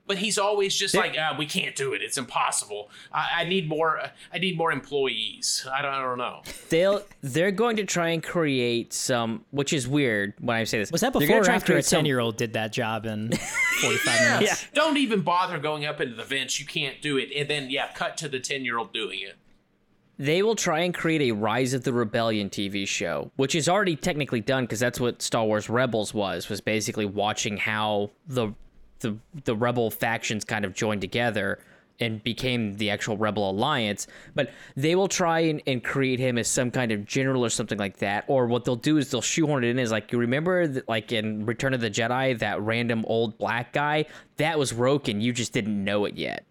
But 0.07 0.19
he's 0.19 0.37
always 0.37 0.75
just 0.75 0.95
like, 0.95 1.17
ah, 1.19 1.35
we 1.39 1.47
can't 1.47 1.75
do 1.75 1.95
it. 1.95 2.03
It's 2.03 2.19
impossible. 2.19 2.91
I, 3.11 3.29
I 3.39 3.45
need 3.45 3.69
more. 3.69 4.01
I 4.33 4.39
need 4.39 4.59
more 4.59 4.71
employees. 4.71 5.67
I 5.73 5.81
don't. 5.81 5.95
I 5.95 6.03
don't 6.03 6.19
know. 6.19 6.43
they'll 6.69 7.03
they're 7.23 7.51
going 7.51 7.77
to 7.77 7.85
try 7.85 8.11
and 8.11 8.23
create 8.23 8.93
some 8.93 9.45
which 9.51 9.73
is 9.73 9.89
weird 9.89 10.35
when 10.41 10.57
I 10.57 10.65
say 10.65 10.79
this. 10.79 10.93
Was 10.93 11.01
that 11.01 11.13
before 11.15 11.41
or 11.41 11.51
after 11.51 11.77
a 11.77 11.83
10 11.83 12.05
year 12.05 12.21
old 12.21 12.37
did 12.37 12.53
that 12.53 12.73
job 12.73 13.07
in 13.07 13.33
45 13.81 14.21
minutes? 14.41 14.63
Yeah. 14.63 14.69
Don't 14.75 14.99
even 14.99 15.23
bother 15.23 15.59
going 15.59 15.87
up 15.87 16.01
into 16.01 16.15
the 16.15 16.25
vents. 16.25 16.61
You 16.61 16.67
can't 16.67 17.01
do 17.01 17.17
it. 17.17 17.31
And 17.35 17.49
then 17.49 17.71
yeah, 17.71 17.91
cut 17.95 18.17
to 18.19 18.29
the 18.29 18.41
ten 18.41 18.65
year 18.65 18.79
old 18.79 18.93
doing 18.93 19.21
it. 19.21 19.37
They 20.17 20.43
will 20.43 20.55
try 20.55 20.81
and 20.81 20.95
create 20.95 21.23
a 21.23 21.33
Rise 21.33 21.75
of 21.75 21.83
the 21.83 21.93
Rebellion 21.93 22.49
TV 22.49 22.87
show, 22.87 23.33
which 23.35 23.57
is 23.57 23.69
already 23.69 23.97
technically 23.97 24.41
done 24.41 24.63
because 24.65 24.79
that's 24.79 25.01
what 25.01 25.21
Star 25.21 25.45
Wars 25.45 25.69
Rebels 25.69 26.15
was. 26.15 26.49
Was 26.49 26.61
basically 26.61 27.05
watching 27.07 27.57
how 27.57 28.11
the 28.29 28.53
the 29.05 29.17
the 29.45 29.55
rebel 29.55 29.91
factions 29.91 30.45
kind 30.45 30.65
of 30.65 30.75
joined 30.75 31.01
together 31.01 31.61
and 32.01 32.25
became 32.25 32.75
the 32.75 32.91
actual 32.91 33.17
rebel 33.17 33.49
alliance 33.49 34.09
but 34.35 34.51
they 34.75 34.97
will 34.97 35.07
try 35.07 35.39
and, 35.39 35.63
and 35.69 35.85
create 35.85 36.19
him 36.19 36.37
as 36.39 36.49
some 36.49 36.69
kind 36.73 36.91
of 36.91 37.05
general 37.05 37.45
or 37.45 37.49
something 37.49 37.79
like 37.79 37.99
that 37.99 38.25
or 38.27 38.47
what 38.49 38.65
they'll 38.65 38.75
do 38.75 38.97
is 38.97 39.13
they'll 39.13 39.23
shoehorn 39.23 39.63
it 39.63 39.69
in 39.69 39.79
as 39.79 39.93
like 39.93 40.11
you 40.11 40.19
remember 40.19 40.83
like 40.89 41.13
in 41.13 41.47
return 41.47 41.73
of 41.73 41.81
the 41.81 41.91
jedi 41.91 42.37
that 42.41 42.61
random 42.61 43.05
old 43.07 43.39
black 43.39 43.73
guy? 43.73 44.05
That 44.39 44.59
was 44.59 44.73
roken 44.73 45.23
you 45.23 45.33
just 45.33 45.53
didn't 45.53 45.85
know 45.85 46.05
it 46.05 46.17
yet 46.17 46.45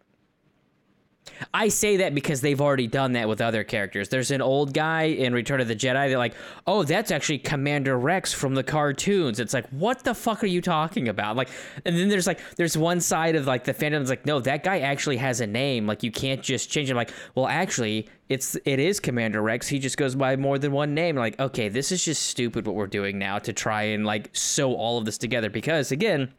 I 1.53 1.67
say 1.67 1.97
that 1.97 2.13
because 2.13 2.41
they've 2.41 2.59
already 2.59 2.87
done 2.87 3.13
that 3.13 3.27
with 3.27 3.41
other 3.41 3.63
characters. 3.63 4.09
There's 4.09 4.31
an 4.31 4.41
old 4.41 4.73
guy 4.73 5.03
in 5.03 5.33
Return 5.33 5.61
of 5.61 5.67
the 5.67 5.75
Jedi. 5.75 6.09
They're 6.09 6.17
like, 6.17 6.35
oh, 6.67 6.83
that's 6.83 7.11
actually 7.11 7.39
Commander 7.39 7.97
Rex 7.97 8.33
from 8.33 8.55
the 8.55 8.63
cartoons. 8.63 9.39
It's 9.39 9.53
like, 9.53 9.67
what 9.69 10.03
the 10.03 10.13
fuck 10.13 10.43
are 10.43 10.47
you 10.47 10.61
talking 10.61 11.07
about? 11.07 11.35
Like, 11.35 11.49
and 11.85 11.97
then 11.97 12.09
there's 12.09 12.27
like, 12.27 12.39
there's 12.55 12.77
one 12.77 12.99
side 12.99 13.35
of 13.35 13.47
like 13.47 13.63
the 13.63 13.73
fandom 13.73 13.99
that's 13.99 14.09
like, 14.09 14.25
no, 14.25 14.39
that 14.41 14.63
guy 14.63 14.79
actually 14.79 15.17
has 15.17 15.41
a 15.41 15.47
name. 15.47 15.87
Like, 15.87 16.03
you 16.03 16.11
can't 16.11 16.41
just 16.41 16.69
change 16.69 16.89
him. 16.89 16.97
Like, 16.97 17.11
well, 17.35 17.47
actually, 17.47 18.09
it's 18.29 18.55
it 18.65 18.79
is 18.79 18.99
Commander 18.99 19.41
Rex. 19.41 19.67
He 19.67 19.79
just 19.79 19.97
goes 19.97 20.15
by 20.15 20.35
more 20.35 20.57
than 20.57 20.71
one 20.71 20.93
name. 20.93 21.15
Like, 21.15 21.39
okay, 21.39 21.69
this 21.69 21.91
is 21.91 22.03
just 22.03 22.23
stupid 22.23 22.65
what 22.65 22.75
we're 22.75 22.87
doing 22.87 23.17
now 23.17 23.39
to 23.39 23.53
try 23.53 23.83
and 23.83 24.05
like 24.05 24.29
sew 24.33 24.73
all 24.73 24.97
of 24.97 25.05
this 25.05 25.17
together. 25.17 25.49
Because 25.49 25.91
again, 25.91 26.33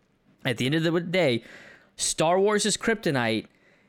at 0.45 0.57
the 0.57 0.67
end 0.67 0.75
of 0.75 0.83
the 0.83 1.01
day, 1.01 1.45
Star 1.97 2.39
Wars 2.41 2.67
is 2.67 2.77
kryptonite 2.77 3.47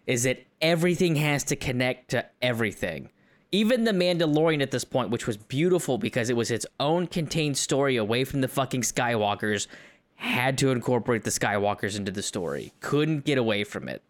is 0.07 0.23
that 0.23 0.45
everything 0.61 1.15
has 1.15 1.43
to 1.45 1.55
connect 1.55 2.09
to 2.11 2.25
everything. 2.41 3.09
Even 3.51 3.83
the 3.85 3.91
Mandalorian 3.91 4.61
at 4.61 4.71
this 4.71 4.83
point, 4.83 5.09
which 5.09 5.27
was 5.27 5.37
beautiful 5.37 5.97
because 5.97 6.29
it 6.29 6.35
was 6.35 6.51
its 6.51 6.65
own 6.79 7.07
contained 7.07 7.57
story 7.57 7.95
away 7.95 8.23
from 8.23 8.41
the 8.41 8.47
fucking 8.47 8.81
Skywalkers, 8.81 9.67
had 10.15 10.57
to 10.57 10.71
incorporate 10.71 11.23
the 11.23 11.29
Skywalkers 11.29 11.95
into 11.97 12.11
the 12.11 12.21
story. 12.23 12.73
Couldn't 12.81 13.25
get 13.25 13.37
away 13.37 13.63
from 13.63 13.87
it. 13.87 14.01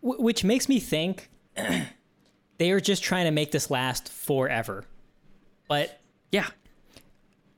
Which 0.00 0.42
makes 0.42 0.68
me 0.68 0.80
think 0.80 1.28
they 2.58 2.70
are 2.70 2.80
just 2.80 3.02
trying 3.02 3.24
to 3.26 3.30
make 3.30 3.50
this 3.52 3.70
last 3.70 4.08
forever. 4.08 4.84
But 5.68 6.00
Yeah. 6.30 6.48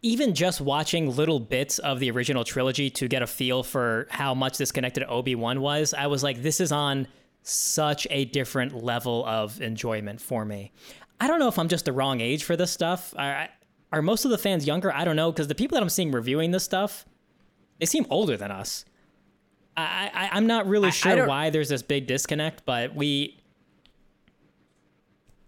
even 0.02 0.34
just 0.34 0.60
watching 0.60 1.14
little 1.14 1.40
bits 1.40 1.78
of 1.78 2.00
the 2.00 2.10
original 2.10 2.44
trilogy 2.44 2.90
to 2.90 3.08
get 3.08 3.22
a 3.22 3.26
feel 3.26 3.62
for 3.62 4.06
how 4.10 4.34
much 4.34 4.58
this 4.58 4.72
connected 4.72 5.00
to 5.00 5.08
Obi 5.08 5.34
Wan 5.34 5.60
was, 5.60 5.94
I 5.94 6.06
was 6.08 6.22
like, 6.22 6.42
this 6.42 6.60
is 6.60 6.72
on 6.72 7.06
such 7.44 8.06
a 8.10 8.24
different 8.24 8.82
level 8.82 9.24
of 9.26 9.60
enjoyment 9.60 10.20
for 10.20 10.44
me. 10.44 10.72
I 11.20 11.28
don't 11.28 11.38
know 11.38 11.48
if 11.48 11.58
I'm 11.58 11.68
just 11.68 11.84
the 11.84 11.92
wrong 11.92 12.20
age 12.20 12.42
for 12.42 12.56
this 12.56 12.70
stuff. 12.70 13.14
Are, 13.16 13.48
are 13.92 14.02
most 14.02 14.24
of 14.24 14.30
the 14.30 14.38
fans 14.38 14.66
younger? 14.66 14.92
I 14.92 15.04
don't 15.04 15.14
know 15.14 15.30
because 15.30 15.46
the 15.46 15.54
people 15.54 15.76
that 15.76 15.82
I'm 15.82 15.90
seeing 15.90 16.10
reviewing 16.10 16.50
this 16.50 16.64
stuff, 16.64 17.04
they 17.78 17.86
seem 17.86 18.06
older 18.10 18.36
than 18.36 18.50
us. 18.50 18.84
I, 19.76 20.10
I 20.14 20.28
I'm 20.32 20.46
not 20.46 20.66
really 20.66 20.90
sure 20.90 21.26
why 21.26 21.50
there's 21.50 21.68
this 21.68 21.82
big 21.82 22.06
disconnect, 22.06 22.64
but 22.64 22.94
we 22.94 23.40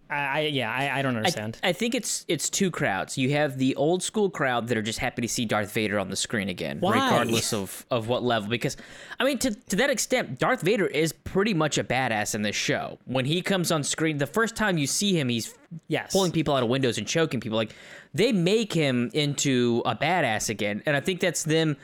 I, 0.09 0.15
I 0.15 0.41
yeah, 0.41 0.71
I, 0.71 0.99
I 0.99 1.03
don't 1.03 1.15
I, 1.15 1.19
understand. 1.19 1.59
I 1.63 1.73
think 1.73 1.95
it's 1.95 2.25
it's 2.29 2.49
two 2.49 2.71
crowds. 2.71 3.19
You 3.19 3.31
have 3.33 3.59
the 3.59 3.75
old 3.77 4.03
school 4.03 4.31
crowd 4.31 4.69
that 4.69 4.77
are 4.77 4.83
just 4.83 4.99
happy 4.99 5.23
to 5.23 5.29
see 5.29 5.45
Darth 5.45 5.73
Vader 5.73 5.99
on 5.99 6.11
the 6.11 6.17
screen 6.17 6.49
again, 6.49 6.79
Why? 6.81 6.95
regardless 6.95 7.53
of, 7.53 7.85
of 7.91 8.09
what 8.09 8.23
level. 8.23 8.49
Because 8.49 8.77
I 9.19 9.25
mean, 9.25 9.39
to 9.39 9.53
to 9.53 9.77
that 9.77 9.91
extent, 9.91 10.39
Darth 10.39 10.63
Vader 10.63 10.87
is 10.87 11.13
pretty 11.13 11.55
much 11.55 11.79
a 11.79 11.85
badass 11.85 12.35
in 12.35 12.43
this 12.43 12.57
show. 12.57 12.99
When 13.07 13.25
he 13.25 13.43
comes 13.43 13.73
on 13.73 13.83
screen, 13.83 14.19
the 14.19 14.27
first 14.27 14.57
time 14.57 14.79
you 14.79 14.87
see 14.87 15.19
him, 15.19 15.29
he's 15.29 15.55
yes. 15.89 16.13
pulling 16.13 16.33
people 16.33 16.55
out 16.55 16.63
of 16.63 16.69
windows 16.69 16.99
and 16.99 17.07
choking 17.07 17.41
people. 17.41 17.57
Like 17.57 17.75
they 18.15 18.33
make 18.33 18.73
him 18.73 19.11
into 19.13 19.83
a 19.85 19.97
badass 19.97 20.49
again, 20.51 20.83
and 20.87 20.97
I 20.97 21.01
think 21.01 21.21
that's 21.21 21.43
them. 21.43 21.77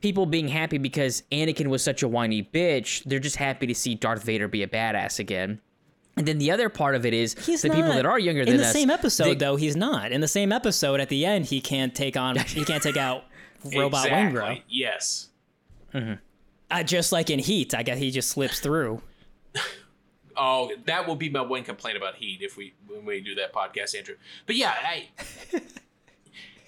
People 0.00 0.26
being 0.26 0.46
happy 0.46 0.78
because 0.78 1.24
Anakin 1.32 1.66
was 1.66 1.82
such 1.82 2.04
a 2.04 2.08
whiny 2.08 2.40
bitch. 2.40 3.02
They're 3.02 3.18
just 3.18 3.34
happy 3.34 3.66
to 3.66 3.74
see 3.74 3.96
Darth 3.96 4.22
Vader 4.22 4.46
be 4.46 4.62
a 4.62 4.68
badass 4.68 5.18
again. 5.18 5.60
And 6.18 6.26
then 6.28 6.38
the 6.38 6.50
other 6.50 6.68
part 6.68 6.94
of 6.94 7.06
it 7.06 7.14
is 7.14 7.34
He's 7.46 7.62
the 7.62 7.70
people 7.70 7.90
that 7.92 8.04
are 8.06 8.18
younger 8.18 8.44
than 8.44 8.54
us. 8.54 8.56
in 8.56 8.60
the 8.62 8.66
us. 8.66 8.72
same 8.72 8.90
episode 8.90 9.24
they- 9.24 9.34
though 9.36 9.56
he's 9.56 9.76
not 9.76 10.12
in 10.12 10.20
the 10.20 10.28
same 10.28 10.52
episode 10.52 11.00
at 11.00 11.08
the 11.08 11.24
end 11.24 11.46
he 11.46 11.60
can't 11.60 11.94
take 11.94 12.16
on 12.16 12.36
he 12.46 12.64
can't 12.64 12.82
take 12.82 12.96
out 12.96 13.24
robot 13.74 14.04
exactly. 14.06 14.40
Wingrow 14.40 14.62
Yes. 14.68 15.28
uh, 16.70 16.82
just 16.82 17.12
like 17.12 17.30
in 17.30 17.38
Heat 17.38 17.74
I 17.74 17.82
guess 17.82 17.98
he 17.98 18.10
just 18.10 18.28
slips 18.30 18.60
through 18.60 19.00
Oh, 20.40 20.70
that 20.86 21.08
will 21.08 21.16
be 21.16 21.28
my 21.28 21.40
one 21.40 21.64
complaint 21.64 21.96
about 21.96 22.14
Heat 22.14 22.42
if 22.42 22.56
we 22.56 22.72
when 22.86 23.04
we 23.04 23.20
do 23.20 23.34
that 23.34 23.52
podcast, 23.52 23.96
Andrew. 23.98 24.14
But 24.46 24.54
yeah, 24.54 24.72
I 24.72 25.08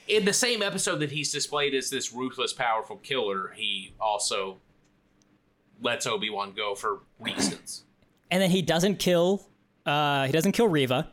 in 0.08 0.24
the 0.24 0.32
same 0.32 0.60
episode 0.60 0.96
that 0.98 1.12
he's 1.12 1.30
displayed 1.30 1.72
as 1.72 1.88
this 1.88 2.12
ruthless, 2.12 2.52
powerful 2.52 2.96
killer, 2.96 3.52
he 3.54 3.94
also 4.00 4.58
lets 5.80 6.04
Obi 6.04 6.30
Wan 6.30 6.52
go 6.52 6.74
for 6.74 7.02
reasons. 7.20 7.84
And 8.30 8.42
then 8.42 8.50
he 8.50 8.62
doesn't 8.62 8.98
kill 8.98 9.46
uh 9.86 10.26
he 10.26 10.32
doesn't 10.32 10.52
kill 10.52 10.68
Reva 10.68 11.08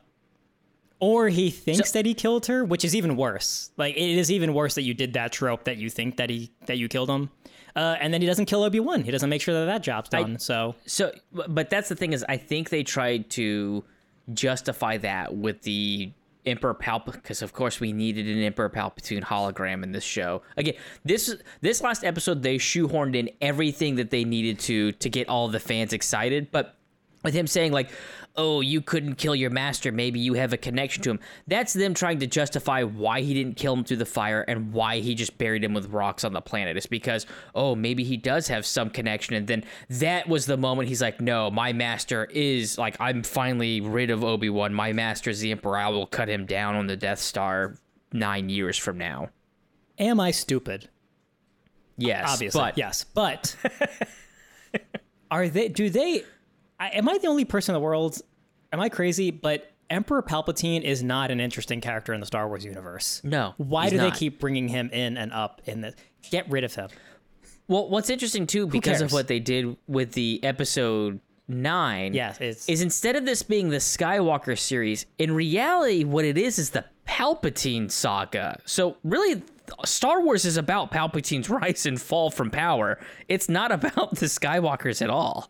or 0.99 1.30
he 1.30 1.49
thinks 1.49 1.91
that 1.91 2.05
he 2.05 2.13
killed 2.13 2.45
her 2.47 2.65
which 2.65 2.84
is 2.84 2.95
even 2.95 3.15
worse. 3.15 3.72
Like 3.78 3.95
it 3.95 4.18
is 4.18 4.32
even 4.32 4.53
worse 4.53 4.76
that 4.76 4.84
you 4.84 4.93
did 4.93 5.13
that 5.13 5.32
trope 5.32 5.63
that 5.65 5.78
you 5.78 5.89
think 5.89 6.18
that 6.18 6.30
he 6.30 6.51
that 6.65 6.78
you 6.78 6.88
killed 6.88 7.09
him. 7.09 7.30
Uh, 7.76 7.95
and 7.99 8.11
then 8.11 8.22
he 8.22 8.28
doesn't 8.28 8.47
kill 8.47 8.63
Obi-Wan. 8.63 9.03
He 9.03 9.11
doesn't 9.11 9.30
make 9.30 9.41
sure 9.41 9.53
that 9.53 9.65
that 9.65 9.84
job's 9.84 10.09
done 10.09 10.39
so. 10.39 10.74
So, 10.88 11.11
but 11.32 11.70
that's 11.70 11.89
the 11.89 11.95
thing 11.95 12.11
is, 12.11 12.26
I 12.28 12.36
think 12.38 12.70
they 12.70 12.82
tried 12.82 13.30
to 13.32 13.84
justify 14.34 14.97
that 14.97 15.36
with 15.36 15.61
the 15.61 16.11
Emperor 16.47 16.74
Palpatine, 16.74 17.13
because 17.13 17.41
of 17.43 17.53
course 17.53 17.80
we 17.80 17.93
needed 17.93 18.28
an 18.28 18.41
Emperor 18.41 18.70
Palpatine 18.70 19.22
hologram 19.22 19.84
in 19.84 19.91
this 19.91 20.03
show. 20.03 20.41
Again, 20.55 20.74
this 21.05 21.36
this 21.61 21.82
last 21.82 22.03
episode 22.03 22.41
they 22.41 22.57
shoehorned 22.57 23.15
in 23.15 23.30
everything 23.41 23.95
that 23.97 24.09
they 24.09 24.24
needed 24.24 24.57
to 24.59 24.93
to 24.93 25.09
get 25.09 25.30
all 25.30 25.47
the 25.47 25.59
fans 25.59 25.93
excited, 25.93 26.49
but 26.51 26.77
with 27.24 27.34
him 27.34 27.47
saying 27.47 27.72
like 27.72 27.89
oh 28.38 28.61
you 28.61 28.82
couldn't 28.82 29.15
kill 29.15 29.36
your 29.36 29.49
master. 29.49 29.91
Maybe 29.91 30.20
you 30.20 30.36
have 30.36 30.53
a 30.53 30.57
connection 30.57 31.03
to 31.03 31.09
him. 31.09 31.20
That's 31.47 31.74
them 31.74 31.93
trying 31.93 32.20
to 32.20 32.28
justify 32.28 32.84
why 32.84 33.22
he 33.22 33.34
didn't 33.34 33.57
kill 33.57 33.74
him 33.74 33.84
through 33.84 33.97
the 33.97 34.05
fire 34.05 34.41
and 34.41 34.72
why 34.72 34.99
he 34.99 35.15
just 35.15 35.38
buried 35.38 35.63
him 35.63 35.74
with 35.74 35.89
rocks 35.89 36.24
on 36.24 36.34
the 36.34 36.41
planet. 36.41 36.78
It's 36.78 36.86
because 36.86 37.26
oh 37.55 37.76
maybe 37.76 38.03
he 38.03 38.15
does 38.15 38.47
have 38.47 38.65
some 38.65 38.89
connection. 38.89 39.36
And 39.36 39.47
then 39.47 39.63
that 39.89 40.30
was 40.30 40.45
the 40.45 40.57
moment 40.57 40.88
he's 40.88 41.01
like 41.01 41.20
no 41.20 41.49
my 41.49 41.74
master 41.74 42.26
is 42.26 42.78
like 42.78 42.95
i'm 42.99 43.24
finally 43.24 43.82
rid 43.82 44.09
of 44.09 44.24
obi-wan. 44.24 44.74
My 44.74 44.93
master 44.93 45.30
is 45.30 45.39
the 45.39 45.51
emperor 45.51 45.78
i 45.78 45.89
will 45.89 46.07
cut 46.07 46.30
him 46.30 46.45
down 46.45 46.76
on 46.76 46.88
the 46.88 46.95
death 46.95 47.20
star 47.20 47.76
nine 48.13 48.49
years 48.49 48.78
from 48.78 48.97
now. 48.97 49.30
Am 49.99 50.20
I 50.20 50.32
stupid? 50.32 50.89
Yes 51.97 52.26
obviously 52.30 52.61
but 52.61 52.78
yes 52.78 53.03
but 53.03 53.55
are 55.32 55.49
they 55.49 55.68
do 55.70 55.89
they 55.89 56.24
I, 56.80 56.90
am 56.90 57.08
i 57.10 57.18
the 57.18 57.28
only 57.28 57.46
person 57.46 57.74
in 57.76 57.80
the 57.82 57.84
world 57.84 58.22
am 58.72 58.80
i 58.80 58.90
crazy 58.90 59.32
but 59.32 59.72
emperor 59.90 60.22
palpatine 60.22 60.82
is 60.84 61.02
not 61.02 61.32
an 61.32 61.40
interesting 61.40 61.82
character 61.82 62.14
in 62.14 62.20
the 62.20 62.26
star 62.26 62.48
wars 62.48 62.66
universe 62.66 63.22
no 63.24 63.54
why 63.58 63.90
do 63.90 63.98
they 63.98 64.12
keep 64.12 64.40
bringing 64.40 64.68
him 64.68 64.90
in 64.92 65.18
and 65.18 65.32
up 65.32 65.62
in 65.66 65.82
this 65.82 65.96
get 66.30 66.50
rid 66.50 66.64
of 66.64 66.76
him 66.76 66.90
Well, 67.68 67.90
what's 67.90 68.10
interesting 68.10 68.48
too, 68.48 68.68
because 68.68 69.02
of 69.02 69.12
what 69.12 69.28
they 69.28 69.40
did 69.40 69.76
with 69.88 70.12
the 70.14 70.40
episode 70.44 71.20
nine, 71.50 72.14
yes 72.14 72.38
it's 72.42 72.68
is 72.68 72.82
instead 72.82 73.16
of 73.16 73.26
this 73.26 73.44
being 73.44 73.70
the 73.70 73.78
Skywalker 73.78 74.58
series, 74.58 75.06
in 75.18 75.34
reality, 75.34 76.04
what 76.04 76.26
it 76.26 76.38
is 76.38 76.60
is 76.60 76.72
the 76.72 76.84
Palpatine 77.08 77.90
saga. 77.90 78.60
So 78.66 78.98
really, 79.04 79.42
Star 79.86 80.22
Wars 80.22 80.46
is 80.46 80.58
about 80.58 80.92
Palpatine's 80.92 81.50
rise 81.60 81.86
and 81.86 82.00
fall 82.02 82.30
from 82.30 82.52
power. 82.52 83.00
It's 83.30 83.48
not 83.50 83.72
about 83.72 84.16
the 84.16 84.26
Skywalkers 84.28 85.02
at 85.02 85.10
all. 85.10 85.50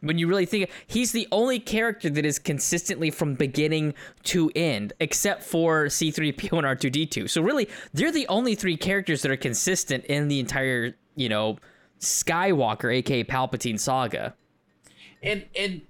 When 0.00 0.18
you 0.18 0.28
really 0.28 0.46
think, 0.46 0.70
he's 0.86 1.10
the 1.10 1.26
only 1.32 1.58
character 1.58 2.08
that 2.08 2.24
is 2.24 2.38
consistently 2.38 3.10
from 3.10 3.34
beginning 3.34 3.94
to 4.24 4.50
end, 4.54 4.92
except 5.00 5.42
for 5.42 5.86
C3PO 5.86 6.52
and 6.52 6.66
R2D2. 6.66 7.28
So 7.28 7.42
really, 7.42 7.68
they're 7.92 8.12
the 8.12 8.28
only 8.28 8.54
three 8.54 8.76
characters 8.76 9.22
that 9.22 9.30
are 9.32 9.36
consistent 9.36 10.04
in 10.04 10.28
the 10.28 10.38
entire, 10.38 10.94
you 11.16 11.28
know, 11.28 11.58
Skywalker, 12.00 12.94
aka 12.94 13.24
Palpatine 13.24 13.78
saga. 13.78 14.34
And 15.22 15.46
and 15.58 15.82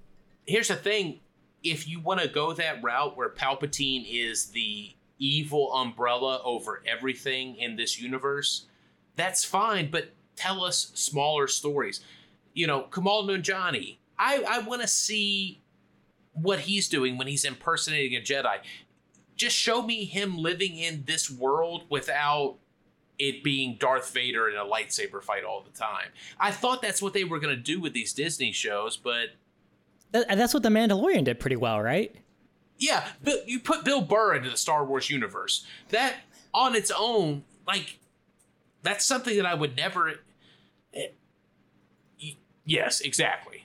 here's 0.46 0.68
the 0.68 0.76
thing: 0.76 1.20
if 1.62 1.86
you 1.86 2.00
want 2.00 2.20
to 2.20 2.28
go 2.28 2.52
that 2.54 2.82
route 2.82 3.16
where 3.16 3.28
Palpatine 3.28 4.06
is 4.08 4.46
the 4.46 4.94
evil 5.18 5.72
umbrella 5.74 6.40
over 6.44 6.82
everything 6.86 7.56
in 7.56 7.76
this 7.76 8.00
universe, 8.00 8.66
that's 9.16 9.44
fine. 9.44 9.90
But 9.90 10.12
tell 10.36 10.64
us 10.64 10.92
smaller 10.94 11.46
stories. 11.46 12.00
You 12.54 12.66
know, 12.66 12.86
Kumail 12.90 13.28
Nanjiani. 13.28 13.97
I 14.18 14.42
I 14.48 14.58
want 14.60 14.82
to 14.82 14.88
see 14.88 15.62
what 16.32 16.60
he's 16.60 16.88
doing 16.88 17.18
when 17.18 17.26
he's 17.26 17.44
impersonating 17.44 18.16
a 18.16 18.20
Jedi. 18.22 18.58
Just 19.36 19.56
show 19.56 19.82
me 19.82 20.04
him 20.04 20.36
living 20.36 20.76
in 20.76 21.04
this 21.06 21.30
world 21.30 21.84
without 21.90 22.56
it 23.18 23.42
being 23.42 23.76
Darth 23.78 24.12
Vader 24.12 24.48
in 24.48 24.56
a 24.56 24.64
lightsaber 24.64 25.22
fight 25.22 25.42
all 25.44 25.62
the 25.62 25.76
time. 25.76 26.08
I 26.38 26.50
thought 26.52 26.80
that's 26.82 27.02
what 27.02 27.12
they 27.14 27.24
were 27.24 27.40
going 27.40 27.54
to 27.54 27.60
do 27.60 27.80
with 27.80 27.92
these 27.92 28.12
Disney 28.12 28.52
shows, 28.52 28.96
but 28.96 29.30
that, 30.12 30.28
that's 30.28 30.54
what 30.54 30.62
the 30.62 30.68
mandalorian 30.68 31.24
did 31.24 31.38
pretty 31.40 31.56
well 31.56 31.80
right 31.80 32.14
yeah, 32.78 33.08
Bill, 33.22 33.38
you 33.46 33.58
put 33.58 33.84
Bill 33.84 34.00
Burr 34.00 34.36
into 34.36 34.50
the 34.50 34.56
Star 34.56 34.84
Wars 34.84 35.10
universe. 35.10 35.66
That 35.88 36.14
on 36.54 36.76
its 36.76 36.92
own, 36.96 37.42
like, 37.66 37.98
that's 38.84 39.04
something 39.04 39.36
that 39.36 39.44
I 39.46 39.54
would 39.54 39.76
never. 39.76 40.10
eh, 40.94 41.08
y- 42.22 42.36
Yes, 42.64 43.00
exactly. 43.00 43.64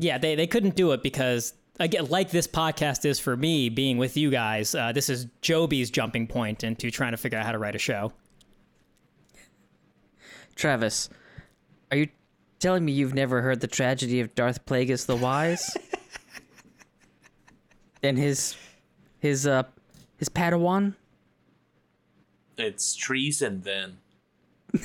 Yeah 0.00 0.18
they, 0.18 0.34
they 0.34 0.46
couldn't 0.46 0.74
do 0.74 0.92
it 0.92 1.02
because 1.02 1.54
again 1.78 2.06
like 2.06 2.30
this 2.30 2.46
podcast 2.46 3.04
is 3.04 3.20
for 3.20 3.36
me 3.36 3.68
being 3.68 3.98
with 3.98 4.16
you 4.16 4.30
guys 4.30 4.74
uh, 4.74 4.90
this 4.92 5.08
is 5.08 5.26
joby's 5.40 5.90
jumping 5.90 6.26
point 6.26 6.64
into 6.64 6.90
trying 6.90 7.12
to 7.12 7.16
figure 7.16 7.38
out 7.38 7.46
how 7.46 7.52
to 7.52 7.58
write 7.58 7.76
a 7.76 7.78
show 7.78 8.12
Travis, 10.60 11.08
are 11.90 11.96
you 11.96 12.08
telling 12.58 12.84
me 12.84 12.92
you've 12.92 13.14
never 13.14 13.40
heard 13.40 13.60
the 13.60 13.66
tragedy 13.66 14.20
of 14.20 14.34
Darth 14.34 14.66
Plagueis 14.66 15.06
the 15.06 15.16
Wise? 15.16 15.74
and 18.02 18.18
his 18.18 18.56
his 19.20 19.46
uh 19.46 19.62
his 20.18 20.28
Padawan? 20.28 20.96
It's 22.58 22.94
treason 22.94 23.62
then. 23.62 23.96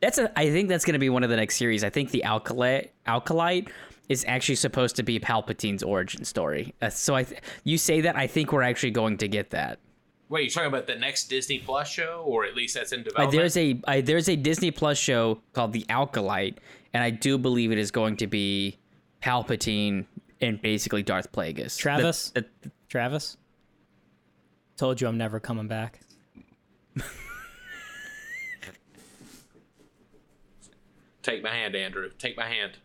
That's 0.00 0.18
a 0.18 0.38
I 0.38 0.50
think 0.50 0.68
that's 0.68 0.84
going 0.84 0.92
to 0.94 0.98
be 0.98 1.08
one 1.10 1.24
of 1.24 1.30
the 1.30 1.36
next 1.36 1.56
series. 1.56 1.82
I 1.84 1.90
think 1.90 2.10
the 2.10 2.22
Acolyte 2.24 2.92
Acolyte 3.06 3.68
is 4.08 4.24
actually 4.28 4.54
supposed 4.54 4.96
to 4.96 5.02
be 5.02 5.18
Palpatine's 5.20 5.82
origin 5.82 6.24
story. 6.24 6.74
Uh, 6.80 6.88
so 6.88 7.14
I 7.14 7.24
th- 7.24 7.40
you 7.64 7.76
say 7.78 8.00
that 8.02 8.16
I 8.16 8.26
think 8.26 8.52
we're 8.52 8.62
actually 8.62 8.92
going 8.92 9.18
to 9.18 9.28
get 9.28 9.50
that. 9.50 9.78
Wait, 10.30 10.42
you're 10.42 10.50
talking 10.50 10.68
about 10.68 10.86
the 10.86 10.94
next 10.94 11.28
Disney 11.28 11.58
Plus 11.58 11.88
show, 11.88 12.22
or 12.26 12.44
at 12.44 12.54
least 12.54 12.74
that's 12.74 12.92
in 12.92 13.00
Uh, 13.00 13.04
development? 13.04 13.32
there's 13.32 13.56
a 13.56 13.80
uh, 13.86 14.00
there's 14.02 14.28
a 14.28 14.36
Disney 14.36 14.70
Plus 14.70 14.96
show 14.98 15.40
called 15.52 15.72
The 15.72 15.84
Acolyte, 15.88 16.58
and 16.94 17.02
I 17.02 17.10
do 17.10 17.36
believe 17.38 17.72
it 17.72 17.78
is 17.78 17.90
going 17.90 18.16
to 18.18 18.26
be 18.26 18.78
Palpatine 19.22 20.04
and 20.40 20.60
basically 20.62 21.02
Darth 21.02 21.32
Plagueis. 21.32 21.74
The- 21.76 21.80
Travis? 21.82 22.30
the- 22.30 22.46
travis 22.88 23.36
told 24.78 24.98
you 24.98 25.06
i'm 25.08 25.18
never 25.18 25.38
coming 25.38 25.68
back 25.68 26.00
Take 31.22 31.42
my 31.42 31.50
hand, 31.50 31.74
Andrew. 31.74 32.10
Take 32.18 32.36
my 32.36 32.46
hand. 32.46 32.78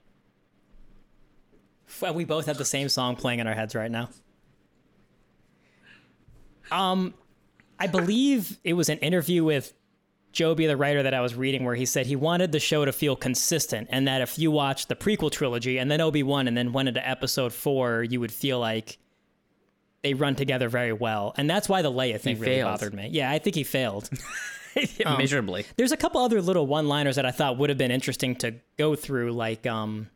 Well, 2.01 2.13
we 2.13 2.25
both 2.25 2.47
have 2.47 2.57
the 2.57 2.65
same 2.65 2.89
song 2.89 3.15
playing 3.15 3.39
in 3.39 3.47
our 3.47 3.53
heads 3.53 3.75
right 3.75 3.91
now. 3.91 4.09
Um, 6.71 7.13
I 7.79 7.87
believe 7.87 8.57
it 8.63 8.73
was 8.73 8.89
an 8.89 8.97
interview 8.99 9.43
with 9.43 9.73
Joby, 10.31 10.65
the 10.65 10.75
writer 10.75 11.03
that 11.03 11.13
I 11.13 11.21
was 11.21 11.35
reading, 11.35 11.63
where 11.63 11.75
he 11.75 11.85
said 11.85 12.07
he 12.07 12.15
wanted 12.15 12.51
the 12.51 12.59
show 12.59 12.85
to 12.85 12.91
feel 12.91 13.15
consistent, 13.15 13.87
and 13.91 14.07
that 14.07 14.21
if 14.21 14.39
you 14.39 14.49
watched 14.49 14.89
the 14.89 14.95
prequel 14.95 15.29
trilogy 15.29 15.77
and 15.77 15.91
then 15.91 16.01
Obi 16.01 16.23
Wan 16.23 16.47
and 16.47 16.57
then 16.57 16.73
went 16.73 16.87
into 16.87 17.07
Episode 17.07 17.53
Four, 17.53 18.03
you 18.03 18.19
would 18.19 18.31
feel 18.31 18.59
like 18.59 18.97
they 20.03 20.13
run 20.13 20.35
together 20.35 20.69
very 20.69 20.93
well, 20.93 21.33
and 21.37 21.49
that's 21.49 21.67
why 21.67 21.81
the 21.81 21.91
Leia 21.91 22.19
thing 22.19 22.39
really 22.39 22.55
failed. 22.57 22.71
bothered 22.73 22.93
me. 22.93 23.09
Yeah, 23.11 23.31
I 23.31 23.39
think 23.39 23.55
he 23.55 23.63
failed. 23.63 24.09
miserably. 25.17 25.65
There's 25.77 25.91
a 25.91 25.97
couple 25.97 26.21
other 26.21 26.41
little 26.41 26.67
one-liners 26.67 27.15
that 27.15 27.25
I 27.25 27.31
thought 27.31 27.57
would 27.57 27.69
have 27.69 27.77
been 27.77 27.91
interesting 27.91 28.35
to 28.37 28.55
go 28.77 28.95
through, 28.95 29.31
like 29.31 29.65
um, 29.65 30.09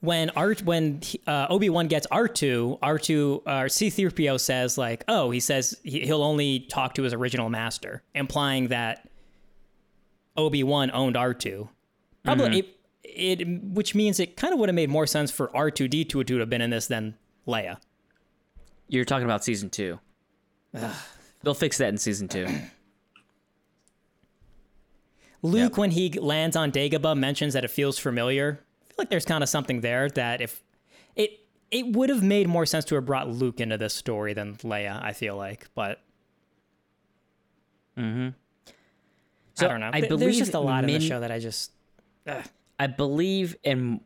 when 0.00 0.30
Art 0.30 0.62
when 0.62 1.00
uh, 1.26 1.46
Obi 1.48 1.70
Wan 1.70 1.88
gets 1.88 2.06
R 2.10 2.28
two, 2.28 2.78
R 2.82 2.98
two 2.98 3.42
or 3.46 3.68
C 3.68 3.90
three 3.90 4.10
PO 4.10 4.36
says 4.36 4.76
like, 4.76 5.04
oh, 5.08 5.30
he 5.30 5.40
says 5.40 5.78
he, 5.82 6.00
he'll 6.00 6.22
only 6.22 6.60
talk 6.60 6.94
to 6.94 7.02
his 7.02 7.14
original 7.14 7.48
master, 7.48 8.02
implying 8.14 8.68
that 8.68 9.08
Obi 10.36 10.62
Wan 10.62 10.90
owned 10.92 11.16
R 11.16 11.34
two. 11.34 11.68
Probably 12.24 12.60
it, 13.02 13.40
it, 13.40 13.62
which 13.62 13.94
means 13.94 14.18
it 14.18 14.36
kind 14.36 14.52
of 14.52 14.58
would 14.60 14.68
have 14.68 14.74
made 14.76 14.90
more 14.90 15.06
sense 15.06 15.30
for 15.30 15.54
R 15.56 15.70
two 15.70 15.88
D 15.88 16.04
two 16.04 16.22
to 16.24 16.38
have 16.38 16.50
been 16.50 16.60
in 16.60 16.70
this 16.70 16.86
than 16.86 17.16
Leia. 17.46 17.78
You're 18.88 19.04
talking 19.04 19.24
about 19.24 19.44
season 19.44 19.70
two. 19.70 19.98
They'll 21.42 21.54
fix 21.54 21.78
that 21.78 21.88
in 21.88 21.98
season 21.98 22.28
two. 22.28 22.46
Luke, 25.42 25.72
Yep. 25.72 25.76
when 25.78 25.90
he 25.90 26.10
lands 26.10 26.56
on 26.56 26.72
Dagobah, 26.72 27.16
mentions 27.18 27.52
that 27.54 27.64
it 27.64 27.70
feels 27.70 27.98
familiar. 27.98 28.60
I 28.82 28.86
feel 28.86 28.94
like 28.98 29.10
there's 29.10 29.24
kind 29.26 29.42
of 29.42 29.48
something 29.48 29.80
there 29.82 30.08
that 30.10 30.40
if 30.40 30.62
it 31.16 31.40
it 31.70 31.88
would 31.96 32.08
have 32.08 32.22
made 32.22 32.48
more 32.48 32.64
sense 32.66 32.84
to 32.86 32.94
have 32.94 33.04
brought 33.04 33.28
Luke 33.28 33.60
into 33.60 33.76
this 33.76 33.92
story 33.94 34.32
than 34.32 34.54
Leia. 34.56 35.02
I 35.02 35.12
feel 35.12 35.36
like, 35.36 35.66
but 35.74 36.00
So 37.96 38.32
I 39.60 39.68
don't 39.68 39.80
know. 39.80 39.90
I 39.92 40.00
Th- 40.00 40.08
believe 40.08 40.20
there's 40.20 40.38
just 40.38 40.54
a 40.54 40.60
lot 40.60 40.84
in 40.84 40.90
the 40.90 41.00
show 41.00 41.20
that 41.20 41.30
I 41.30 41.38
just 41.38 41.72
I 42.78 42.86
believe 42.86 43.56
in 43.62 44.00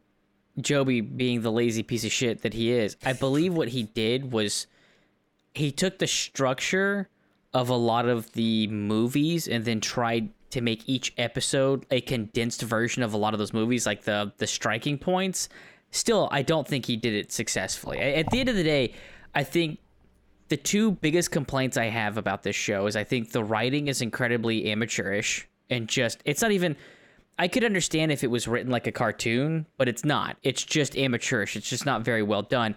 Joby 0.60 1.00
being 1.00 1.42
the 1.42 1.52
lazy 1.52 1.82
piece 1.82 2.04
of 2.04 2.12
shit 2.12 2.42
that 2.42 2.54
he 2.54 2.72
is. 2.72 2.96
I 3.04 3.12
believe 3.12 3.54
what 3.54 3.68
he 3.68 3.84
did 3.84 4.32
was 4.32 4.66
he 5.54 5.72
took 5.72 5.98
the 5.98 6.06
structure 6.06 7.08
of 7.54 7.68
a 7.68 7.74
lot 7.74 8.06
of 8.06 8.32
the 8.32 8.66
movies 8.68 9.48
and 9.48 9.64
then 9.64 9.80
tried 9.80 10.30
to 10.50 10.60
make 10.60 10.88
each 10.88 11.12
episode 11.18 11.86
a 11.90 12.00
condensed 12.00 12.62
version 12.62 13.02
of 13.02 13.12
a 13.12 13.16
lot 13.16 13.34
of 13.34 13.38
those 13.38 13.52
movies, 13.52 13.86
like 13.86 14.04
the 14.04 14.32
the 14.38 14.46
striking 14.46 14.98
points. 14.98 15.48
Still, 15.90 16.28
I 16.30 16.42
don't 16.42 16.66
think 16.66 16.86
he 16.86 16.96
did 16.96 17.14
it 17.14 17.32
successfully. 17.32 17.98
At 17.98 18.30
the 18.30 18.40
end 18.40 18.48
of 18.48 18.56
the 18.56 18.64
day, 18.64 18.94
I 19.34 19.42
think 19.44 19.78
the 20.48 20.56
two 20.56 20.92
biggest 20.92 21.30
complaints 21.30 21.76
I 21.76 21.86
have 21.86 22.18
about 22.18 22.42
this 22.42 22.56
show 22.56 22.86
is 22.86 22.96
I 22.96 23.04
think 23.04 23.32
the 23.32 23.44
writing 23.44 23.88
is 23.88 24.02
incredibly 24.02 24.70
amateurish 24.70 25.46
and 25.70 25.88
just 25.88 26.20
it's 26.24 26.42
not 26.42 26.52
even 26.52 26.76
I 27.38 27.48
could 27.48 27.64
understand 27.64 28.10
if 28.10 28.24
it 28.24 28.30
was 28.30 28.48
written 28.48 28.70
like 28.70 28.86
a 28.86 28.92
cartoon, 28.92 29.66
but 29.76 29.88
it's 29.88 30.04
not. 30.04 30.36
It's 30.42 30.64
just 30.64 30.96
amateurish. 30.96 31.56
It's 31.56 31.68
just 31.68 31.86
not 31.86 32.02
very 32.02 32.22
well 32.22 32.42
done. 32.42 32.74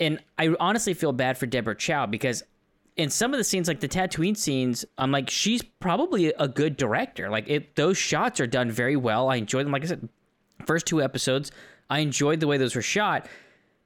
And 0.00 0.20
I 0.38 0.54
honestly 0.60 0.94
feel 0.94 1.12
bad 1.12 1.36
for 1.36 1.46
Deborah 1.46 1.76
Chow 1.76 2.06
because 2.06 2.42
in 2.96 3.10
some 3.10 3.32
of 3.34 3.38
the 3.38 3.44
scenes, 3.44 3.68
like 3.68 3.80
the 3.80 3.88
Tatooine 3.88 4.36
scenes, 4.36 4.84
I'm 4.96 5.12
like, 5.12 5.28
she's 5.28 5.62
probably 5.62 6.32
a 6.38 6.48
good 6.48 6.76
director. 6.76 7.28
Like 7.28 7.48
it, 7.48 7.76
those 7.76 7.98
shots 7.98 8.40
are 8.40 8.46
done 8.46 8.70
very 8.70 8.96
well. 8.96 9.28
I 9.28 9.36
enjoyed 9.36 9.66
them. 9.66 9.72
Like 9.72 9.84
I 9.84 9.86
said, 9.86 10.08
first 10.66 10.86
two 10.86 11.02
episodes, 11.02 11.52
I 11.90 12.00
enjoyed 12.00 12.40
the 12.40 12.46
way 12.46 12.56
those 12.56 12.74
were 12.74 12.82
shot. 12.82 13.28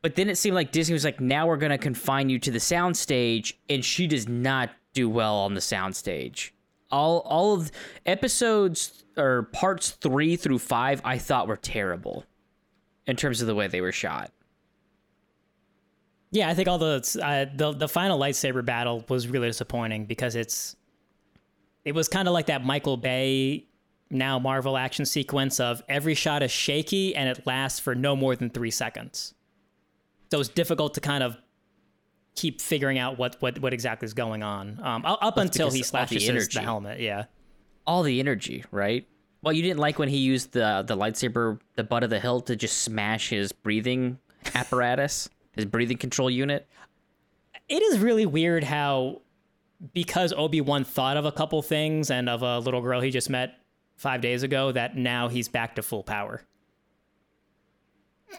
But 0.03 0.16
then 0.16 0.29
it 0.29 0.37
seemed 0.37 0.55
like 0.55 0.73
Disney 0.73 0.95
was 0.95 1.05
like, 1.05 1.20
now 1.20 1.47
we're 1.47 1.57
gonna 1.57 1.79
confine 1.79 2.29
you 2.29 2.39
to 2.41 2.51
the 2.51 2.59
soundstage, 2.59 3.55
and 3.68 3.85
she 3.85 4.09
does 4.09 4.29
not 4.29 4.70
do 4.95 5.09
well 5.09 5.37
on 5.37 5.55
the 5.55 5.61
soundstage. 5.61 6.51
All 6.93 7.20
all 7.20 7.55
of 7.55 7.72
episodes 8.07 9.05
or 9.16 9.45
parts 9.53 9.90
three 9.90 10.36
through 10.36 10.61
five, 10.61 11.01
I 11.05 11.18
thought 11.18 11.49
were 11.49 11.57
terrible 11.57 12.24
in 13.07 13.16
terms 13.16 13.40
of 13.40 13.49
the 13.49 13.55
way 13.55 13.66
they 13.66 13.80
were 13.80 13.93
shot. 13.93 14.30
yeah, 16.30 16.49
I 16.49 16.55
think 16.55 16.68
all 16.68 16.78
the 16.78 17.20
uh, 17.22 17.47
the 17.55 17.72
the 17.72 17.88
final 17.88 18.18
lightsaber 18.18 18.64
battle 18.64 19.05
was 19.09 19.28
really 19.28 19.49
disappointing 19.49 20.07
because 20.07 20.34
it's 20.34 20.76
it 21.84 21.95
was 21.95 22.09
kind 22.09 22.28
of 22.28 22.34
like 22.34 22.47
that 22.47 22.64
Michael 22.64 22.97
Bay 22.97 23.66
now 24.11 24.38
Marvel 24.38 24.76
action 24.76 25.05
sequence 25.05 25.61
of 25.61 25.82
every 25.88 26.14
shot 26.14 26.43
is 26.43 26.51
shaky 26.51 27.14
and 27.14 27.28
it 27.28 27.47
lasts 27.47 27.80
for 27.80 27.95
no 27.95 28.14
more 28.16 28.36
than 28.36 28.51
three 28.51 28.70
seconds. 28.70 29.34
So 30.30 30.40
it's 30.40 30.49
difficult 30.49 30.95
to 30.95 31.01
kind 31.01 31.22
of 31.22 31.36
keep 32.35 32.61
figuring 32.61 32.99
out 32.99 33.18
what 33.18 33.37
what, 33.41 33.59
what 33.59 33.72
exactly 33.72 34.07
is 34.07 34.14
going 34.14 34.43
on 34.43 34.80
um, 34.83 35.05
up 35.05 35.18
up 35.22 35.37
until 35.37 35.70
he 35.70 35.78
the 35.78 35.85
slashes 35.85 36.28
energy. 36.28 36.59
the 36.59 36.64
helmet. 36.64 37.01
Yeah. 37.01 37.24
All 37.87 38.03
the 38.03 38.20
energy, 38.20 38.64
right? 38.70 39.07
Well, 39.43 39.53
you 39.53 39.62
didn't 39.62 39.80
like 39.80 39.99
when 39.99 40.09
he 40.09 40.18
used 40.18 40.53
the 40.53 40.85
the 40.87 40.97
lightsaber, 40.97 41.59
the 41.76 41.85
butt 41.85 42.05
of 42.05 42.11
the 42.11 42.20
hilt, 42.20 42.47
to 42.47 42.57
just 42.57 42.78
smash 42.78 43.28
his 43.30 43.53
breathing 43.53 44.18
apparatus, 44.55 45.28
his 45.53 45.64
breathing 45.66 45.99
control 45.99 46.30
unit. 46.30 46.68
it 47.68 47.83
is 47.83 47.99
really 47.99 48.26
weird 48.26 48.64
how 48.64 49.20
because 49.93 50.33
Obi-Wan 50.33 50.85
thought 50.85 51.16
of 51.16 51.24
a 51.24 51.33
couple 51.33 51.61
things 51.61 52.11
and 52.11 52.28
of 52.28 52.43
a 52.43 52.61
little 52.61 52.80
girl 52.80 53.01
he 53.01 53.11
just 53.11 53.28
met 53.28 53.59
5 53.97 54.20
days 54.20 54.45
ago 54.45 54.70
that 54.70 54.97
now 54.97 55.26
he's 55.26 55.49
back 55.49 55.74
to 55.74 55.83
full 55.83 56.05
power. 56.05 56.43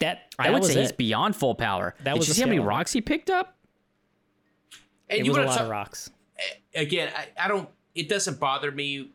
that 0.00 0.20
I 0.38 0.50
would 0.50 0.64
say 0.64 0.80
he's 0.80 0.90
beyond 0.92 1.36
full 1.36 1.54
power. 1.54 1.94
That 2.02 2.14
Did 2.14 2.18
was 2.20 2.28
you 2.28 2.34
see 2.34 2.40
how 2.40 2.48
many 2.48 2.60
rocks 2.60 2.92
he 2.92 3.02
picked 3.02 3.28
up? 3.28 3.56
And 5.08 5.20
It 5.20 5.26
you 5.26 5.32
was 5.32 5.38
a 5.38 5.42
lot 5.46 5.52
talk- 5.54 5.62
of 5.64 5.68
rocks. 5.70 6.10
again, 6.74 7.12
I, 7.16 7.44
I 7.44 7.48
don't. 7.48 7.68
It 7.94 8.08
doesn't 8.08 8.40
bother 8.40 8.72
me 8.72 9.10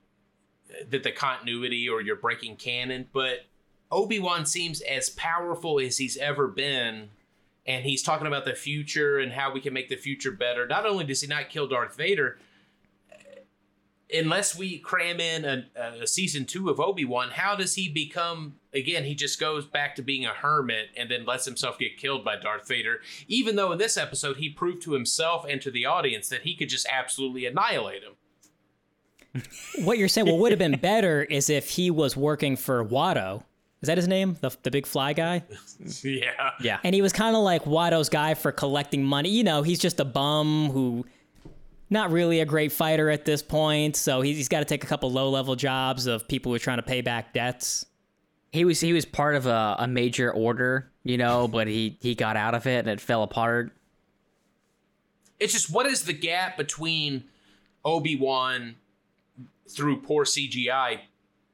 uh, 0.69 0.83
that 0.89 1.03
the 1.03 1.11
continuity 1.11 1.89
or 1.89 2.01
you're 2.01 2.15
breaking 2.15 2.55
canon, 2.57 3.07
but 3.11 3.45
Obi 3.91 4.19
Wan 4.19 4.45
seems 4.45 4.81
as 4.81 5.09
powerful 5.09 5.79
as 5.79 5.97
he's 5.97 6.15
ever 6.17 6.47
been, 6.47 7.09
and 7.65 7.83
he's 7.83 8.01
talking 8.03 8.27
about 8.27 8.45
the 8.45 8.53
future 8.53 9.17
and 9.19 9.31
how 9.33 9.51
we 9.51 9.59
can 9.59 9.73
make 9.73 9.89
the 9.89 9.95
future 9.97 10.31
better. 10.31 10.65
Not 10.67 10.85
only 10.85 11.03
does 11.05 11.21
he 11.21 11.27
not 11.27 11.49
kill 11.49 11.67
Darth 11.67 11.97
Vader, 11.97 12.37
unless 14.13 14.57
we 14.57 14.79
cram 14.79 15.19
in 15.19 15.45
a, 15.45 15.65
a 16.01 16.07
season 16.07 16.45
two 16.45 16.69
of 16.69 16.79
Obi 16.79 17.05
Wan, 17.05 17.29
how 17.31 17.55
does 17.55 17.75
he 17.75 17.89
become? 17.89 18.55
Again, 18.73 19.03
he 19.03 19.15
just 19.15 19.39
goes 19.39 19.65
back 19.65 19.95
to 19.95 20.01
being 20.01 20.25
a 20.25 20.29
hermit 20.33 20.89
and 20.95 21.09
then 21.09 21.25
lets 21.25 21.45
himself 21.45 21.79
get 21.79 21.97
killed 21.97 22.23
by 22.23 22.35
Darth 22.37 22.67
Vader. 22.67 22.99
Even 23.27 23.55
though 23.55 23.71
in 23.71 23.77
this 23.77 23.97
episode 23.97 24.37
he 24.37 24.49
proved 24.49 24.81
to 24.83 24.93
himself 24.93 25.45
and 25.47 25.61
to 25.61 25.71
the 25.71 25.85
audience 25.85 26.29
that 26.29 26.41
he 26.41 26.55
could 26.55 26.69
just 26.69 26.87
absolutely 26.91 27.45
annihilate 27.45 28.03
him. 28.03 28.13
What 29.85 29.97
you're 29.97 30.07
saying 30.07 30.27
what 30.27 30.39
would 30.39 30.51
have 30.51 30.59
been 30.59 30.79
better 30.79 31.23
is 31.23 31.49
if 31.49 31.69
he 31.69 31.91
was 31.91 32.17
working 32.17 32.55
for 32.55 32.83
Watto. 32.83 33.43
Is 33.81 33.87
that 33.87 33.97
his 33.97 34.07
name? 34.07 34.37
The 34.41 34.51
the 34.63 34.71
big 34.71 34.85
fly 34.85 35.13
guy? 35.13 35.43
Yeah. 36.03 36.51
Yeah. 36.59 36.79
And 36.83 36.93
he 36.93 37.01
was 37.01 37.13
kind 37.13 37.35
of 37.37 37.41
like 37.41 37.63
Watto's 37.63 38.09
guy 38.09 38.33
for 38.33 38.51
collecting 38.51 39.01
money. 39.03 39.29
You 39.29 39.45
know, 39.45 39.61
he's 39.61 39.79
just 39.79 39.99
a 40.01 40.05
bum 40.05 40.69
who 40.71 41.05
not 41.89 42.11
really 42.11 42.39
a 42.39 42.45
great 42.45 42.71
fighter 42.71 43.09
at 43.09 43.25
this 43.25 43.41
point, 43.41 43.95
so 43.95 44.21
he's, 44.21 44.37
he's 44.37 44.49
got 44.49 44.59
to 44.59 44.65
take 44.65 44.83
a 44.83 44.87
couple 44.87 45.11
low-level 45.11 45.55
jobs 45.55 46.05
of 46.05 46.27
people 46.27 46.51
who 46.51 46.55
are 46.55 46.59
trying 46.59 46.77
to 46.77 46.83
pay 46.83 47.01
back 47.01 47.33
debts. 47.33 47.85
he 48.51 48.65
was 48.65 48.79
he 48.79 48.93
was 48.93 49.05
part 49.05 49.35
of 49.35 49.45
a, 49.45 49.75
a 49.79 49.87
major 49.87 50.31
order, 50.31 50.89
you 51.03 51.17
know, 51.17 51.47
but 51.51 51.67
he 51.67 51.97
he 52.01 52.15
got 52.15 52.37
out 52.37 52.53
of 52.53 52.67
it 52.67 52.79
and 52.79 52.89
it 52.89 53.01
fell 53.01 53.23
apart. 53.23 53.71
It's 55.39 55.53
just 55.53 55.71
what 55.71 55.85
is 55.85 56.03
the 56.03 56.13
gap 56.13 56.57
between 56.57 57.23
Obi 57.85 58.15
Wan 58.15 58.75
through 59.69 60.01
poor 60.01 60.25
CGI 60.25 60.99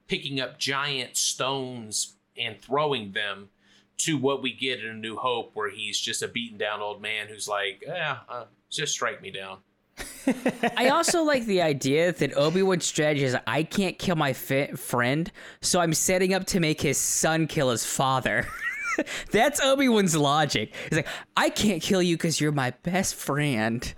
picking 0.07 0.39
up 0.39 0.57
giant 0.57 1.17
stones 1.17 2.13
and 2.37 2.59
throwing 2.59 3.11
them 3.11 3.49
to 3.97 4.17
what 4.17 4.41
we 4.41 4.51
get 4.51 4.81
in 4.81 4.87
A 4.87 4.93
New 4.93 5.15
Hope, 5.15 5.51
where 5.53 5.69
he's 5.69 5.99
just 5.99 6.21
a 6.21 6.27
beaten 6.27 6.57
down 6.57 6.81
old 6.81 7.01
man 7.01 7.27
who's 7.27 7.47
like, 7.47 7.83
yeah, 7.85 8.17
uh, 8.27 8.45
just 8.69 8.93
strike 8.93 9.21
me 9.21 9.31
down. 9.31 9.59
I 10.77 10.89
also 10.89 11.23
like 11.23 11.45
the 11.45 11.61
idea 11.61 12.11
that 12.11 12.35
Obi 12.37 12.63
Wan's 12.63 12.85
strategy 12.85 13.23
is 13.23 13.37
I 13.47 13.63
can't 13.63 13.97
kill 13.97 14.15
my 14.15 14.33
fi- 14.33 14.71
friend, 14.71 15.31
so 15.61 15.79
I'm 15.79 15.93
setting 15.93 16.33
up 16.33 16.45
to 16.47 16.59
make 16.59 16.81
his 16.81 16.97
son 16.97 17.47
kill 17.47 17.69
his 17.69 17.85
father. 17.85 18.47
That's 19.31 19.59
Obi 19.61 19.87
Wan's 19.87 20.15
logic. 20.15 20.73
He's 20.89 20.97
like, 20.97 21.07
I 21.37 21.49
can't 21.49 21.81
kill 21.81 22.01
you 22.01 22.17
because 22.17 22.41
you're 22.41 22.51
my 22.51 22.71
best 22.83 23.15
friend, 23.15 23.93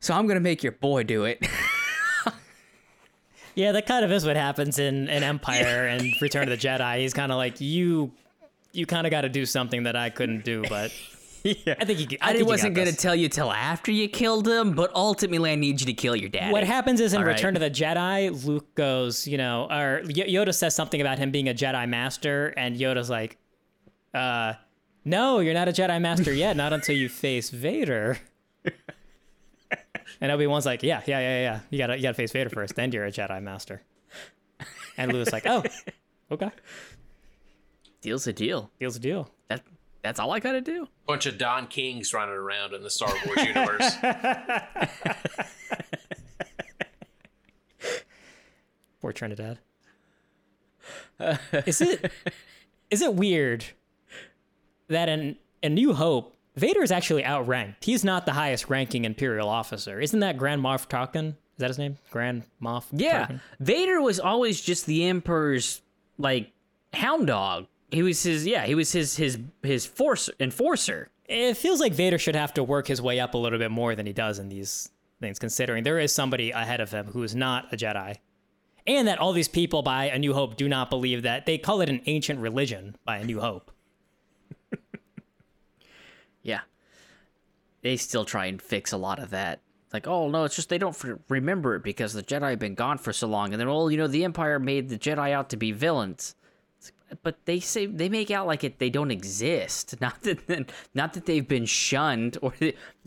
so 0.00 0.14
I'm 0.14 0.26
gonna 0.26 0.40
make 0.40 0.62
your 0.62 0.72
boy 0.72 1.02
do 1.02 1.24
it. 1.24 1.44
Yeah, 3.56 3.70
that 3.72 3.86
kind 3.86 4.04
of 4.04 4.10
is 4.10 4.26
what 4.26 4.34
happens 4.36 4.78
in, 4.80 5.08
in 5.08 5.22
Empire 5.22 5.86
and 5.86 6.12
Return 6.20 6.42
of 6.44 6.48
the 6.48 6.56
Jedi. 6.56 6.98
He's 6.98 7.14
kind 7.14 7.30
of 7.30 7.38
like 7.38 7.60
you. 7.60 8.10
You 8.72 8.84
kind 8.84 9.06
of 9.06 9.12
got 9.12 9.20
to 9.20 9.28
do 9.28 9.46
something 9.46 9.84
that 9.84 9.94
I 9.94 10.10
couldn't 10.10 10.44
do, 10.44 10.64
but 10.68 10.90
yeah. 11.66 11.74
I 11.78 11.84
think 11.84 12.10
you. 12.10 12.18
I, 12.22 12.30
I, 12.30 12.32
think 12.32 12.48
wasn't 12.48 12.74
gonna 12.74 12.92
tell 12.92 13.14
you 13.14 13.28
till 13.28 13.52
after 13.52 13.92
you 13.92 14.08
killed 14.08 14.48
him, 14.48 14.72
but 14.72 14.90
ultimately 14.94 15.52
I 15.52 15.56
need 15.56 15.78
you 15.78 15.86
to 15.86 15.92
kill 15.92 16.16
your 16.16 16.30
dad. 16.30 16.50
What 16.50 16.64
happens 16.64 17.00
is 17.00 17.12
in 17.12 17.20
All 17.20 17.26
right. 17.26 17.36
Return 17.36 17.54
of 17.54 17.60
the 17.60 17.70
Jedi, 17.70 18.46
Luke 18.46 18.74
goes, 18.74 19.28
you 19.28 19.36
know, 19.36 19.68
or 19.70 20.00
Y- 20.06 20.26
Yoda 20.26 20.54
says 20.54 20.74
something 20.74 21.02
about 21.02 21.18
him 21.18 21.30
being 21.30 21.50
a 21.50 21.54
Jedi 21.54 21.86
Master, 21.86 22.54
and 22.56 22.76
Yoda's 22.76 23.10
like, 23.10 23.36
uh, 24.14 24.54
no, 25.04 25.40
you're 25.40 25.52
not 25.52 25.68
a 25.68 25.72
Jedi 25.72 26.00
Master 26.00 26.32
yet, 26.32 26.56
not 26.56 26.72
until 26.72 26.96
you 26.96 27.10
face 27.10 27.50
Vader. 27.50 28.16
and 30.22 30.32
Obi 30.32 30.46
Wan's 30.46 30.64
like, 30.64 30.82
yeah, 30.82 31.02
yeah, 31.04 31.20
yeah, 31.20 31.40
yeah. 31.42 31.60
You 31.68 31.76
gotta, 31.76 31.96
you 31.96 32.02
gotta 32.02 32.14
face 32.14 32.32
Vader 32.32 32.48
first, 32.48 32.74
then 32.74 32.90
you're 32.90 33.04
a 33.04 33.12
Jedi 33.12 33.42
Master. 33.42 33.82
And 34.96 35.12
Luke's 35.12 35.32
like, 35.32 35.44
oh, 35.46 35.62
okay, 36.30 36.50
Deal's 38.00 38.26
a 38.26 38.32
deal. 38.32 38.70
deal's 38.78 38.96
a 38.96 39.00
deal. 39.00 39.33
That 40.04 40.10
that's 40.10 40.20
all 40.20 40.30
I 40.32 40.38
gotta 40.38 40.60
do. 40.60 40.86
Bunch 41.06 41.24
of 41.24 41.38
Don 41.38 41.66
Kings 41.66 42.12
running 42.12 42.34
around 42.34 42.74
in 42.74 42.82
the 42.82 42.90
Star 42.90 43.10
Wars 43.24 43.46
universe. 43.46 43.96
Poor 49.00 49.12
Trinidad. 49.12 49.60
is 51.64 51.80
it 51.80 52.12
is 52.90 53.00
it 53.00 53.14
weird 53.14 53.64
that 54.88 55.08
in 55.08 55.36
A 55.62 55.70
New 55.70 55.94
Hope, 55.94 56.36
Vader 56.54 56.82
is 56.82 56.92
actually 56.92 57.24
outranked. 57.24 57.82
He's 57.82 58.04
not 58.04 58.26
the 58.26 58.32
highest 58.32 58.68
ranking 58.68 59.06
Imperial 59.06 59.48
officer. 59.48 60.02
Isn't 60.02 60.20
that 60.20 60.36
Grand 60.36 60.62
Moff 60.62 60.86
Tarkin? 60.86 61.30
Is 61.30 61.58
that 61.58 61.68
his 61.68 61.78
name? 61.78 61.96
Grand 62.10 62.42
Moff? 62.60 62.84
Yeah, 62.92 63.26
Tarkin? 63.26 63.40
Vader 63.58 64.02
was 64.02 64.20
always 64.20 64.60
just 64.60 64.84
the 64.84 65.06
Emperor's 65.06 65.80
like 66.18 66.52
hound 66.92 67.28
dog. 67.28 67.68
He 67.90 68.02
was 68.02 68.22
his 68.22 68.46
yeah, 68.46 68.66
he 68.66 68.74
was 68.74 68.92
his 68.92 69.16
his 69.16 69.38
his 69.62 69.86
force 69.86 70.28
enforcer. 70.40 71.10
It 71.26 71.56
feels 71.56 71.80
like 71.80 71.92
Vader 71.92 72.18
should 72.18 72.36
have 72.36 72.52
to 72.54 72.62
work 72.64 72.86
his 72.86 73.00
way 73.00 73.20
up 73.20 73.34
a 73.34 73.38
little 73.38 73.58
bit 73.58 73.70
more 73.70 73.94
than 73.94 74.06
he 74.06 74.12
does 74.12 74.38
in 74.38 74.48
these 74.48 74.90
things, 75.20 75.38
considering 75.38 75.84
there 75.84 75.98
is 75.98 76.12
somebody 76.12 76.50
ahead 76.50 76.80
of 76.80 76.90
him 76.90 77.06
who 77.06 77.22
is 77.22 77.34
not 77.34 77.72
a 77.72 77.76
Jedi. 77.76 78.16
And 78.86 79.08
that 79.08 79.18
all 79.18 79.32
these 79.32 79.48
people 79.48 79.82
by 79.82 80.06
A 80.06 80.18
New 80.18 80.34
Hope 80.34 80.56
do 80.56 80.68
not 80.68 80.90
believe 80.90 81.22
that. 81.22 81.46
They 81.46 81.56
call 81.56 81.80
it 81.80 81.88
an 81.88 82.02
ancient 82.04 82.40
religion 82.40 82.96
by 83.04 83.16
A 83.18 83.24
New 83.24 83.40
Hope. 83.40 83.70
Yeah, 86.42 86.60
they 87.80 87.96
still 87.96 88.26
try 88.26 88.46
and 88.46 88.60
fix 88.60 88.92
a 88.92 88.98
lot 88.98 89.18
of 89.18 89.30
that. 89.30 89.60
Like, 89.94 90.06
oh 90.06 90.28
no, 90.28 90.44
it's 90.44 90.56
just 90.56 90.68
they 90.68 90.76
don't 90.76 90.94
f- 90.94 91.18
remember 91.30 91.74
it 91.76 91.82
because 91.82 92.12
the 92.12 92.22
Jedi 92.22 92.50
have 92.50 92.58
been 92.58 92.74
gone 92.74 92.98
for 92.98 93.14
so 93.14 93.26
long, 93.26 93.52
and 93.52 93.60
then 93.60 93.66
well, 93.66 93.90
you 93.90 93.96
know, 93.96 94.06
the 94.06 94.24
Empire 94.24 94.58
made 94.58 94.90
the 94.90 94.98
Jedi 94.98 95.32
out 95.32 95.48
to 95.50 95.56
be 95.56 95.72
villains. 95.72 96.34
It's 97.14 97.20
like, 97.20 97.22
But 97.22 97.46
they 97.46 97.60
say 97.60 97.86
they 97.86 98.08
make 98.08 98.30
out 98.30 98.46
like 98.46 98.64
it 98.64 98.78
they 98.78 98.90
don't 98.90 99.10
exist. 99.10 99.94
Not 100.00 100.22
that 100.22 100.70
not 100.94 101.12
that 101.14 101.26
they've 101.26 101.46
been 101.46 101.66
shunned 101.66 102.38
or 102.42 102.52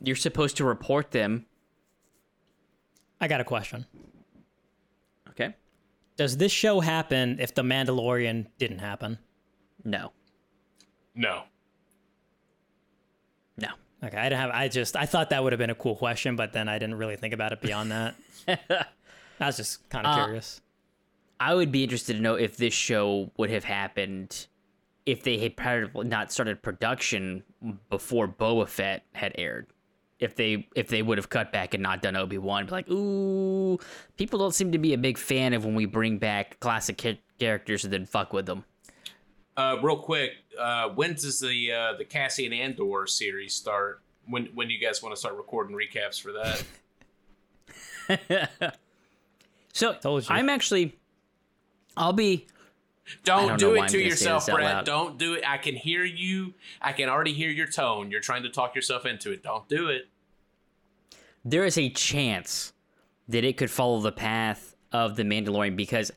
you're 0.03 0.15
supposed 0.15 0.57
to 0.57 0.63
report 0.65 1.11
them. 1.11 1.45
I 3.19 3.27
got 3.27 3.41
a 3.41 3.43
question. 3.43 3.85
Okay. 5.29 5.55
Does 6.17 6.37
this 6.37 6.51
show 6.51 6.79
happen 6.79 7.37
if 7.39 7.53
The 7.53 7.61
Mandalorian 7.63 8.47
didn't 8.57 8.79
happen? 8.79 9.19
No. 9.83 10.11
No. 11.15 11.43
No. 13.57 13.69
Okay, 14.03 14.17
I 14.17 14.29
didn't 14.29 14.39
have. 14.41 14.51
I 14.51 14.67
just 14.67 14.95
I 14.95 15.05
thought 15.05 15.29
that 15.31 15.43
would 15.43 15.53
have 15.53 15.59
been 15.59 15.69
a 15.71 15.75
cool 15.75 15.95
question, 15.95 16.35
but 16.35 16.53
then 16.53 16.67
I 16.69 16.77
didn't 16.79 16.95
really 16.95 17.15
think 17.15 17.33
about 17.33 17.51
it 17.53 17.61
beyond 17.61 17.91
that. 17.91 18.15
I 19.39 19.45
was 19.45 19.57
just 19.57 19.87
kind 19.89 20.05
of 20.05 20.13
Uh, 20.17 20.23
curious. 20.25 20.61
I 21.39 21.53
would 21.53 21.71
be 21.71 21.83
interested 21.83 22.15
to 22.15 22.21
know 22.21 22.35
if 22.35 22.57
this 22.57 22.73
show 22.73 23.31
would 23.37 23.49
have 23.49 23.63
happened 23.63 24.47
if 25.05 25.23
they 25.23 25.37
had 25.37 25.55
probably 25.55 26.07
not 26.07 26.31
started 26.31 26.61
production 26.61 27.43
before 27.89 28.27
Boba 28.27 28.67
Fett 28.67 29.03
had 29.13 29.33
aired. 29.37 29.67
If 30.19 30.35
they 30.35 30.67
if 30.75 30.87
they 30.87 31.03
would 31.03 31.19
have 31.19 31.29
cut 31.29 31.51
back 31.51 31.75
and 31.75 31.83
not 31.83 32.01
done 32.01 32.15
Obi 32.15 32.39
Wan, 32.39 32.67
like, 32.67 32.89
ooh, 32.89 33.77
people 34.17 34.39
don't 34.39 34.53
seem 34.53 34.71
to 34.71 34.79
be 34.79 34.93
a 34.93 34.97
big 34.97 35.17
fan 35.17 35.53
of 35.53 35.63
when 35.63 35.75
we 35.75 35.85
bring 35.85 36.17
back 36.17 36.59
classic 36.59 36.97
cha- 36.97 37.19
characters 37.39 37.83
and 37.83 37.93
then 37.93 38.05
fuck 38.05 38.33
with 38.33 38.47
them. 38.47 38.65
Uh, 39.55 39.77
real 39.81 39.97
quick, 39.97 40.31
uh, 40.59 40.89
when 40.89 41.13
does 41.13 41.39
the 41.39 41.71
uh, 41.71 41.93
the 41.97 42.05
Cassian 42.05 42.51
Andor 42.51 43.05
series 43.05 43.53
start? 43.53 44.01
When 44.27 44.47
when 44.55 44.67
do 44.67 44.73
you 44.73 44.83
guys 44.83 45.03
want 45.03 45.13
to 45.13 45.19
start 45.19 45.35
recording 45.35 45.77
recaps 45.77 46.19
for 46.19 46.31
that? 48.09 48.77
So 49.77 49.95
I'm 50.29 50.49
actually, 50.49 50.97
I'll 51.97 52.13
be 52.13 52.45
Don't, 53.23 53.47
don't 53.47 53.59
do 53.59 53.75
it 53.75 53.89
to 53.89 53.99
yourself, 53.99 54.45
this 54.45 54.55
Brett. 54.55 54.73
loud. 54.75 54.85
Don't 54.85 55.17
do 55.17 55.33
it. 55.35 55.43
I 55.47 55.57
can 55.57 55.75
hear 55.75 56.03
you. 56.03 56.53
I 56.81 56.91
can 56.93 57.09
already 57.09 57.33
hear 57.33 57.49
your 57.49 57.67
tone. 57.67 58.11
You're 58.11 58.21
trying 58.21 58.43
to 58.43 58.49
talk 58.49 58.75
yourself 58.75 59.05
into 59.05 59.31
it. 59.31 59.43
Don't 59.43 59.67
do 59.67 59.87
it. 59.89 60.07
there 61.45 61.65
is 61.65 61.77
a 61.77 61.89
chance 61.89 62.73
that 63.29 63.43
it 63.43 63.57
could 63.57 63.71
follow 63.71 63.99
the 64.01 64.11
path 64.11 64.75
of 64.91 65.15
the 65.15 65.23
Mandalorian 65.23 65.75
because 65.75 66.11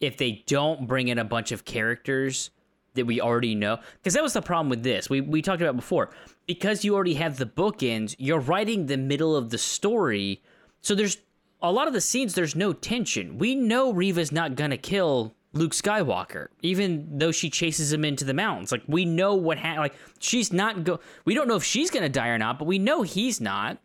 if 0.00 0.16
they 0.16 0.42
don't 0.46 0.86
bring 0.86 1.08
in 1.08 1.18
a 1.18 1.24
bunch 1.24 1.52
of 1.52 1.64
characters 1.64 2.50
that 2.94 3.06
we 3.06 3.20
already 3.20 3.54
know, 3.54 3.78
because 3.98 4.14
that 4.14 4.22
was 4.22 4.34
the 4.34 4.42
problem 4.42 4.68
with 4.68 4.82
this. 4.82 5.08
We 5.10 5.20
we 5.20 5.42
talked 5.42 5.62
about 5.62 5.76
before. 5.76 6.10
Because 6.46 6.84
you 6.84 6.94
already 6.94 7.14
have 7.14 7.38
the 7.38 7.46
bookends, 7.46 8.14
you're 8.18 8.38
writing 8.40 8.86
the 8.86 8.98
middle 8.98 9.34
of 9.34 9.48
the 9.50 9.58
story, 9.58 10.42
so 10.82 10.94
there's 10.94 11.16
a 11.68 11.72
lot 11.72 11.88
of 11.88 11.94
the 11.94 12.00
scenes. 12.00 12.34
There's 12.34 12.54
no 12.54 12.72
tension. 12.72 13.38
We 13.38 13.54
know 13.54 13.92
Reva's 13.92 14.32
not 14.32 14.54
gonna 14.54 14.76
kill 14.76 15.34
Luke 15.52 15.72
Skywalker, 15.72 16.48
even 16.62 17.18
though 17.18 17.32
she 17.32 17.48
chases 17.48 17.92
him 17.92 18.04
into 18.04 18.24
the 18.24 18.34
mountains. 18.34 18.72
Like 18.72 18.82
we 18.86 19.04
know 19.04 19.34
what 19.34 19.58
ha- 19.58 19.76
like 19.78 19.94
she's 20.18 20.52
not 20.52 20.84
go. 20.84 21.00
We 21.24 21.34
don't 21.34 21.48
know 21.48 21.56
if 21.56 21.64
she's 21.64 21.90
gonna 21.90 22.08
die 22.08 22.28
or 22.28 22.38
not, 22.38 22.58
but 22.58 22.66
we 22.66 22.78
know 22.78 23.02
he's 23.02 23.40
not. 23.40 23.78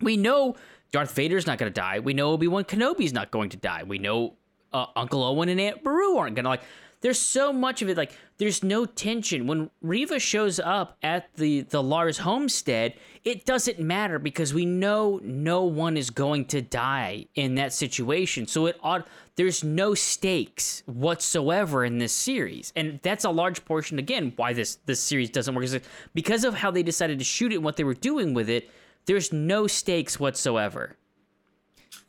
We 0.00 0.16
know 0.16 0.54
Darth 0.92 1.12
Vader's 1.14 1.46
not 1.46 1.58
to 1.58 1.80
die. 1.80 1.98
We 1.98 2.14
know 2.14 2.30
Obi 2.30 2.48
Wan 2.48 2.64
Kenobi's 2.64 3.12
not 3.12 3.30
going 3.30 3.50
to 3.50 3.56
die. 3.56 3.82
We 3.82 3.98
know 3.98 4.36
uh, 4.72 4.86
Uncle 4.96 5.24
Owen 5.24 5.48
and 5.48 5.60
Aunt 5.60 5.82
Beru 5.82 6.16
aren't 6.16 6.36
to 6.44 6.50
like. 6.50 6.62
There's 7.00 7.20
so 7.20 7.52
much 7.52 7.80
of 7.82 7.88
it. 7.88 7.96
Like 7.96 8.12
there's 8.38 8.64
no 8.64 8.84
tension 8.84 9.46
when 9.46 9.70
Reva 9.82 10.18
shows 10.18 10.58
up 10.58 10.96
at 11.02 11.32
the 11.34 11.60
the 11.62 11.82
Lars 11.82 12.18
homestead. 12.18 12.94
It 13.24 13.44
doesn't 13.44 13.78
matter 13.78 14.18
because 14.18 14.52
we 14.52 14.64
know 14.64 15.20
no 15.22 15.64
one 15.64 15.96
is 15.96 16.10
going 16.10 16.46
to 16.46 16.62
die 16.62 17.26
in 17.34 17.54
that 17.56 17.72
situation. 17.72 18.46
So 18.46 18.66
it 18.66 18.78
ought 18.82 19.06
there's 19.36 19.62
no 19.62 19.94
stakes 19.94 20.82
whatsoever 20.86 21.84
in 21.84 21.98
this 21.98 22.12
series, 22.12 22.72
and 22.74 22.98
that's 23.02 23.24
a 23.24 23.30
large 23.30 23.64
portion 23.64 23.98
again 23.98 24.32
why 24.36 24.52
this 24.52 24.78
this 24.86 25.00
series 25.00 25.30
doesn't 25.30 25.54
work. 25.54 25.64
Is 25.64 25.78
because 26.14 26.44
of 26.44 26.54
how 26.54 26.70
they 26.70 26.82
decided 26.82 27.18
to 27.18 27.24
shoot 27.24 27.52
it 27.52 27.56
and 27.56 27.64
what 27.64 27.76
they 27.76 27.84
were 27.84 27.94
doing 27.94 28.34
with 28.34 28.48
it. 28.48 28.70
There's 29.06 29.32
no 29.32 29.66
stakes 29.66 30.20
whatsoever. 30.20 30.96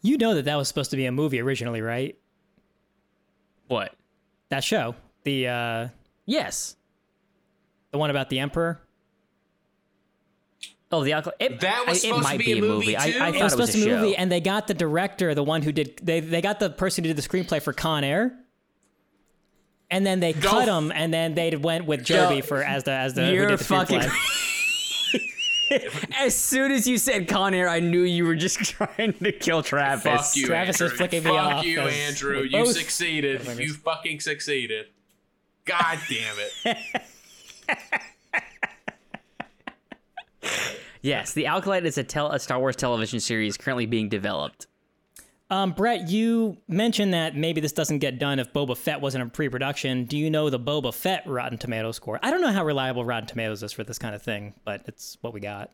You 0.01 0.17
know 0.17 0.33
that 0.35 0.45
that 0.45 0.55
was 0.55 0.67
supposed 0.67 0.91
to 0.91 0.97
be 0.97 1.05
a 1.05 1.11
movie 1.11 1.39
originally, 1.39 1.81
right? 1.81 2.17
What? 3.67 3.93
That 4.49 4.63
show, 4.63 4.95
the 5.23 5.47
uh, 5.47 5.87
Yes. 6.25 6.75
the 7.91 7.97
one 7.97 8.09
about 8.09 8.29
the 8.29 8.39
Emperor. 8.39 8.81
Oh, 10.91 11.03
the 11.03 11.13
alcohol. 11.13 11.35
It, 11.39 11.59
That 11.59 11.85
was 11.87 12.03
I- 12.03 12.07
supposed 12.07 12.27
it 12.29 12.31
to 12.31 12.37
be 12.39 12.43
be 12.45 12.51
a 12.53 12.55
a 12.57 12.61
movie, 12.61 12.73
movie. 12.73 12.97
I, 12.97 12.99
too? 12.99 13.05
I 13.05 13.09
It 13.09 13.13
thought 13.19 13.27
It 13.27 13.31
was 13.31 13.35
it 13.39 13.43
was 13.43 13.51
supposed 13.51 13.69
a 13.69 13.73
to 13.73 13.77
be 13.77 13.91
a 13.91 13.93
show. 13.95 14.01
movie, 14.01 14.15
and 14.17 14.31
they 14.31 14.41
got 14.41 14.67
the 14.67 14.73
director, 14.73 15.35
the 15.35 15.43
one 15.43 15.61
who 15.61 15.71
did. 15.71 15.99
They 16.01 16.19
they 16.19 16.41
got 16.41 16.59
the 16.59 16.69
person 16.71 17.03
who 17.03 17.13
did 17.13 17.17
the 17.23 17.27
screenplay 17.27 17.61
for 17.61 17.73
Con 17.73 18.03
Air. 18.03 18.33
And 19.91 20.05
then 20.05 20.19
they 20.19 20.33
cut 20.33 20.67
him, 20.67 20.91
and 20.91 21.11
then 21.13 21.33
they 21.35 21.55
went 21.55 21.85
with 21.85 22.03
Joby 22.03 22.41
for 22.41 22.63
as 22.63 22.83
the 22.83 22.91
as 22.91 23.13
the 23.15 23.25
who 23.27 23.33
You're 23.33 23.49
did 23.49 23.59
the 23.59 23.63
fucking. 23.63 24.01
as 26.19 26.35
soon 26.35 26.71
as 26.71 26.87
you 26.87 26.97
said 26.97 27.27
Con 27.27 27.53
Air, 27.53 27.69
I 27.69 27.79
knew 27.79 28.01
you 28.01 28.25
were 28.25 28.35
just 28.35 28.59
trying 28.63 29.13
to 29.13 29.31
kill 29.31 29.63
Travis. 29.63 30.03
Fuck 30.03 30.35
you, 30.35 30.45
Travis 30.45 30.81
is 30.81 30.91
flicking 30.93 31.23
me 31.23 31.29
Fuck 31.31 31.39
off 31.39 31.53
Fuck 31.57 31.65
you, 31.65 31.79
Andrew. 31.81 32.41
You 32.41 32.65
succeeded. 32.67 33.41
fingers. 33.41 33.65
You 33.67 33.73
fucking 33.73 34.19
succeeded. 34.19 34.87
God 35.65 35.99
damn 36.09 36.35
it. 36.65 37.01
Yes, 41.01 41.33
the 41.33 41.45
Acolyte 41.45 41.85
is 41.85 41.97
a, 41.97 42.03
tel- 42.03 42.31
a 42.31 42.39
Star 42.39 42.59
Wars 42.59 42.75
television 42.75 43.19
series 43.21 43.55
currently 43.55 43.85
being 43.85 44.09
developed. 44.09 44.67
Um, 45.51 45.71
Brett, 45.71 46.09
you 46.09 46.57
mentioned 46.67 47.13
that 47.13 47.35
maybe 47.35 47.59
this 47.59 47.71
doesn't 47.71 47.99
get 47.99 48.19
done 48.19 48.37
if 48.37 48.53
Boba 48.53 48.77
Fett 48.77 49.01
wasn't 49.01 49.23
in 49.23 49.29
pre-production. 49.31 50.05
Do 50.05 50.15
you 50.15 50.29
know 50.29 50.49
the 50.51 50.59
Boba 50.59 50.93
Fett 50.93 51.23
Rotten 51.25 51.57
Tomato 51.57 51.91
score? 51.91 52.19
I 52.21 52.29
don't 52.29 52.41
know 52.41 52.51
how 52.51 52.63
reliable 52.63 53.03
Rotten 53.03 53.27
Tomatoes 53.27 53.63
is 53.63 53.71
for 53.71 53.83
this 53.83 53.97
kind 53.97 54.13
of 54.13 54.21
thing, 54.21 54.53
but 54.63 54.83
it's 54.85 55.17
what 55.21 55.33
we 55.33 55.39
got. 55.39 55.71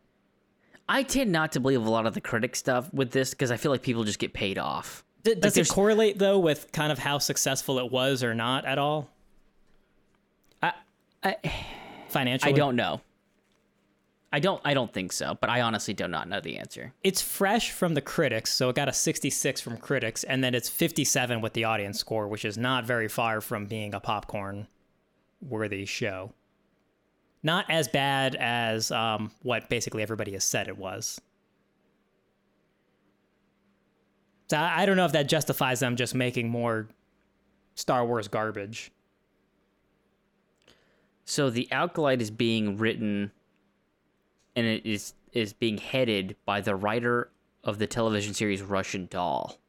I 0.87 1.03
tend 1.03 1.31
not 1.31 1.51
to 1.53 1.59
believe 1.59 1.85
a 1.85 1.89
lot 1.89 2.05
of 2.05 2.13
the 2.13 2.21
critic 2.21 2.55
stuff 2.55 2.93
with 2.93 3.11
this 3.11 3.31
because 3.31 3.51
I 3.51 3.57
feel 3.57 3.71
like 3.71 3.81
people 3.81 4.03
just 4.03 4.19
get 4.19 4.33
paid 4.33 4.57
off. 4.57 5.03
D- 5.23 5.35
does 5.35 5.57
it 5.57 5.67
correlate 5.67 6.19
though 6.19 6.37
with 6.37 6.71
kind 6.71 6.91
of 6.91 6.99
how 6.99 7.17
successful 7.17 7.79
it 7.79 7.91
was 7.91 8.23
or 8.23 8.35
not 8.35 8.65
at 8.65 8.77
all 8.77 9.09
I, 10.61 10.73
I, 11.23 11.37
financially? 12.07 12.53
I 12.53 12.55
don't 12.55 12.75
know. 12.75 13.01
I 14.35 14.39
don't. 14.39 14.59
I 14.65 14.73
don't 14.73 14.91
think 14.91 15.13
so. 15.13 15.37
But 15.39 15.49
I 15.49 15.61
honestly 15.61 15.93
do 15.93 16.09
not 16.09 16.27
know 16.27 16.41
the 16.41 16.57
answer. 16.57 16.93
It's 17.05 17.21
fresh 17.21 17.71
from 17.71 17.93
the 17.93 18.01
critics, 18.01 18.53
so 18.53 18.67
it 18.67 18.75
got 18.75 18.89
a 18.89 18.93
66 18.93 19.61
from 19.61 19.77
critics, 19.77 20.25
and 20.25 20.43
then 20.43 20.53
it's 20.53 20.67
57 20.67 21.39
with 21.39 21.53
the 21.53 21.63
audience 21.63 21.99
score, 21.99 22.27
which 22.27 22.43
is 22.43 22.57
not 22.57 22.83
very 22.83 23.07
far 23.07 23.39
from 23.39 23.65
being 23.65 23.95
a 23.95 24.01
popcorn 24.01 24.67
worthy 25.39 25.85
show. 25.85 26.33
Not 27.43 27.63
as 27.69 27.87
bad 27.87 28.35
as 28.35 28.91
um, 28.91 29.31
what 29.41 29.69
basically 29.69 30.03
everybody 30.03 30.33
has 30.33 30.43
said 30.43 30.67
it 30.67 30.77
was. 30.77 31.21
So 34.49 34.57
I 34.57 34.81
I 34.81 34.85
don't 34.85 34.97
know 34.97 35.05
if 35.05 35.13
that 35.13 35.29
justifies 35.29 35.79
them 35.79 35.95
just 35.95 36.13
making 36.13 36.49
more 36.49 36.89
Star 37.75 38.05
Wars 38.05 38.27
garbage. 38.27 38.91
So 41.23 41.49
the 41.49 41.71
Acolyte 41.71 42.21
is 42.21 42.31
being 42.31 42.77
written, 42.77 43.31
and 44.55 44.65
it 44.65 44.85
is 44.85 45.13
is 45.33 45.53
being 45.53 45.77
headed 45.77 46.35
by 46.45 46.61
the 46.61 46.75
writer 46.75 47.29
of 47.63 47.77
the 47.77 47.87
television 47.87 48.33
series 48.33 48.61
Russian 48.61 49.07
Doll, 49.07 49.59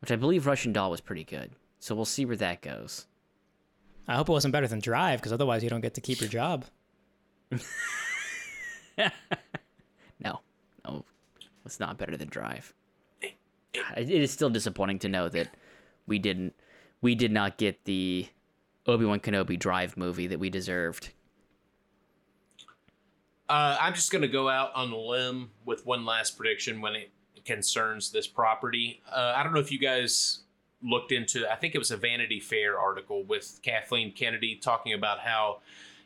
which 0.00 0.10
I 0.10 0.16
believe 0.16 0.46
Russian 0.46 0.72
Doll 0.72 0.90
was 0.90 1.00
pretty 1.00 1.24
good. 1.24 1.50
So 1.78 1.94
we'll 1.94 2.04
see 2.04 2.24
where 2.24 2.36
that 2.36 2.62
goes. 2.62 3.06
I 4.08 4.16
hope 4.16 4.28
it 4.28 4.32
wasn't 4.32 4.52
better 4.52 4.66
than 4.68 4.80
Drive, 4.80 5.20
because 5.20 5.32
otherwise 5.32 5.62
you 5.62 5.70
don't 5.70 5.80
get 5.82 5.94
to 5.94 6.00
keep 6.00 6.20
your 6.20 6.28
job. 6.30 6.64
No, 10.22 10.40
no, 10.84 11.04
it's 11.64 11.80
not 11.80 11.96
better 11.98 12.16
than 12.16 12.28
Drive. 12.28 12.74
It 13.22 14.10
is 14.10 14.30
still 14.30 14.50
disappointing 14.50 14.98
to 15.00 15.08
know 15.08 15.28
that 15.28 15.48
we 16.06 16.18
didn't, 16.18 16.54
we 17.00 17.14
did 17.14 17.32
not 17.32 17.56
get 17.56 17.84
the 17.84 18.28
Obi 18.86 19.04
Wan 19.04 19.20
Kenobi 19.20 19.58
Drive 19.58 19.96
movie 19.96 20.26
that 20.26 20.38
we 20.38 20.50
deserved. 20.50 21.10
Uh, 23.50 23.76
I'm 23.80 23.94
just 23.94 24.12
going 24.12 24.22
to 24.22 24.28
go 24.28 24.48
out 24.48 24.70
on 24.76 24.92
a 24.92 24.96
limb 24.96 25.50
with 25.64 25.84
one 25.84 26.04
last 26.04 26.36
prediction 26.36 26.80
when 26.80 26.94
it 26.94 27.10
concerns 27.44 28.12
this 28.12 28.28
property. 28.28 29.02
Uh, 29.10 29.32
I 29.34 29.42
don't 29.42 29.52
know 29.52 29.58
if 29.58 29.72
you 29.72 29.78
guys 29.80 30.42
looked 30.84 31.10
into. 31.10 31.50
I 31.50 31.56
think 31.56 31.74
it 31.74 31.78
was 31.78 31.90
a 31.90 31.96
Vanity 31.96 32.38
Fair 32.38 32.78
article 32.78 33.24
with 33.24 33.58
Kathleen 33.64 34.12
Kennedy 34.12 34.54
talking 34.54 34.92
about 34.92 35.18
how 35.18 35.62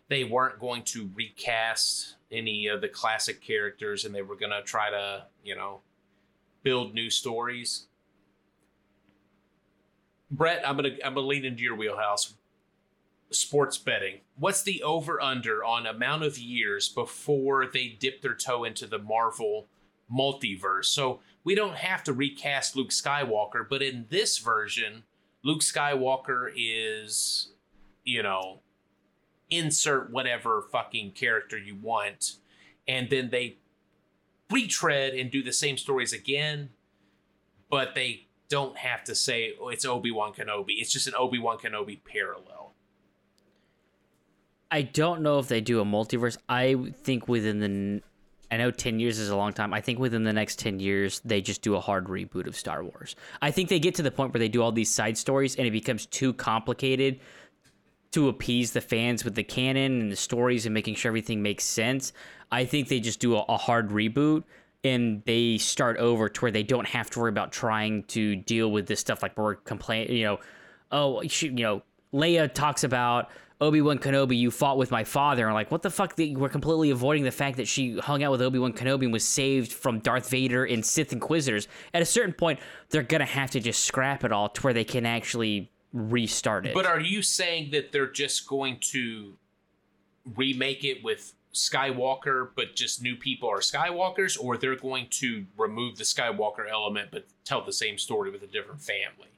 they 0.08 0.24
weren't 0.24 0.58
going 0.58 0.84
to 0.84 1.10
recast 1.14 2.14
any 2.32 2.66
of 2.68 2.80
the 2.80 2.88
classic 2.88 3.42
characters 3.42 4.06
and 4.06 4.14
they 4.14 4.22
were 4.22 4.36
going 4.36 4.52
to 4.52 4.62
try 4.62 4.88
to, 4.88 5.26
you 5.44 5.54
know, 5.54 5.80
build 6.62 6.94
new 6.94 7.10
stories. 7.10 7.88
Brett, 10.30 10.66
I'm 10.66 10.76
gonna 10.76 10.96
I'm 11.04 11.14
gonna 11.14 11.26
lean 11.26 11.44
into 11.44 11.62
your 11.62 11.76
wheelhouse. 11.76 12.34
Sports 13.34 13.78
betting. 13.78 14.20
What's 14.36 14.62
the 14.62 14.82
over 14.82 15.20
under 15.20 15.64
on 15.64 15.86
amount 15.86 16.24
of 16.24 16.38
years 16.38 16.88
before 16.88 17.66
they 17.66 17.96
dip 17.98 18.22
their 18.22 18.34
toe 18.34 18.64
into 18.64 18.86
the 18.86 18.98
Marvel 18.98 19.66
multiverse? 20.12 20.86
So 20.86 21.20
we 21.44 21.54
don't 21.54 21.76
have 21.76 22.02
to 22.04 22.12
recast 22.12 22.76
Luke 22.76 22.90
Skywalker, 22.90 23.66
but 23.68 23.82
in 23.82 24.06
this 24.08 24.38
version, 24.38 25.04
Luke 25.42 25.60
Skywalker 25.60 26.50
is, 26.56 27.50
you 28.04 28.22
know, 28.22 28.60
insert 29.50 30.10
whatever 30.10 30.62
fucking 30.72 31.12
character 31.12 31.58
you 31.58 31.76
want, 31.76 32.36
and 32.88 33.10
then 33.10 33.30
they 33.30 33.58
retread 34.50 35.14
and 35.14 35.30
do 35.30 35.42
the 35.42 35.52
same 35.52 35.76
stories 35.76 36.12
again, 36.12 36.70
but 37.70 37.94
they 37.94 38.26
don't 38.48 38.76
have 38.78 39.04
to 39.04 39.14
say 39.14 39.54
oh, 39.60 39.68
it's 39.68 39.84
Obi 39.84 40.10
Wan 40.10 40.32
Kenobi. 40.32 40.74
It's 40.78 40.92
just 40.92 41.06
an 41.06 41.14
Obi 41.16 41.38
Wan 41.38 41.58
Kenobi 41.58 41.98
parallel. 42.04 42.63
I 44.74 44.82
don't 44.82 45.22
know 45.22 45.38
if 45.38 45.46
they 45.46 45.60
do 45.60 45.80
a 45.80 45.84
multiverse. 45.84 46.36
I 46.48 46.74
think 47.04 47.28
within 47.28 47.60
the 47.60 48.02
I 48.50 48.56
know 48.56 48.72
10 48.72 48.98
years 48.98 49.20
is 49.20 49.28
a 49.28 49.36
long 49.36 49.52
time. 49.52 49.72
I 49.72 49.80
think 49.80 50.00
within 50.00 50.24
the 50.24 50.32
next 50.32 50.58
10 50.58 50.80
years, 50.80 51.20
they 51.24 51.40
just 51.40 51.62
do 51.62 51.76
a 51.76 51.80
hard 51.80 52.06
reboot 52.06 52.48
of 52.48 52.56
Star 52.56 52.82
Wars. 52.82 53.14
I 53.40 53.52
think 53.52 53.68
they 53.68 53.78
get 53.78 53.94
to 53.96 54.02
the 54.02 54.10
point 54.10 54.34
where 54.34 54.40
they 54.40 54.48
do 54.48 54.62
all 54.62 54.72
these 54.72 54.92
side 54.92 55.16
stories 55.16 55.54
and 55.54 55.64
it 55.64 55.70
becomes 55.70 56.06
too 56.06 56.32
complicated 56.32 57.20
to 58.10 58.28
appease 58.28 58.72
the 58.72 58.80
fans 58.80 59.24
with 59.24 59.36
the 59.36 59.44
canon 59.44 60.00
and 60.00 60.10
the 60.10 60.16
stories 60.16 60.66
and 60.66 60.74
making 60.74 60.96
sure 60.96 61.08
everything 61.08 61.40
makes 61.40 61.62
sense. 61.62 62.12
I 62.50 62.64
think 62.64 62.88
they 62.88 62.98
just 62.98 63.20
do 63.20 63.36
a, 63.36 63.44
a 63.48 63.56
hard 63.56 63.90
reboot 63.90 64.42
and 64.82 65.22
they 65.24 65.56
start 65.58 65.98
over 65.98 66.28
to 66.28 66.40
where 66.40 66.50
they 66.50 66.64
don't 66.64 66.88
have 66.88 67.10
to 67.10 67.20
worry 67.20 67.30
about 67.30 67.52
trying 67.52 68.02
to 68.04 68.34
deal 68.34 68.72
with 68.72 68.88
this 68.88 68.98
stuff 68.98 69.22
like 69.22 69.38
we're 69.38 69.54
complaining, 69.54 70.16
you 70.16 70.24
know, 70.24 70.40
oh, 70.90 71.22
you 71.22 71.52
know, 71.52 71.82
Leia 72.12 72.52
talks 72.52 72.82
about 72.82 73.30
Obi 73.60 73.80
Wan 73.80 73.98
Kenobi, 73.98 74.36
you 74.36 74.50
fought 74.50 74.76
with 74.76 74.90
my 74.90 75.04
father, 75.04 75.46
and 75.46 75.54
like, 75.54 75.70
what 75.70 75.82
the 75.82 75.90
fuck? 75.90 76.14
We're 76.18 76.48
completely 76.48 76.90
avoiding 76.90 77.24
the 77.24 77.30
fact 77.30 77.56
that 77.58 77.68
she 77.68 77.98
hung 77.98 78.22
out 78.22 78.32
with 78.32 78.42
Obi 78.42 78.58
Wan 78.58 78.72
Kenobi 78.72 79.04
and 79.04 79.12
was 79.12 79.24
saved 79.24 79.72
from 79.72 80.00
Darth 80.00 80.28
Vader 80.28 80.64
and 80.64 80.84
Sith 80.84 81.12
Inquisitors. 81.12 81.68
At 81.92 82.02
a 82.02 82.06
certain 82.06 82.34
point, 82.34 82.58
they're 82.90 83.02
gonna 83.02 83.24
have 83.24 83.50
to 83.52 83.60
just 83.60 83.84
scrap 83.84 84.24
it 84.24 84.32
all 84.32 84.48
to 84.48 84.60
where 84.62 84.72
they 84.72 84.84
can 84.84 85.06
actually 85.06 85.70
restart 85.92 86.66
it. 86.66 86.74
But 86.74 86.86
are 86.86 87.00
you 87.00 87.22
saying 87.22 87.70
that 87.70 87.92
they're 87.92 88.10
just 88.10 88.48
going 88.48 88.78
to 88.90 89.34
remake 90.34 90.82
it 90.84 91.04
with 91.04 91.34
Skywalker, 91.54 92.48
but 92.56 92.74
just 92.74 93.00
new 93.00 93.14
people 93.14 93.48
are 93.48 93.60
Skywalkers, 93.60 94.36
or 94.38 94.56
they're 94.56 94.74
going 94.74 95.06
to 95.10 95.46
remove 95.56 95.96
the 95.96 96.02
Skywalker 96.02 96.68
element 96.68 97.10
but 97.12 97.26
tell 97.44 97.64
the 97.64 97.72
same 97.72 97.96
story 97.96 98.32
with 98.32 98.42
a 98.42 98.48
different 98.48 98.82
family? 98.82 99.28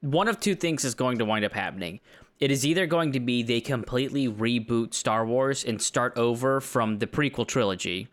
One 0.00 0.28
of 0.28 0.40
two 0.40 0.54
things 0.54 0.84
is 0.84 0.94
going 0.94 1.18
to 1.18 1.24
wind 1.24 1.44
up 1.44 1.52
happening. 1.52 2.00
It 2.38 2.50
is 2.50 2.64
either 2.64 2.86
going 2.86 3.12
to 3.12 3.20
be 3.20 3.42
they 3.42 3.60
completely 3.60 4.28
reboot 4.28 4.94
Star 4.94 5.26
Wars 5.26 5.62
and 5.62 5.80
start 5.80 6.16
over 6.16 6.60
from 6.60 6.98
the 6.98 7.06
prequel 7.06 7.46
trilogy 7.46 8.08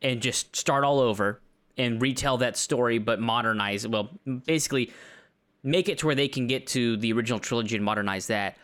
and 0.00 0.22
just 0.22 0.54
start 0.54 0.84
all 0.84 1.00
over 1.00 1.40
and 1.76 2.00
retell 2.00 2.38
that 2.38 2.56
story, 2.56 2.98
but 2.98 3.20
modernize 3.20 3.84
it. 3.84 3.90
Well, 3.90 4.10
basically, 4.46 4.92
make 5.64 5.88
it 5.88 5.98
to 5.98 6.06
where 6.06 6.14
they 6.14 6.28
can 6.28 6.46
get 6.46 6.68
to 6.68 6.96
the 6.96 7.12
original 7.12 7.40
trilogy 7.40 7.74
and 7.74 7.84
modernize 7.84 8.28
that. 8.28 8.56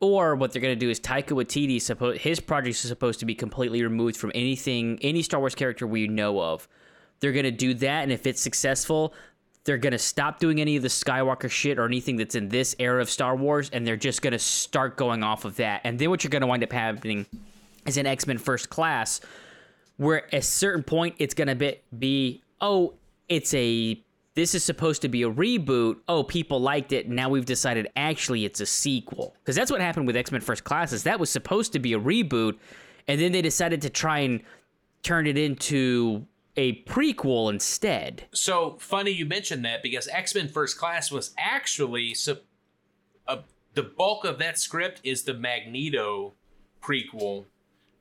Or 0.00 0.34
what 0.34 0.52
they're 0.52 0.62
going 0.62 0.74
to 0.74 0.80
do 0.80 0.90
is 0.90 0.98
Taika 0.98 1.28
Waititi, 1.28 2.18
his 2.18 2.40
projects 2.40 2.84
are 2.84 2.88
supposed 2.88 3.20
to 3.20 3.26
be 3.26 3.36
completely 3.36 3.82
removed 3.84 4.16
from 4.16 4.32
anything, 4.34 4.98
any 5.02 5.22
Star 5.22 5.38
Wars 5.38 5.54
character 5.54 5.86
we 5.86 6.08
know 6.08 6.40
of. 6.40 6.66
They're 7.20 7.32
going 7.32 7.44
to 7.44 7.52
do 7.52 7.74
that, 7.74 8.02
and 8.02 8.10
if 8.10 8.26
it's 8.26 8.40
successful, 8.40 9.14
they're 9.64 9.78
going 9.78 9.92
to 9.92 9.98
stop 9.98 10.40
doing 10.40 10.60
any 10.60 10.76
of 10.76 10.82
the 10.82 10.88
Skywalker 10.88 11.50
shit 11.50 11.78
or 11.78 11.84
anything 11.84 12.16
that's 12.16 12.34
in 12.34 12.48
this 12.48 12.74
era 12.78 13.00
of 13.00 13.08
Star 13.08 13.36
Wars, 13.36 13.70
and 13.70 13.86
they're 13.86 13.96
just 13.96 14.22
going 14.22 14.32
to 14.32 14.38
start 14.38 14.96
going 14.96 15.22
off 15.22 15.44
of 15.44 15.56
that. 15.56 15.82
And 15.84 15.98
then 15.98 16.10
what 16.10 16.24
you're 16.24 16.30
going 16.30 16.42
to 16.42 16.46
wind 16.48 16.64
up 16.64 16.72
happening 16.72 17.26
is 17.86 17.96
an 17.96 18.06
X 18.06 18.26
Men 18.26 18.38
First 18.38 18.70
Class, 18.70 19.20
where 19.96 20.26
at 20.26 20.34
a 20.34 20.42
certain 20.42 20.82
point 20.82 21.14
it's 21.18 21.34
going 21.34 21.48
to 21.48 21.54
be, 21.54 21.76
be, 21.96 22.42
oh, 22.60 22.94
it's 23.28 23.54
a 23.54 24.02
this 24.34 24.54
is 24.54 24.64
supposed 24.64 25.02
to 25.02 25.08
be 25.08 25.24
a 25.24 25.30
reboot. 25.30 25.96
Oh, 26.08 26.24
people 26.24 26.58
liked 26.58 26.92
it. 26.92 27.08
Now 27.08 27.28
we've 27.28 27.44
decided 27.44 27.88
actually 27.96 28.46
it's 28.46 28.60
a 28.60 28.66
sequel. 28.66 29.34
Because 29.40 29.54
that's 29.54 29.70
what 29.70 29.82
happened 29.82 30.06
with 30.06 30.16
X 30.16 30.32
Men 30.32 30.40
First 30.40 30.64
Class. 30.64 30.92
Is 30.92 31.02
that 31.04 31.20
was 31.20 31.30
supposed 31.30 31.72
to 31.74 31.78
be 31.78 31.92
a 31.92 32.00
reboot, 32.00 32.58
and 33.06 33.20
then 33.20 33.32
they 33.32 33.42
decided 33.42 33.82
to 33.82 33.90
try 33.90 34.20
and 34.20 34.42
turn 35.02 35.26
it 35.26 35.36
into 35.36 36.26
a 36.56 36.82
prequel 36.82 37.50
instead. 37.50 38.26
So 38.32 38.76
funny 38.78 39.10
you 39.10 39.26
mentioned 39.26 39.64
that 39.64 39.82
because 39.82 40.08
X 40.08 40.34
Men 40.34 40.48
First 40.48 40.78
Class 40.78 41.10
was 41.10 41.34
actually 41.38 42.14
so. 42.14 42.38
Uh, 43.26 43.38
the 43.74 43.82
bulk 43.82 44.24
of 44.24 44.38
that 44.38 44.58
script 44.58 45.00
is 45.04 45.22
the 45.22 45.34
Magneto 45.34 46.34
prequel, 46.82 47.44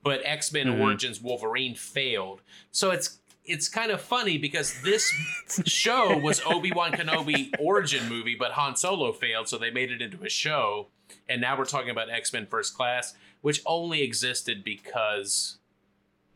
but 0.04 0.22
X 0.26 0.52
Men 0.52 0.68
mm-hmm. 0.68 0.82
Origins 0.82 1.22
Wolverine 1.22 1.76
failed. 1.76 2.42
So 2.72 2.92
it's 2.92 3.20
it's 3.44 3.68
kind 3.70 3.92
of 3.92 4.02
funny 4.02 4.38
because 4.38 4.82
this 4.84 5.12
show 5.66 6.18
was 6.18 6.42
Obi 6.46 6.72
Wan 6.72 6.92
Kenobi 6.92 7.52
origin 7.60 8.08
movie, 8.08 8.36
but 8.38 8.52
Han 8.52 8.76
Solo 8.76 9.12
failed, 9.12 9.48
so 9.48 9.58
they 9.58 9.72
made 9.72 9.92
it 9.92 10.02
into 10.02 10.24
a 10.24 10.30
show. 10.30 10.88
And 11.28 11.42
now 11.42 11.58
we're 11.58 11.66
talking 11.66 11.90
about 11.90 12.10
X 12.10 12.34
Men 12.34 12.46
First 12.46 12.76
Class, 12.76 13.16
which 13.42 13.62
only 13.66 14.02
existed 14.02 14.64
because 14.64 15.58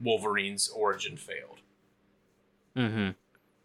Wolverine's 0.02 0.70
origin 0.70 1.18
failed. 1.18 1.55
Mm-hmm. 2.76 3.10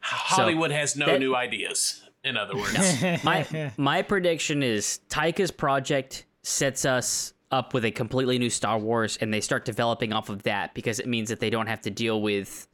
Hollywood 0.00 0.70
so 0.70 0.76
has 0.76 0.96
no 0.96 1.06
that, 1.06 1.20
new 1.20 1.34
ideas. 1.34 2.02
In 2.24 2.36
other 2.36 2.56
words, 2.56 3.02
my 3.24 3.72
my 3.76 4.02
prediction 4.02 4.62
is 4.62 5.00
Taika's 5.08 5.50
project 5.50 6.26
sets 6.42 6.84
us 6.84 7.34
up 7.50 7.74
with 7.74 7.84
a 7.84 7.90
completely 7.90 8.38
new 8.38 8.50
Star 8.50 8.78
Wars, 8.78 9.18
and 9.20 9.32
they 9.32 9.40
start 9.40 9.64
developing 9.64 10.12
off 10.12 10.28
of 10.28 10.42
that 10.44 10.74
because 10.74 11.00
it 11.00 11.06
means 11.06 11.28
that 11.28 11.40
they 11.40 11.50
don't 11.50 11.66
have 11.66 11.80
to 11.82 11.90
deal 11.90 12.20
with 12.20 12.68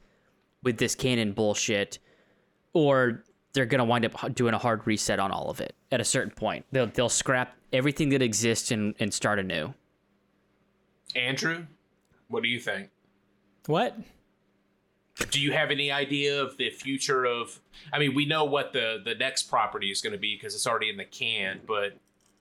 with 0.63 0.77
this 0.77 0.95
canon 0.95 1.31
bullshit, 1.33 1.99
or 2.73 3.23
they're 3.53 3.65
gonna 3.65 3.85
wind 3.85 4.05
up 4.05 4.35
doing 4.35 4.53
a 4.53 4.57
hard 4.57 4.85
reset 4.85 5.19
on 5.19 5.31
all 5.31 5.49
of 5.49 5.61
it 5.61 5.75
at 5.91 6.01
a 6.01 6.05
certain 6.05 6.31
point. 6.31 6.65
They'll 6.71 6.87
they'll 6.87 7.09
scrap 7.09 7.55
everything 7.73 8.09
that 8.09 8.21
exists 8.21 8.71
and 8.71 8.95
and 8.99 9.13
start 9.13 9.39
anew. 9.39 9.73
Andrew, 11.15 11.65
what 12.27 12.43
do 12.43 12.49
you 12.49 12.59
think? 12.59 12.89
What? 13.65 13.97
Do 15.31 15.39
you 15.39 15.51
have 15.51 15.71
any 15.71 15.91
idea 15.91 16.41
of 16.41 16.57
the 16.57 16.69
future 16.69 17.25
of? 17.25 17.59
I 17.91 17.99
mean, 17.99 18.13
we 18.13 18.25
know 18.25 18.45
what 18.45 18.73
the 18.73 19.01
the 19.03 19.15
next 19.15 19.43
property 19.43 19.87
is 19.87 20.01
going 20.01 20.13
to 20.13 20.19
be 20.19 20.35
because 20.35 20.53
it's 20.53 20.67
already 20.67 20.89
in 20.89 20.97
the 20.97 21.05
can, 21.05 21.61
but 21.67 21.97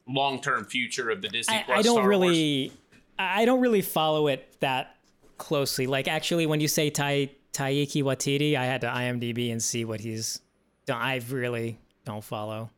long 0.06 0.40
term 0.40 0.64
future 0.64 1.10
of 1.10 1.22
the 1.22 1.28
Disney 1.28 1.56
I, 1.56 1.62
Plus. 1.62 1.78
I 1.78 1.82
don't 1.82 1.96
Star 1.96 2.08
really, 2.08 2.68
Wars. 2.68 3.02
I 3.18 3.44
don't 3.44 3.60
really 3.60 3.82
follow 3.82 4.28
it 4.28 4.60
that 4.60 4.96
closely. 5.38 5.86
Like, 5.86 6.08
actually, 6.08 6.46
when 6.46 6.60
you 6.60 6.68
say 6.68 6.90
Tai 6.90 7.30
Taiki 7.52 8.02
Watiti, 8.02 8.56
I 8.56 8.64
had 8.66 8.82
to 8.82 8.88
IMDb 8.88 9.50
and 9.50 9.62
see 9.62 9.84
what 9.84 10.00
he's 10.00 10.40
done. 10.84 11.00
I 11.00 11.20
really 11.30 11.78
don't 12.04 12.24
follow 12.24 12.70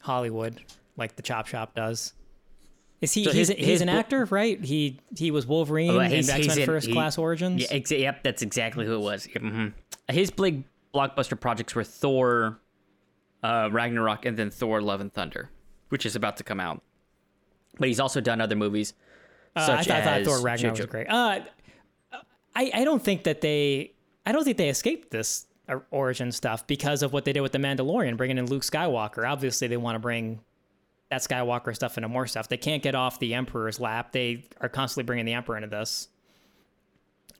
Hollywood 0.00 0.60
like 0.96 1.16
the 1.16 1.22
Chop 1.22 1.46
Shop 1.46 1.74
does. 1.74 2.12
Is 3.00 3.12
he? 3.12 3.24
So 3.24 3.32
he's, 3.32 3.48
his, 3.48 3.66
he's 3.66 3.80
an 3.80 3.88
actor, 3.88 4.24
right? 4.26 4.62
He 4.62 5.00
he 5.16 5.30
was 5.30 5.46
Wolverine 5.46 5.90
oh, 5.90 6.00
in 6.00 6.12
X 6.12 6.28
Men 6.28 6.64
First 6.64 6.86
he, 6.86 6.92
Class 6.92 7.18
Origins. 7.18 7.62
Yeah, 7.62 7.68
ex- 7.70 7.90
yep, 7.90 8.22
that's 8.22 8.42
exactly 8.42 8.86
who 8.86 8.94
it 8.94 9.00
was. 9.00 9.26
Mm-hmm. 9.26 9.68
His 10.08 10.30
big 10.30 10.64
blockbuster 10.94 11.38
projects 11.38 11.74
were 11.74 11.84
Thor, 11.84 12.58
uh, 13.42 13.68
Ragnarok, 13.70 14.24
and 14.24 14.36
then 14.36 14.50
Thor: 14.50 14.80
Love 14.80 15.00
and 15.00 15.12
Thunder, 15.12 15.50
which 15.88 16.06
is 16.06 16.16
about 16.16 16.36
to 16.38 16.44
come 16.44 16.60
out. 16.60 16.82
But 17.78 17.88
he's 17.88 18.00
also 18.00 18.20
done 18.20 18.40
other 18.40 18.56
movies. 18.56 18.94
Uh, 19.56 19.60
I, 19.60 19.82
thought, 19.82 19.90
I, 19.90 20.02
thought, 20.02 20.24
Thor 20.24 20.40
Ragnarok 20.42 20.78
was 20.78 20.86
great. 20.86 21.08
Uh, 21.08 21.40
I, 22.56 22.70
I 22.72 22.84
don't 22.84 23.02
think 23.02 23.24
that 23.24 23.40
they 23.40 23.92
I 24.24 24.32
don't 24.32 24.44
think 24.44 24.56
they 24.56 24.68
escaped 24.68 25.10
this 25.10 25.46
origin 25.90 26.32
stuff 26.32 26.66
because 26.66 27.02
of 27.02 27.12
what 27.12 27.24
they 27.24 27.32
did 27.32 27.40
with 27.40 27.52
the 27.52 27.58
Mandalorian, 27.58 28.16
bringing 28.16 28.38
in 28.38 28.46
Luke 28.46 28.62
Skywalker. 28.62 29.28
Obviously, 29.28 29.68
they 29.68 29.76
want 29.76 29.96
to 29.96 29.98
bring 29.98 30.40
that 31.10 31.22
Skywalker 31.22 31.74
stuff 31.74 31.96
into 31.98 32.08
more 32.08 32.26
stuff. 32.26 32.48
They 32.48 32.56
can't 32.56 32.82
get 32.82 32.94
off 32.94 33.18
the 33.18 33.34
Emperor's 33.34 33.78
lap. 33.80 34.12
They 34.12 34.44
are 34.60 34.68
constantly 34.68 35.06
bringing 35.06 35.26
the 35.26 35.34
Emperor 35.34 35.56
into 35.56 35.68
this, 35.68 36.08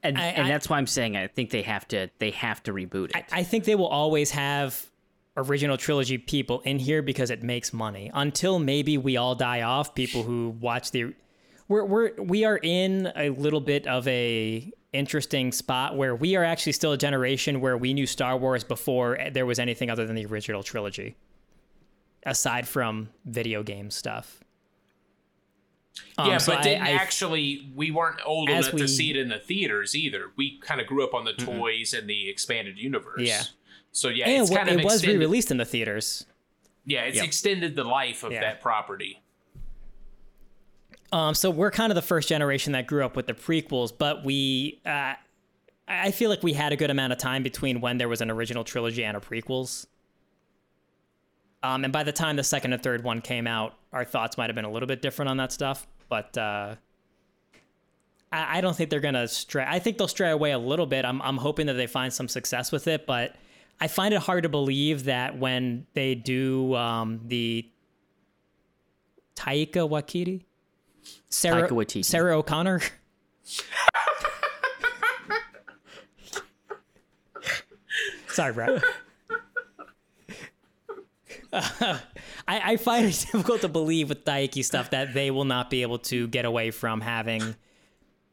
and 0.03 0.19
I, 0.19 0.27
and 0.27 0.47
I, 0.47 0.49
that's 0.49 0.69
why 0.69 0.79
I'm 0.79 0.87
saying 0.87 1.17
I 1.17 1.27
think 1.27 1.51
they 1.51 1.63
have 1.63 1.89
to 1.89 2.09
they 2.19 2.31
have 2.31 2.63
to 2.65 2.73
reboot 2.73 3.11
it. 3.11 3.17
I, 3.17 3.41
I 3.41 3.43
think 3.43 3.65
they 3.65 3.75
will 3.75 3.89
always 3.89 4.31
have 4.33 4.87
original 5.37 5.77
trilogy 5.77 6.19
people 6.19 6.61
in 6.61 6.79
here 6.79 7.03
because 7.03 7.31
it 7.31 7.43
makes 7.43 7.73
money. 7.73 8.11
Until 8.15 8.59
maybe 8.59 8.99
we 8.99 9.17
all 9.17 9.35
die 9.35 9.63
off, 9.63 9.95
people 9.95 10.23
who 10.23 10.57
watch 10.61 10.91
the 10.91 11.15
we're 11.69 11.85
we're 11.85 12.15
we 12.23 12.45
are 12.45 12.59
in 12.63 13.11
a 13.17 13.31
little 13.31 13.61
bit 13.61 13.87
of 13.87 14.07
a 14.07 14.71
interesting 14.93 15.51
spot 15.51 15.97
where 15.97 16.15
we 16.15 16.37
are 16.37 16.45
actually 16.45 16.73
still 16.73 16.93
a 16.93 16.99
generation 16.99 17.61
where 17.61 17.77
we 17.77 17.93
knew 17.93 18.07
Star 18.07 18.37
Wars 18.37 18.63
before 18.63 19.19
there 19.33 19.45
was 19.45 19.59
anything 19.59 19.91
other 19.91 20.07
than 20.07 20.15
the 20.15 20.27
original 20.27 20.63
trilogy, 20.63 21.17
aside 22.27 22.67
from 22.69 23.11
video 23.25 23.63
game 23.63 23.91
stuff. 23.91 24.41
Um, 26.19 26.29
yeah, 26.31 26.39
so 26.39 26.53
but 26.53 26.61
I- 26.61 26.63
didn't 26.63 26.83
I- 26.83 26.91
actually. 26.93 27.71
We 27.75 27.91
weren't 27.91 28.21
old 28.25 28.49
enough 28.51 28.73
we- 28.73 28.81
to 28.81 28.89
see 28.89 29.11
it 29.11 29.17
in 29.17 29.29
the 29.29 29.39
theaters 29.39 29.95
either. 29.95 30.31
We 30.37 30.59
kind 30.59 30.81
of 30.81 30.87
grew 30.87 31.05
up 31.05 31.15
on 31.15 31.25
the 31.25 31.33
toys 31.35 31.95
and 31.95 32.09
the 32.09 32.29
expanded 32.29 32.79
universe. 32.79 33.21
Yeah. 33.23 33.43
So 33.93 34.09
yeah, 34.09 34.27
and 34.29 34.43
it's 34.43 34.51
it, 34.51 34.57
kind 34.57 34.69
of 34.69 34.79
it 34.79 34.85
was 34.85 34.95
extended. 34.95 35.19
re-released 35.21 35.51
in 35.53 35.57
the 35.59 35.65
theaters. 35.65 36.27
Yeah, 36.85 37.03
it's 37.03 37.17
Yep. 37.17 37.25
extended 37.25 37.77
the 37.77 37.85
life 37.85 38.25
of 38.25 38.33
Yeah. 38.33 38.41
that 38.41 38.61
property. 38.61 39.21
Um, 41.13 41.35
so 41.35 41.49
we're 41.49 41.71
kind 41.71 41.93
of 41.93 41.95
the 41.95 42.03
first 42.03 42.29
generation 42.29 42.73
that 42.73 42.87
grew 42.89 43.05
up 43.05 43.15
with 43.15 43.27
the 43.29 43.35
prequels, 43.35 43.93
but 43.97 44.25
we, 44.25 44.81
uh, 44.85 45.15
I 45.87 46.11
feel 46.11 46.29
like 46.29 46.43
we 46.43 46.55
had 46.55 46.73
a 46.73 46.77
good 46.77 46.91
amount 46.91 47.13
of 47.13 47.19
time 47.21 47.43
between 47.45 47.81
when 47.81 47.99
there 47.99 48.09
was 48.09 48.21
an 48.21 48.31
original 48.33 48.65
trilogy 48.65 49.05
and 49.05 49.17
a 49.17 49.21
prequels. 49.21 49.87
Um, 51.65 51.83
and 51.83 51.93
by 51.93 52.03
the 52.03 52.13
time 52.13 52.37
the 52.37 52.45
second 52.45 52.75
and 52.75 52.83
third 52.83 53.03
one 53.03 53.23
came 53.23 53.47
out, 53.47 53.73
our 53.91 54.05
thoughts 54.05 54.37
might 54.37 54.51
have 54.51 54.55
been 54.55 54.67
a 54.67 54.71
little 54.71 54.87
bit 54.87 55.01
different 55.01 55.31
on 55.31 55.39
that 55.39 55.51
stuff. 55.51 55.87
But 56.11 56.37
uh, 56.37 56.75
I, 58.31 58.59
I 58.59 58.61
don't 58.61 58.77
think 58.77 58.91
they're 58.91 59.01
gonna 59.01 59.27
stray. 59.27 59.65
I 59.67 59.79
think 59.79 59.97
they'll 59.97 60.07
stray 60.07 60.29
away 60.31 60.51
a 60.51 60.59
little 60.59 60.85
bit. 60.85 61.07
I'm, 61.07 61.23
I'm 61.23 61.39
hoping 61.39 61.65
that 61.69 61.73
they 61.73 61.87
find 61.87 62.13
some 62.13 62.29
success 62.29 62.71
with 62.71 62.87
it, 62.87 63.07
but 63.07 63.37
I 63.81 63.89
find 63.89 64.13
it 64.13 64.21
hard 64.21 64.43
to 64.43 64.51
believe 64.51 65.05
that 65.05 65.39
when 65.39 65.87
they 65.95 66.15
do 66.15 66.75
um, 66.75 67.23
the 67.29 67.67
Taika 69.35 69.89
Waititi, 69.89 70.43
Sarah, 71.31 71.67
Taika 71.67 71.73
Waititi. 71.73 72.05
Sarah 72.05 72.37
O'Connor. 72.37 72.83
Sorry, 78.29 78.53
Brett. 78.53 78.85
I, 81.55 82.01
I 82.49 82.77
find 82.77 83.07
it 83.07 83.27
difficult 83.33 83.61
to 83.61 83.69
believe 83.69 84.09
with 84.09 84.25
Daiki 84.25 84.65
stuff 84.65 84.91
that 84.91 85.15
they 85.15 85.31
will 85.31 85.45
not 85.45 85.71
be 85.71 85.83
able 85.83 85.99
to 86.01 86.27
get 86.29 86.45
away 86.45 86.71
from 86.71 87.01
having 87.01 87.55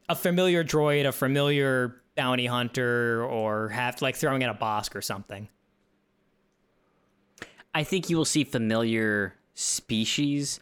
a 0.09 0.15
familiar 0.15 0.63
droid, 0.63 1.07
a 1.07 1.11
familiar 1.11 2.01
bounty 2.15 2.45
hunter, 2.47 3.23
or 3.23 3.69
have 3.69 4.01
like 4.01 4.15
throwing 4.15 4.43
at 4.43 4.49
a 4.49 4.53
Bossk 4.53 4.95
or 4.95 5.01
something. 5.01 5.47
I 7.73 7.83
think 7.83 8.09
you 8.09 8.17
will 8.17 8.25
see 8.25 8.43
familiar 8.43 9.35
species. 9.53 10.59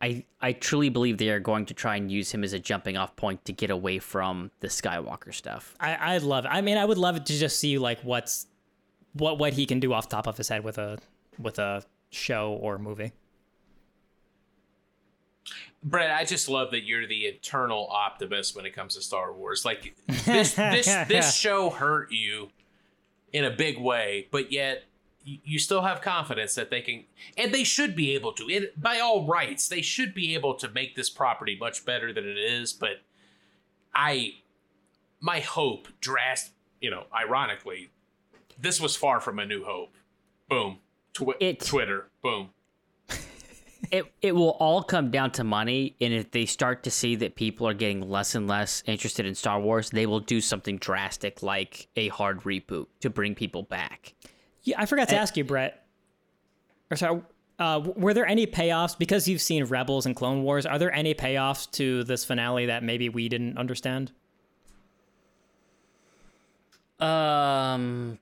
I 0.00 0.24
I 0.40 0.52
truly 0.52 0.88
believe 0.88 1.18
they 1.18 1.30
are 1.30 1.40
going 1.40 1.66
to 1.66 1.74
try 1.74 1.96
and 1.96 2.10
use 2.10 2.32
him 2.32 2.42
as 2.44 2.52
a 2.52 2.58
jumping 2.58 2.96
off 2.96 3.14
point 3.16 3.44
to 3.44 3.52
get 3.52 3.70
away 3.70 3.98
from 3.98 4.50
the 4.60 4.68
Skywalker 4.68 5.34
stuff. 5.34 5.76
I 5.78 6.14
I'd 6.14 6.22
love. 6.22 6.44
It. 6.44 6.48
I 6.48 6.60
mean, 6.60 6.76
I 6.76 6.84
would 6.84 6.98
love 6.98 7.16
it 7.16 7.26
to 7.26 7.38
just 7.38 7.58
see 7.58 7.78
like 7.78 8.00
what's 8.02 8.46
what 9.12 9.38
what 9.38 9.52
he 9.52 9.66
can 9.66 9.80
do 9.80 9.92
off 9.92 10.08
top 10.08 10.26
of 10.26 10.36
his 10.36 10.48
head 10.48 10.64
with 10.64 10.78
a 10.78 10.98
with 11.38 11.58
a 11.58 11.84
show 12.10 12.52
or 12.52 12.78
movie. 12.78 13.12
Brett, 15.84 16.10
I 16.10 16.24
just 16.24 16.48
love 16.48 16.70
that 16.70 16.84
you're 16.84 17.06
the 17.06 17.22
eternal 17.22 17.88
optimist 17.90 18.54
when 18.54 18.64
it 18.66 18.70
comes 18.70 18.94
to 18.94 19.02
Star 19.02 19.32
Wars. 19.32 19.64
Like 19.64 19.96
this, 20.06 20.54
this, 20.54 20.86
this 21.08 21.34
show 21.34 21.70
hurt 21.70 22.12
you 22.12 22.50
in 23.32 23.44
a 23.44 23.50
big 23.50 23.80
way, 23.80 24.28
but 24.30 24.52
yet 24.52 24.84
you, 25.24 25.58
still 25.58 25.82
have 25.82 26.00
confidence 26.00 26.54
that 26.54 26.70
they 26.70 26.80
can, 26.80 27.04
and 27.36 27.52
they 27.52 27.64
should 27.64 27.94
be 27.96 28.14
able 28.14 28.32
to. 28.34 28.48
It, 28.48 28.80
by 28.80 29.00
all 29.00 29.26
rights, 29.26 29.68
they 29.68 29.82
should 29.82 30.14
be 30.14 30.34
able 30.34 30.54
to 30.54 30.68
make 30.70 30.94
this 30.94 31.10
property 31.10 31.56
much 31.58 31.84
better 31.84 32.12
than 32.12 32.26
it 32.26 32.38
is. 32.38 32.72
But 32.72 33.02
I, 33.94 34.34
my 35.20 35.40
hope, 35.40 35.88
drast, 36.00 36.50
you 36.80 36.90
know, 36.90 37.04
ironically, 37.14 37.90
this 38.58 38.80
was 38.80 38.96
far 38.96 39.20
from 39.20 39.38
a 39.38 39.46
new 39.46 39.64
hope. 39.64 39.94
Boom, 40.48 40.78
Twi- 41.14 41.34
It- 41.40 41.60
Twitter, 41.60 42.08
boom. 42.22 42.50
It 43.90 44.06
it 44.22 44.34
will 44.34 44.50
all 44.60 44.82
come 44.84 45.10
down 45.10 45.32
to 45.32 45.44
money, 45.44 45.96
and 46.00 46.14
if 46.14 46.30
they 46.30 46.46
start 46.46 46.84
to 46.84 46.90
see 46.90 47.16
that 47.16 47.34
people 47.34 47.66
are 47.68 47.74
getting 47.74 48.08
less 48.08 48.34
and 48.36 48.46
less 48.46 48.82
interested 48.86 49.26
in 49.26 49.34
Star 49.34 49.60
Wars, 49.60 49.90
they 49.90 50.06
will 50.06 50.20
do 50.20 50.40
something 50.40 50.78
drastic 50.78 51.42
like 51.42 51.88
a 51.96 52.08
hard 52.08 52.42
reboot 52.42 52.86
to 53.00 53.10
bring 53.10 53.34
people 53.34 53.64
back. 53.64 54.14
Yeah, 54.62 54.80
I 54.80 54.86
forgot 54.86 55.08
to 55.08 55.16
ask 55.16 55.36
you, 55.36 55.42
Brett. 55.44 55.84
Or 56.92 56.96
sorry, 56.96 57.22
uh, 57.58 57.80
were 57.96 58.14
there 58.14 58.24
any 58.24 58.46
payoffs 58.46 58.96
because 58.96 59.26
you've 59.28 59.42
seen 59.42 59.64
Rebels 59.64 60.06
and 60.06 60.14
Clone 60.16 60.42
Wars? 60.44 60.64
Are 60.64 60.78
there 60.78 60.92
any 60.94 61.12
payoffs 61.12 61.68
to 61.72 62.04
this 62.04 62.24
finale 62.24 62.66
that 62.66 62.82
maybe 62.84 63.08
we 63.08 63.28
didn't 63.28 63.58
understand? 63.58 64.12
Um, 67.00 68.18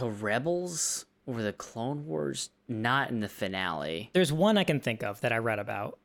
to 0.00 0.08
Rebels 0.10 1.06
or 1.26 1.42
the 1.42 1.52
Clone 1.52 2.06
Wars, 2.06 2.50
not 2.68 3.10
in 3.10 3.20
the 3.20 3.28
finale. 3.28 4.10
There's 4.12 4.32
one 4.32 4.58
I 4.58 4.64
can 4.64 4.80
think 4.80 5.02
of 5.02 5.20
that 5.20 5.32
I 5.32 5.38
read 5.38 5.58
about, 5.58 5.98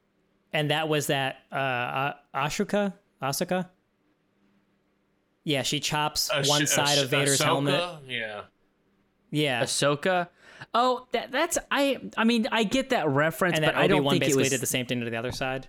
and 0.53 0.69
that 0.71 0.87
was 0.87 1.07
that 1.07 1.37
uh, 1.51 2.13
Ashoka, 2.33 2.93
Asuka. 3.21 3.69
Yeah, 5.43 5.61
she 5.63 5.79
chops 5.79 6.29
one 6.47 6.63
Ahs- 6.63 6.71
side 6.71 6.97
of 6.97 7.09
Vader's 7.09 7.39
Ahsoka? 7.39 7.43
helmet. 7.45 7.83
Yeah. 8.07 8.41
Yeah, 9.31 9.63
Ahsoka. 9.63 10.29
Oh, 10.73 11.07
that 11.11 11.31
that's 11.31 11.57
I. 11.69 11.99
I 12.17 12.23
mean, 12.23 12.47
I 12.51 12.63
get 12.63 12.89
that 12.89 13.07
reference, 13.09 13.57
and 13.57 13.65
but 13.65 13.75
I 13.75 13.87
don't 13.87 14.03
Wan 14.03 14.13
think 14.13 14.23
it 14.23 14.27
basically 14.27 14.43
was. 14.43 14.49
did 14.51 14.61
the 14.61 14.65
same 14.67 14.85
thing 14.85 15.01
to 15.01 15.09
the 15.09 15.17
other 15.17 15.31
side. 15.31 15.67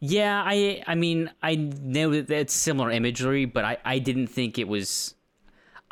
Yeah, 0.00 0.42
I. 0.44 0.82
I 0.86 0.94
mean, 0.94 1.30
I 1.42 1.54
know 1.56 2.10
that 2.10 2.30
it's 2.30 2.52
similar 2.54 2.90
imagery, 2.90 3.44
but 3.44 3.64
I. 3.64 3.76
I 3.84 3.98
didn't 3.98 4.28
think 4.28 4.58
it 4.58 4.66
was. 4.68 5.14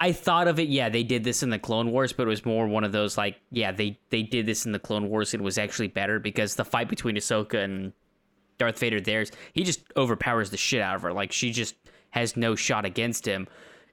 I 0.02 0.10
thought 0.10 0.48
of 0.48 0.58
it. 0.58 0.68
Yeah, 0.68 0.88
they 0.88 1.04
did 1.04 1.22
this 1.22 1.44
in 1.44 1.50
the 1.50 1.60
Clone 1.60 1.92
Wars, 1.92 2.12
but 2.12 2.24
it 2.24 2.28
was 2.28 2.44
more 2.44 2.66
one 2.66 2.82
of 2.82 2.90
those 2.90 3.16
like, 3.16 3.36
yeah, 3.52 3.70
they 3.70 4.00
they 4.10 4.24
did 4.24 4.46
this 4.46 4.66
in 4.66 4.72
the 4.72 4.80
Clone 4.80 5.08
Wars. 5.08 5.32
and 5.32 5.40
It 5.40 5.44
was 5.44 5.58
actually 5.58 5.86
better 5.86 6.18
because 6.18 6.56
the 6.56 6.64
fight 6.64 6.88
between 6.88 7.14
Ahsoka 7.14 7.62
and 7.62 7.92
Darth 8.58 8.80
Vader, 8.80 9.00
there's 9.00 9.30
he 9.52 9.62
just 9.62 9.80
overpowers 9.96 10.50
the 10.50 10.56
shit 10.56 10.82
out 10.82 10.96
of 10.96 11.02
her. 11.02 11.12
Like 11.12 11.30
she 11.30 11.52
just 11.52 11.76
has 12.10 12.36
no 12.36 12.56
shot 12.56 12.84
against 12.84 13.24
him, 13.24 13.46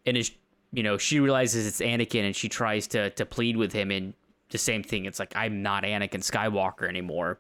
and 0.08 0.18
is 0.18 0.32
you 0.72 0.82
know 0.82 0.98
she 0.98 1.20
realizes 1.20 1.68
it's 1.68 1.80
Anakin 1.80 2.26
and 2.26 2.36
she 2.36 2.50
tries 2.50 2.88
to 2.88 3.12
to 3.12 3.24
plead 3.24 3.56
with 3.56 3.72
him 3.72 3.92
and 3.92 4.16
the 4.50 4.58
same 4.58 4.82
thing. 4.82 5.06
It's 5.06 5.20
like 5.20 5.34
I'm 5.36 5.62
not 5.62 5.84
Anakin 5.84 6.28
Skywalker 6.28 6.90
anymore. 6.90 7.40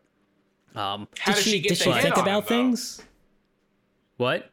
Um, 0.75 1.07
How 1.17 1.33
did 1.33 1.37
did 1.37 1.43
she, 1.43 1.49
she 1.53 1.59
get 1.61 1.69
did 1.69 1.77
the 1.79 1.83
she 1.85 1.91
hit 1.91 2.01
think 2.03 2.17
on 2.19 2.23
about 2.23 2.43
him, 2.43 2.43
though? 2.43 2.47
things? 2.49 3.01
what? 4.17 4.51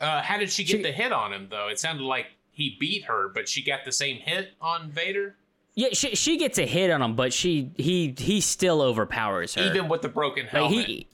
Uh, 0.00 0.22
how 0.22 0.38
did 0.38 0.50
she 0.50 0.64
get 0.64 0.76
She- 0.78 0.82
the 0.82 0.92
hit 0.92 1.12
on 1.12 1.32
him 1.32 1.48
though? 1.50 1.68
It 1.68 1.78
sounded 1.78 2.04
like 2.04 2.26
he 2.52 2.76
beat 2.80 3.04
her, 3.04 3.28
but 3.28 3.48
she 3.48 3.62
got 3.62 3.84
the 3.84 3.92
same 3.92 4.16
hit 4.16 4.54
on 4.60 4.90
Vader, 4.90 5.36
Yeah, 5.74 5.88
she 5.92 6.14
she 6.16 6.36
gets 6.38 6.58
a 6.58 6.66
hit 6.66 6.90
on 6.90 7.00
him, 7.02 7.14
but 7.16 7.32
she 7.32 7.70
he 7.76 8.14
he 8.18 8.40
still 8.40 8.80
overpowers 8.82 9.54
her. 9.54 9.62
even 9.62 9.88
with 9.88 10.02
the 10.02 10.08
broken 10.08 10.46
Like, 10.52 10.70
he, 10.70 11.06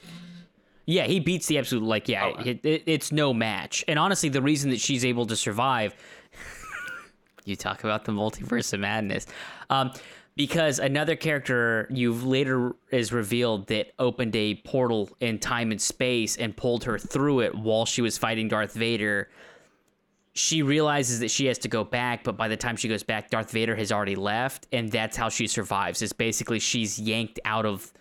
yeah, 0.86 1.04
he 1.06 1.18
beats 1.20 1.46
the 1.46 1.58
absolute 1.58 1.84
like 1.84 2.08
yeah, 2.08 2.26
Okay. 2.26 2.50
it, 2.52 2.64
it, 2.64 2.82
it's 2.86 3.10
no 3.12 3.34
match. 3.34 3.84
And 3.88 3.98
honestly, 3.98 4.28
the 4.28 4.42
reason 4.42 4.70
that 4.70 4.80
she's 4.80 5.04
able 5.04 5.26
to 5.26 5.36
survive, 5.36 5.94
you 7.44 7.56
talk 7.56 7.84
about 7.84 8.04
the 8.04 8.12
multiverse 8.12 8.72
of 8.72 8.80
madness, 8.80 9.26
um, 9.70 9.92
because 10.36 10.78
another 10.78 11.16
character 11.16 11.88
you've 11.90 12.24
later 12.24 12.76
is 12.90 13.12
revealed 13.12 13.66
that 13.68 13.92
opened 13.98 14.36
a 14.36 14.56
portal 14.56 15.08
in 15.20 15.38
time 15.38 15.70
and 15.70 15.80
space 15.80 16.36
and 16.36 16.56
pulled 16.56 16.84
her 16.84 16.98
through 16.98 17.40
it 17.40 17.54
while 17.54 17.86
she 17.86 18.02
was 18.02 18.18
fighting 18.18 18.48
Darth 18.48 18.74
Vader. 18.74 19.30
She 20.34 20.62
realizes 20.62 21.20
that 21.20 21.30
she 21.30 21.46
has 21.46 21.58
to 21.58 21.68
go 21.68 21.82
back, 21.84 22.22
but 22.22 22.36
by 22.36 22.48
the 22.48 22.56
time 22.56 22.76
she 22.76 22.88
goes 22.88 23.02
back, 23.02 23.30
Darth 23.30 23.50
Vader 23.50 23.74
has 23.74 23.90
already 23.90 24.16
left, 24.16 24.66
and 24.72 24.90
that's 24.92 25.16
how 25.16 25.30
she 25.30 25.46
survives. 25.46 26.02
Is 26.02 26.12
basically 26.12 26.58
she's 26.58 26.98
yanked 26.98 27.40
out 27.46 27.64
of 27.64 27.92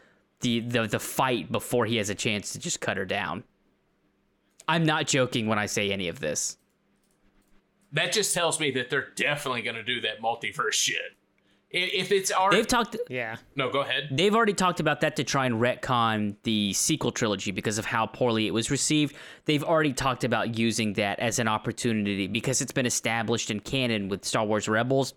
the, 0.42 0.60
the 0.60 0.88
the 0.88 1.00
fight 1.00 1.50
before 1.52 1.86
he 1.86 1.96
has 1.98 2.10
a 2.10 2.16
chance 2.16 2.52
to 2.52 2.60
just 2.60 2.82
cut 2.82 2.98
her 2.98 3.06
down. 3.06 3.46
I'm 4.68 4.84
not 4.86 5.08
joking 5.08 5.48
when 5.48 5.60
I 5.60 5.68
say 5.68 5.92
any 5.92 6.10
of 6.10 6.20
this. 6.20 6.58
that 7.94 8.12
just 8.12 8.34
tells 8.34 8.60
me 8.60 8.72
that 8.72 8.90
they're 8.90 9.12
definitely 9.16 9.62
going 9.62 9.76
to 9.78 9.84
do 9.84 10.02
that 10.02 10.22
multiverse 10.22 10.74
shit. 10.74 11.16
I- 11.76 11.92
If 11.94 12.12
it's 12.12 12.32
already 12.32 12.58
They've 12.58 12.68
talked 12.68 12.96
Yeah. 13.10 13.36
no, 13.56 13.70
go 13.70 13.82
ahead. 13.82 14.08
they've 14.12 14.34
already 14.34 14.54
talked 14.54 14.80
about 14.80 15.02
that 15.02 15.16
to 15.18 15.24
try 15.24 15.46
and 15.46 15.56
retcon 15.56 16.36
the 16.44 16.72
sequel 16.74 17.12
trilogy 17.12 17.52
because 17.52 17.78
of 17.78 17.86
how 17.86 18.06
poorly 18.06 18.48
it 18.48 18.54
was 18.54 18.72
received. 18.72 19.16
They've 19.46 19.64
already 19.64 19.94
talked 19.94 20.24
about 20.24 20.58
using 20.58 20.94
that 20.94 21.20
as 21.20 21.40
an 21.40 21.48
opportunity 21.48 22.28
because 22.28 22.62
it's 22.62 22.72
been 22.72 22.86
established 22.86 23.52
in 23.52 23.60
canon 23.60 24.08
with 24.10 24.24
Star 24.26 24.46
Wars 24.46 24.68
Rebels 24.70 25.14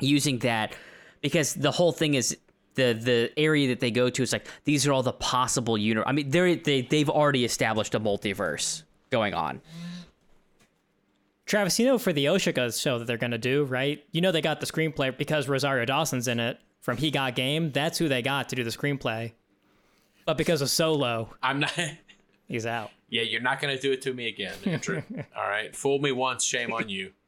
using 0.00 0.38
that 0.40 0.74
because 1.20 1.54
the 1.54 1.72
whole 1.72 1.90
thing 1.92 2.14
is 2.14 2.36
the 2.74 2.92
the 2.92 3.32
area 3.36 3.66
that 3.68 3.80
they 3.80 3.90
go 3.90 4.08
to 4.08 4.22
is 4.22 4.32
like 4.32 4.46
these 4.64 4.86
are 4.86 4.92
all 4.92 5.02
the 5.02 5.12
possible 5.12 5.76
uni 5.76 6.00
I 6.06 6.12
mean 6.12 6.30
they're 6.30 6.54
they 6.54 6.82
they've 6.82 7.10
already 7.10 7.44
established 7.44 7.96
a 7.96 8.00
multiverse 8.00 8.84
going 9.10 9.34
on. 9.34 9.60
Travis, 11.48 11.78
you 11.78 11.86
know, 11.86 11.96
for 11.96 12.12
the 12.12 12.26
Ahsoka 12.26 12.78
show 12.78 12.98
that 12.98 13.06
they're 13.06 13.16
going 13.16 13.30
to 13.30 13.38
do, 13.38 13.64
right? 13.64 14.04
You 14.12 14.20
know, 14.20 14.30
they 14.30 14.42
got 14.42 14.60
the 14.60 14.66
screenplay 14.66 15.16
because 15.16 15.48
Rosario 15.48 15.86
Dawson's 15.86 16.28
in 16.28 16.38
it 16.40 16.60
from 16.82 16.98
He 16.98 17.10
Got 17.10 17.34
Game. 17.36 17.72
That's 17.72 17.96
who 17.96 18.06
they 18.06 18.20
got 18.20 18.50
to 18.50 18.56
do 18.56 18.64
the 18.64 18.70
screenplay. 18.70 19.32
but 20.26 20.36
because 20.36 20.60
of 20.60 20.68
Solo, 20.68 21.34
I'm 21.42 21.60
not. 21.60 21.72
he's 22.48 22.66
out. 22.66 22.90
Yeah, 23.08 23.22
you're 23.22 23.40
not 23.40 23.62
gonna 23.62 23.80
do 23.80 23.90
it 23.92 24.02
to 24.02 24.12
me 24.12 24.28
again, 24.28 24.52
Andrew. 24.66 25.02
All 25.36 25.48
right, 25.48 25.74
fool 25.74 25.98
me 25.98 26.12
once, 26.12 26.44
shame 26.44 26.72
on 26.72 26.88
you. 26.88 27.12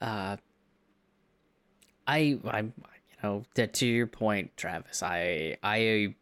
Uh, 0.00 0.36
I 2.06 2.38
I'm 2.48 2.72
you 2.76 3.16
know 3.24 3.44
to, 3.54 3.66
to 3.66 3.84
your 3.84 4.06
point, 4.06 4.56
Travis. 4.56 5.02
I 5.02 5.56
I 5.60 6.14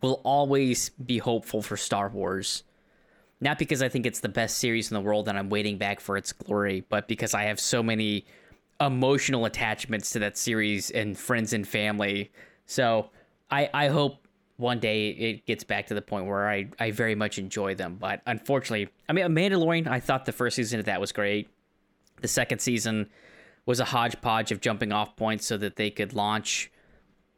will 0.00 0.20
always 0.22 0.90
be 0.90 1.18
hopeful 1.18 1.60
for 1.60 1.76
Star 1.76 2.08
Wars. 2.08 2.62
Not 3.40 3.58
because 3.58 3.82
I 3.82 3.88
think 3.88 4.06
it's 4.06 4.20
the 4.20 4.28
best 4.28 4.58
series 4.58 4.90
in 4.90 4.94
the 4.94 5.00
world 5.00 5.28
and 5.28 5.38
I'm 5.38 5.48
waiting 5.48 5.78
back 5.78 6.00
for 6.00 6.16
its 6.16 6.32
glory, 6.32 6.84
but 6.88 7.08
because 7.08 7.32
I 7.34 7.44
have 7.44 7.58
so 7.58 7.82
many 7.82 8.26
emotional 8.80 9.44
attachments 9.44 10.10
to 10.10 10.18
that 10.20 10.36
series 10.36 10.90
and 10.90 11.16
friends 11.16 11.52
and 11.52 11.66
family. 11.66 12.30
So 12.66 13.10
I 13.50 13.70
I 13.72 13.88
hope 13.88 14.26
one 14.60 14.78
day 14.78 15.08
it 15.08 15.46
gets 15.46 15.64
back 15.64 15.86
to 15.86 15.94
the 15.94 16.02
point 16.02 16.26
where 16.26 16.48
I, 16.48 16.68
I 16.78 16.90
very 16.90 17.14
much 17.14 17.38
enjoy 17.38 17.74
them. 17.74 17.96
But 17.98 18.20
unfortunately, 18.26 18.90
I 19.08 19.14
mean, 19.14 19.24
Mandalorian, 19.26 19.88
I 19.88 20.00
thought 20.00 20.26
the 20.26 20.32
first 20.32 20.56
season 20.56 20.78
of 20.78 20.84
that 20.84 21.00
was 21.00 21.12
great. 21.12 21.48
The 22.20 22.28
second 22.28 22.58
season 22.60 23.08
was 23.64 23.80
a 23.80 23.86
hodgepodge 23.86 24.52
of 24.52 24.60
jumping 24.60 24.92
off 24.92 25.16
points 25.16 25.46
so 25.46 25.56
that 25.56 25.76
they 25.76 25.90
could 25.90 26.12
launch 26.12 26.70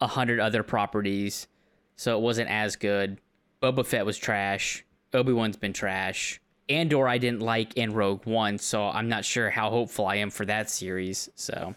a 0.01 0.09
hundred 0.09 0.41
other 0.41 0.65
properties. 0.65 1.47
So 1.95 2.19
it 2.19 2.21
wasn't 2.23 2.51
as 2.51 2.75
good. 2.75 3.21
Boba 3.63 3.87
Fett 3.87 4.05
was 4.05 4.19
trash. 4.19 4.85
Obi 5.15 5.33
Wan's 5.33 5.57
been 5.57 5.73
trash. 5.73 6.41
Andor 6.69 7.09
I 7.09 7.19
didn't 7.19 7.41
like 7.41 7.77
in 7.77 7.93
Rogue 7.93 8.25
One, 8.25 8.59
so 8.59 8.85
I'm 8.85 9.09
not 9.09 9.25
sure 9.25 9.51
how 9.51 9.71
hopeful 9.71 10.07
I 10.07 10.17
am 10.17 10.31
for 10.31 10.47
that 10.47 10.71
series. 10.71 11.29
So 11.35 11.75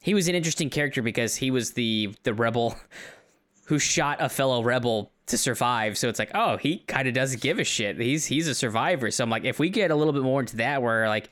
he 0.00 0.14
was 0.14 0.28
an 0.28 0.34
interesting 0.34 0.70
character 0.70 1.02
because 1.02 1.36
he 1.36 1.50
was 1.50 1.72
the 1.72 2.14
the 2.24 2.34
rebel 2.34 2.76
who 3.66 3.78
shot 3.78 4.18
a 4.20 4.28
fellow 4.28 4.62
rebel 4.62 5.12
to 5.26 5.38
survive. 5.38 5.96
So 5.96 6.08
it's 6.08 6.18
like, 6.18 6.32
oh, 6.34 6.56
he 6.56 6.78
kind 6.78 7.08
of 7.08 7.14
doesn't 7.14 7.40
give 7.40 7.58
a 7.58 7.64
shit. 7.64 7.98
He's 7.98 8.26
he's 8.26 8.48
a 8.48 8.54
survivor. 8.54 9.10
So 9.10 9.24
I'm 9.24 9.30
like, 9.30 9.44
if 9.44 9.58
we 9.58 9.70
get 9.70 9.90
a 9.90 9.94
little 9.94 10.12
bit 10.12 10.22
more 10.22 10.40
into 10.40 10.56
that, 10.56 10.82
where 10.82 11.08
like 11.08 11.30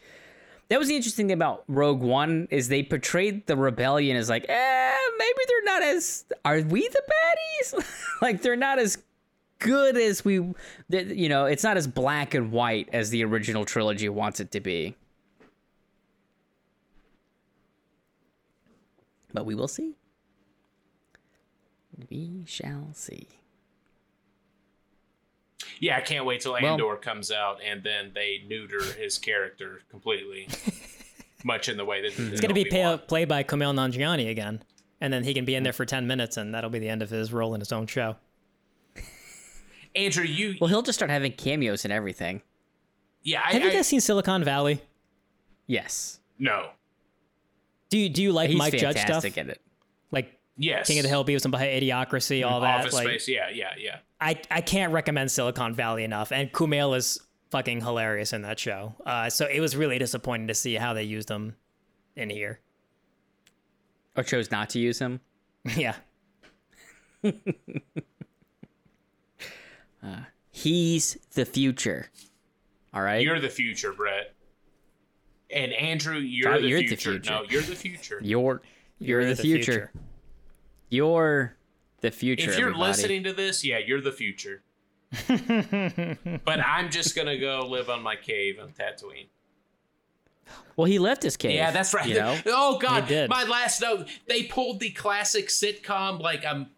that 0.68 0.78
was 0.78 0.88
the 0.88 0.96
interesting 0.96 1.26
thing 1.26 1.34
about 1.34 1.64
Rogue 1.66 2.00
One 2.00 2.46
is 2.50 2.68
they 2.68 2.84
portrayed 2.84 3.46
the 3.46 3.56
rebellion 3.56 4.16
as 4.16 4.30
like, 4.30 4.46
eh, 4.48 4.96
maybe 5.18 5.38
they're 5.48 5.64
not 5.64 5.82
as 5.82 6.24
are 6.44 6.60
we 6.60 6.86
the 6.88 7.02
baddies? 7.10 7.84
like 8.22 8.40
they're 8.40 8.56
not 8.56 8.78
as 8.78 8.98
good 9.60 9.96
as 9.96 10.24
we, 10.24 10.34
you 10.90 11.28
know, 11.28 11.44
it's 11.44 11.62
not 11.62 11.76
as 11.76 11.86
black 11.86 12.34
and 12.34 12.50
white 12.50 12.88
as 12.92 13.10
the 13.10 13.24
original 13.24 13.64
trilogy 13.64 14.08
wants 14.08 14.40
it 14.40 14.50
to 14.52 14.60
be. 14.60 14.96
But 19.32 19.46
we 19.46 19.54
will 19.54 19.68
see. 19.68 19.94
We 22.10 22.44
shall 22.46 22.88
see. 22.94 23.28
Yeah, 25.78 25.96
I 25.96 26.00
can't 26.00 26.24
wait 26.24 26.40
till 26.40 26.52
Well- 26.52 26.66
Andor 26.66 26.96
comes 26.96 27.30
out 27.30 27.60
and 27.64 27.82
then 27.82 28.10
they 28.14 28.42
neuter 28.46 28.82
his 28.82 29.18
character 29.18 29.82
completely. 29.90 30.48
Much 31.44 31.68
in 31.70 31.78
the 31.78 31.84
way 31.84 32.02
that 32.02 32.12
hmm. 32.12 32.32
It's 32.32 32.40
going 32.40 32.50
to 32.50 32.54
be 32.54 32.66
pay- 32.66 33.00
played 33.06 33.28
by 33.28 33.42
Kumail 33.44 33.72
Nanjiani 33.72 34.30
again, 34.30 34.62
and 35.00 35.10
then 35.10 35.24
he 35.24 35.32
can 35.32 35.46
be 35.46 35.54
in 35.54 35.62
there 35.62 35.72
for 35.72 35.86
ten 35.86 36.06
minutes, 36.06 36.36
and 36.36 36.54
that'll 36.54 36.68
be 36.68 36.78
the 36.78 36.90
end 36.90 37.00
of 37.00 37.08
his 37.08 37.32
role 37.32 37.54
in 37.54 37.60
his 37.60 37.72
own 37.72 37.86
show. 37.86 38.16
Andrew, 39.94 40.24
you 40.24 40.56
Well, 40.60 40.68
he'll 40.68 40.82
just 40.82 40.98
start 40.98 41.10
having 41.10 41.32
cameos 41.32 41.84
and 41.84 41.92
everything. 41.92 42.42
yeah, 43.22 43.42
I, 43.44 43.52
Have 43.52 43.62
you 43.62 43.70
I- 43.70 43.72
guys 43.72 43.86
seen 43.88 44.00
Silicon 44.00 44.44
Valley? 44.44 44.80
Yes. 45.66 46.20
no. 46.38 46.70
Do 47.90 47.98
you 47.98 48.08
do 48.08 48.22
you 48.22 48.30
like 48.32 48.50
He's 48.50 48.58
Mike 48.58 48.72
Judge 48.76 48.96
stuff? 48.98 49.22
fantastic 49.22 49.36
at 49.38 49.48
it. 49.48 49.60
Like 50.12 50.38
Yes. 50.56 50.86
King 50.86 50.98
of 51.00 51.02
the 51.02 51.08
Hill, 51.08 51.24
Beavis 51.24 51.44
and 51.44 51.52
Butthead, 51.52 51.82
Idiocracy, 51.82 52.48
all 52.48 52.60
that. 52.60 52.80
Office 52.80 52.94
like, 52.94 53.04
Space. 53.08 53.26
Yeah, 53.28 53.48
yeah, 53.52 53.72
yeah. 53.78 53.96
I, 54.20 54.40
I 54.50 54.60
can't 54.60 54.92
recommend 54.92 55.32
Silicon 55.32 55.74
Valley 55.74 56.04
enough, 56.04 56.30
and 56.30 56.52
Kumail 56.52 56.96
is 56.96 57.18
fucking 57.50 57.80
hilarious 57.80 58.32
in 58.32 58.42
that 58.42 58.60
show. 58.60 58.94
Uh, 59.04 59.28
so 59.28 59.46
it 59.46 59.58
was 59.58 59.74
really 59.74 59.98
disappointing 59.98 60.46
to 60.48 60.54
see 60.54 60.74
how 60.76 60.92
they 60.94 61.02
used 61.02 61.28
him 61.28 61.56
in 62.14 62.30
here. 62.30 62.60
Or 64.16 64.22
chose 64.22 64.50
not 64.52 64.70
to 64.70 64.78
use 64.78 64.98
him. 65.00 65.20
yeah, 65.76 65.96
He's 70.50 71.16
the 71.34 71.44
future. 71.44 72.10
All 72.92 73.02
right. 73.02 73.22
You're 73.22 73.40
the 73.40 73.48
future, 73.48 73.92
Brett. 73.92 74.34
And 75.54 75.72
Andrew, 75.72 76.18
you're, 76.18 76.52
Thought 76.52 76.62
the, 76.62 76.68
you're 76.68 76.80
the 76.80 76.86
future. 76.88 77.10
future. 77.12 77.30
No, 77.30 77.42
you're 77.48 77.62
the 77.62 77.74
future. 77.76 78.20
You're 78.22 78.62
you're, 78.98 79.24
the, 79.24 79.36
future. 79.36 79.90
You're 80.90 81.56
the 82.02 82.10
future. 82.10 82.50
if 82.50 82.58
you're 82.58 82.68
everybody. 82.68 82.88
listening 82.90 83.24
to 83.24 83.32
this, 83.32 83.64
yeah, 83.64 83.78
you're 83.78 84.02
the 84.02 84.12
future. 84.12 84.62
but 86.44 86.60
I'm 86.60 86.90
just 86.90 87.16
gonna 87.16 87.38
go 87.38 87.66
live 87.66 87.88
on 87.88 88.02
my 88.02 88.14
cave 88.14 88.58
on 88.62 88.68
Tatooine. 88.72 89.28
well, 90.76 90.84
he 90.84 90.98
left 90.98 91.22
his 91.22 91.36
cave. 91.36 91.52
Yeah, 91.52 91.70
that's 91.70 91.94
right. 91.94 92.06
You 92.06 92.14
know? 92.16 92.38
Oh 92.46 92.78
God, 92.78 93.04
They 93.04 93.14
did. 93.14 93.30
my 93.30 93.44
last 93.44 93.80
note. 93.80 94.06
They 94.28 94.44
pulled 94.44 94.80
the 94.80 94.90
classic 94.90 95.48
sitcom, 95.48 96.20
like 96.20 96.44
um, 96.46 96.68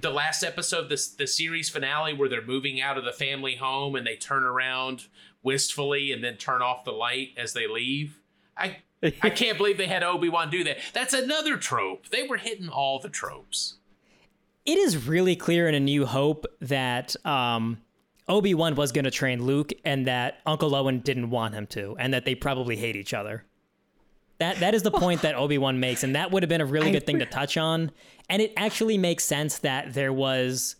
the 0.00 0.10
last 0.10 0.42
episode, 0.42 0.88
this 0.88 1.08
the 1.08 1.26
series 1.26 1.68
finale, 1.68 2.12
where 2.14 2.28
they're 2.28 2.44
moving 2.44 2.80
out 2.80 2.96
of 2.98 3.04
the 3.04 3.12
family 3.12 3.56
home 3.56 3.94
and 3.96 4.06
they 4.06 4.16
turn 4.16 4.42
around 4.44 5.06
wistfully 5.42 6.12
and 6.12 6.22
then 6.24 6.36
turn 6.36 6.62
off 6.62 6.84
the 6.84 6.92
light 6.92 7.30
as 7.36 7.52
they 7.52 7.66
leave. 7.66 8.18
I 8.56 8.78
I 9.22 9.30
can't 9.30 9.58
believe 9.58 9.76
they 9.78 9.86
had 9.86 10.02
Obi 10.02 10.28
Wan 10.28 10.50
do 10.50 10.64
that. 10.64 10.78
That's 10.92 11.12
another 11.14 11.56
trope. 11.56 12.08
They 12.08 12.26
were 12.26 12.38
hitting 12.38 12.68
all 12.68 12.98
the 12.98 13.08
tropes. 13.10 13.74
it 14.64 14.78
is 14.78 15.06
really 15.06 15.36
clear 15.36 15.68
in 15.68 15.74
A 15.74 15.80
New 15.80 16.06
Hope 16.06 16.46
that 16.60 17.14
um, 17.26 17.78
Obi 18.28 18.54
Wan 18.54 18.74
was 18.76 18.92
going 18.92 19.04
to 19.04 19.10
train 19.10 19.44
Luke, 19.44 19.72
and 19.84 20.06
that 20.06 20.38
Uncle 20.46 20.74
Owen 20.74 21.00
didn't 21.00 21.28
want 21.30 21.54
him 21.54 21.66
to, 21.68 21.94
and 21.98 22.14
that 22.14 22.24
they 22.24 22.34
probably 22.34 22.76
hate 22.76 22.96
each 22.96 23.12
other. 23.12 23.44
That 24.38 24.58
that 24.60 24.74
is 24.74 24.82
the 24.82 24.90
point 24.90 25.22
that 25.22 25.36
Obi 25.36 25.58
Wan 25.58 25.78
makes, 25.78 26.02
and 26.02 26.16
that 26.16 26.30
would 26.30 26.42
have 26.42 26.48
been 26.50 26.60
a 26.60 26.66
really 26.66 26.90
good 26.90 27.06
thing 27.06 27.20
to 27.20 27.26
touch 27.26 27.56
on. 27.56 27.90
And 28.28 28.42
it 28.42 28.52
actually 28.56 28.98
makes 28.98 29.24
sense 29.24 29.58
that 29.58 29.94
there 29.94 30.12
was 30.12 30.76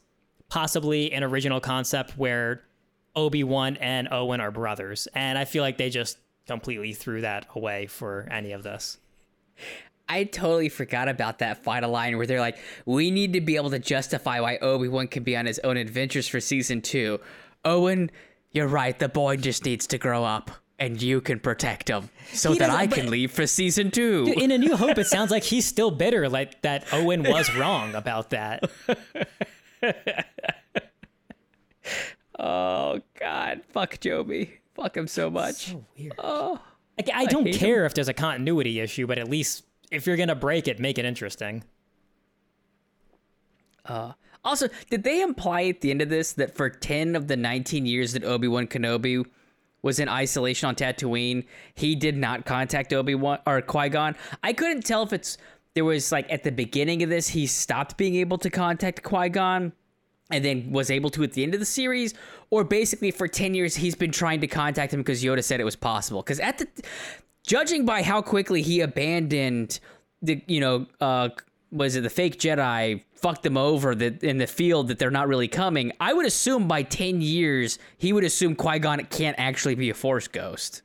possibly 0.48 1.12
an 1.12 1.22
original 1.22 1.60
concept 1.60 2.18
where 2.18 2.62
Obi 3.16 3.44
Wan 3.44 3.76
and 3.76 4.08
Owen 4.10 4.40
are 4.40 4.50
brothers, 4.50 5.06
and 5.14 5.38
I 5.38 5.44
feel 5.44 5.62
like 5.62 5.78
they 5.78 5.90
just 5.90 6.18
completely 6.46 6.92
threw 6.92 7.20
that 7.20 7.46
away 7.54 7.86
for 7.86 8.28
any 8.30 8.52
of 8.52 8.62
this. 8.62 8.98
I 10.08 10.24
totally 10.24 10.68
forgot 10.68 11.08
about 11.08 11.38
that 11.38 11.62
final 11.62 11.90
line 11.90 12.16
where 12.16 12.26
they're 12.26 12.40
like, 12.40 12.58
"We 12.84 13.10
need 13.10 13.32
to 13.34 13.40
be 13.40 13.56
able 13.56 13.70
to 13.70 13.78
justify 13.78 14.40
why 14.40 14.58
Obi 14.58 14.88
Wan 14.88 15.08
can 15.08 15.22
be 15.22 15.36
on 15.36 15.46
his 15.46 15.58
own 15.60 15.76
adventures 15.76 16.28
for 16.28 16.40
season 16.40 16.82
two. 16.82 17.20
Owen, 17.64 18.10
you're 18.50 18.68
right. 18.68 18.98
The 18.98 19.08
boy 19.08 19.36
just 19.36 19.64
needs 19.64 19.86
to 19.88 19.98
grow 19.98 20.24
up, 20.24 20.50
and 20.78 21.00
you 21.00 21.20
can 21.20 21.38
protect 21.40 21.88
him 21.88 22.10
so 22.32 22.52
He 22.52 22.58
that 22.58 22.70
I 22.70 22.86
can 22.86 23.10
leave 23.10 23.30
for 23.30 23.46
season 23.46 23.90
two. 23.90 24.32
in 24.36 24.50
A 24.50 24.58
New 24.58 24.76
Hope, 24.76 24.98
it 24.98 25.06
sounds 25.06 25.30
like 25.30 25.44
he's 25.44 25.66
still 25.66 25.90
bitter, 25.90 26.28
like 26.28 26.60
that 26.62 26.84
Owen 26.92 27.22
was 27.22 27.54
wrong 27.56 27.94
about 27.94 28.30
that. 28.30 28.64
oh 32.38 33.00
God, 33.18 33.62
fuck 33.70 34.00
Joby. 34.00 34.54
Fuck 34.74 34.96
him 34.96 35.06
so 35.06 35.30
much. 35.30 35.66
So 35.70 35.84
weird. 35.96 36.12
Like, 36.18 37.10
I 37.12 37.26
don't 37.26 37.46
hate 37.46 37.56
care 37.56 37.84
if 37.86 37.94
there's 37.94 38.08
a 38.08 38.14
continuity 38.14 38.80
issue, 38.80 39.06
but 39.06 39.18
at 39.18 39.28
least 39.28 39.64
if 39.90 40.06
you're 40.06 40.16
gonna 40.16 40.34
break 40.34 40.66
it, 40.68 40.78
make 40.80 40.98
it 40.98 41.04
interesting. 41.04 41.64
Uh, 43.84 44.12
Also, 44.44 44.68
did 44.90 45.02
they 45.04 45.20
imply 45.22 45.64
at 45.64 45.80
the 45.80 45.90
end 45.90 46.02
of 46.02 46.08
this 46.08 46.32
that 46.34 46.54
for 46.54 46.68
10 46.70 47.16
of 47.16 47.28
the 47.28 47.36
19 47.36 47.86
years 47.86 48.12
that 48.12 48.24
Obi-Wan 48.24 48.66
Kenobi 48.66 49.24
was 49.84 49.98
in 49.98 50.08
isolation 50.08 50.66
on 50.66 50.74
Tatooine, 50.74 51.44
he 51.74 51.94
did 51.94 52.16
not 52.16 52.46
contact 52.46 52.92
Obi-Wan 52.92 53.38
or 53.46 53.60
Qui-Gon? 53.60 54.16
I 54.42 54.54
couldn't 54.54 54.82
tell 54.82 55.02
if 55.02 55.12
it's 55.12 55.36
there 55.74 55.84
was 55.84 56.10
like 56.10 56.32
at 56.32 56.42
the 56.42 56.50
beginning 56.50 57.02
of 57.02 57.10
this 57.10 57.28
he 57.28 57.46
stopped 57.46 57.98
being 57.98 58.16
able 58.16 58.38
to 58.38 58.48
contact 58.48 59.02
Qui-Gon 59.02 59.72
and 60.30 60.44
then 60.44 60.72
was 60.72 60.90
able 60.90 61.10
to 61.10 61.22
at 61.22 61.32
the 61.32 61.42
end 61.42 61.52
of 61.52 61.60
the 61.60 61.66
series 61.66 62.14
or 62.50 62.64
basically 62.64 63.10
for 63.10 63.28
10 63.28 63.54
years 63.54 63.76
he's 63.76 63.94
been 63.94 64.10
trying 64.10 64.40
to 64.40 64.46
contact 64.46 64.94
him 64.94 65.00
because 65.00 65.22
Yoda 65.22 65.44
said 65.44 65.60
it 65.60 65.64
was 65.64 65.76
possible. 65.76 66.22
Cuz 66.22 66.40
at 66.40 66.58
the 66.58 66.66
judging 67.46 67.84
by 67.84 68.02
how 68.02 68.22
quickly 68.22 68.62
he 68.62 68.80
abandoned 68.80 69.80
the 70.22 70.40
you 70.46 70.60
know 70.60 70.86
uh 71.00 71.28
was 71.70 71.94
it 71.94 72.02
the 72.02 72.10
fake 72.10 72.38
jedi 72.38 73.02
fucked 73.24 73.42
them 73.42 73.56
over 73.56 73.94
that 73.94 74.22
in 74.22 74.36
the 74.36 74.46
field 74.46 74.88
that 74.88 74.98
they're 74.98 75.10
not 75.10 75.26
really 75.28 75.48
coming 75.48 75.90
i 75.98 76.12
would 76.12 76.26
assume 76.26 76.68
by 76.68 76.82
10 76.82 77.22
years 77.22 77.78
he 77.96 78.12
would 78.12 78.22
assume 78.22 78.54
qui-gon 78.54 78.98
can't 79.06 79.34
actually 79.38 79.74
be 79.74 79.88
a 79.88 79.94
force 79.94 80.28
ghost 80.28 80.82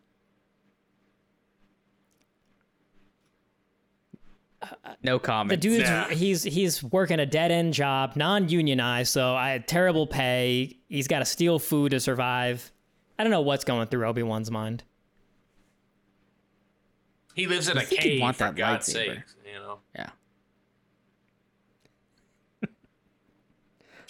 no 5.04 5.20
comment 5.20 5.50
The 5.50 5.58
dude's 5.70 5.90
Yeah. 5.90 6.10
he's 6.10 6.44
he's 6.44 6.84
working 6.84 7.20
a 7.20 7.26
dead 7.26 7.52
end 7.52 7.74
job, 7.74 8.16
non 8.16 8.50
unionized, 8.50 9.12
so 9.12 9.34
I 9.36 9.52
had 9.52 9.68
terrible 9.68 10.06
pay. 10.08 10.78
He's 10.90 11.08
got 11.08 11.20
to 11.20 11.26
steal 11.26 11.60
food 11.60 11.92
to 11.92 12.00
survive. 12.00 12.72
I 13.18 13.24
don't 13.24 13.32
know 13.32 13.42
what's 13.42 13.64
going 13.64 13.88
through 13.88 14.06
Obi 14.08 14.24
Wan's 14.24 14.52
mind. 14.52 14.84
He 17.36 17.48
lives 17.48 17.70
in 17.70 17.78
a 17.78 17.82
think 17.82 18.02
he'd 18.02 18.10
cave 18.10 18.22
want 18.22 18.36
for 18.38 18.44
that 18.46 18.56
God's 18.56 18.88
lightsaber. 18.90 18.94
sake. 18.94 19.20
You 19.46 19.60
know. 19.60 19.80
yeah 19.96 20.10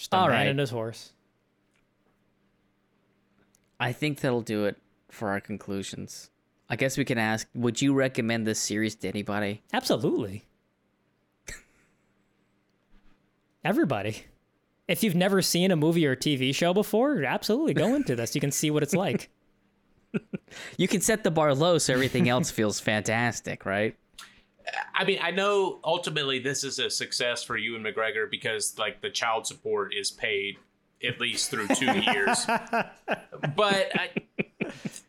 Just 0.00 0.14
a 0.14 0.16
All 0.16 0.28
man 0.28 0.32
right. 0.34 0.46
and 0.46 0.58
his 0.58 0.70
horse. 0.70 1.12
I 3.78 3.92
think 3.92 4.20
that'll 4.20 4.40
do 4.40 4.64
it 4.64 4.78
for 5.10 5.28
our 5.28 5.42
conclusions. 5.42 6.30
I 6.70 6.76
guess 6.76 6.96
we 6.96 7.04
can 7.04 7.18
ask: 7.18 7.46
Would 7.54 7.82
you 7.82 7.92
recommend 7.92 8.46
this 8.46 8.58
series 8.58 8.94
to 8.94 9.08
anybody? 9.08 9.60
Absolutely. 9.74 10.44
Everybody. 13.62 14.24
If 14.88 15.02
you've 15.02 15.14
never 15.14 15.42
seen 15.42 15.70
a 15.70 15.76
movie 15.76 16.06
or 16.06 16.16
TV 16.16 16.54
show 16.54 16.72
before, 16.72 17.22
absolutely 17.22 17.74
go 17.74 17.94
into 17.94 18.16
this. 18.16 18.34
You 18.34 18.40
can 18.40 18.52
see 18.52 18.70
what 18.70 18.82
it's 18.82 18.94
like. 18.94 19.28
You 20.76 20.88
can 20.88 21.00
set 21.00 21.22
the 21.22 21.30
bar 21.30 21.54
low 21.54 21.78
so 21.78 21.92
everything 21.92 22.28
else 22.28 22.50
feels 22.58 22.80
fantastic, 22.80 23.64
right? 23.64 23.94
I 24.94 25.04
mean, 25.04 25.18
I 25.22 25.30
know 25.30 25.80
ultimately 25.84 26.38
this 26.38 26.64
is 26.64 26.78
a 26.78 26.90
success 26.90 27.42
for 27.42 27.56
you 27.56 27.76
and 27.76 27.84
McGregor 27.84 28.30
because 28.30 28.78
like 28.78 29.00
the 29.00 29.10
child 29.10 29.46
support 29.46 29.94
is 29.94 30.10
paid 30.10 30.56
at 31.02 31.20
least 31.20 31.50
through 31.50 31.68
two 31.68 31.98
years. 32.00 32.46
But 33.56 33.92
I, 33.94 34.10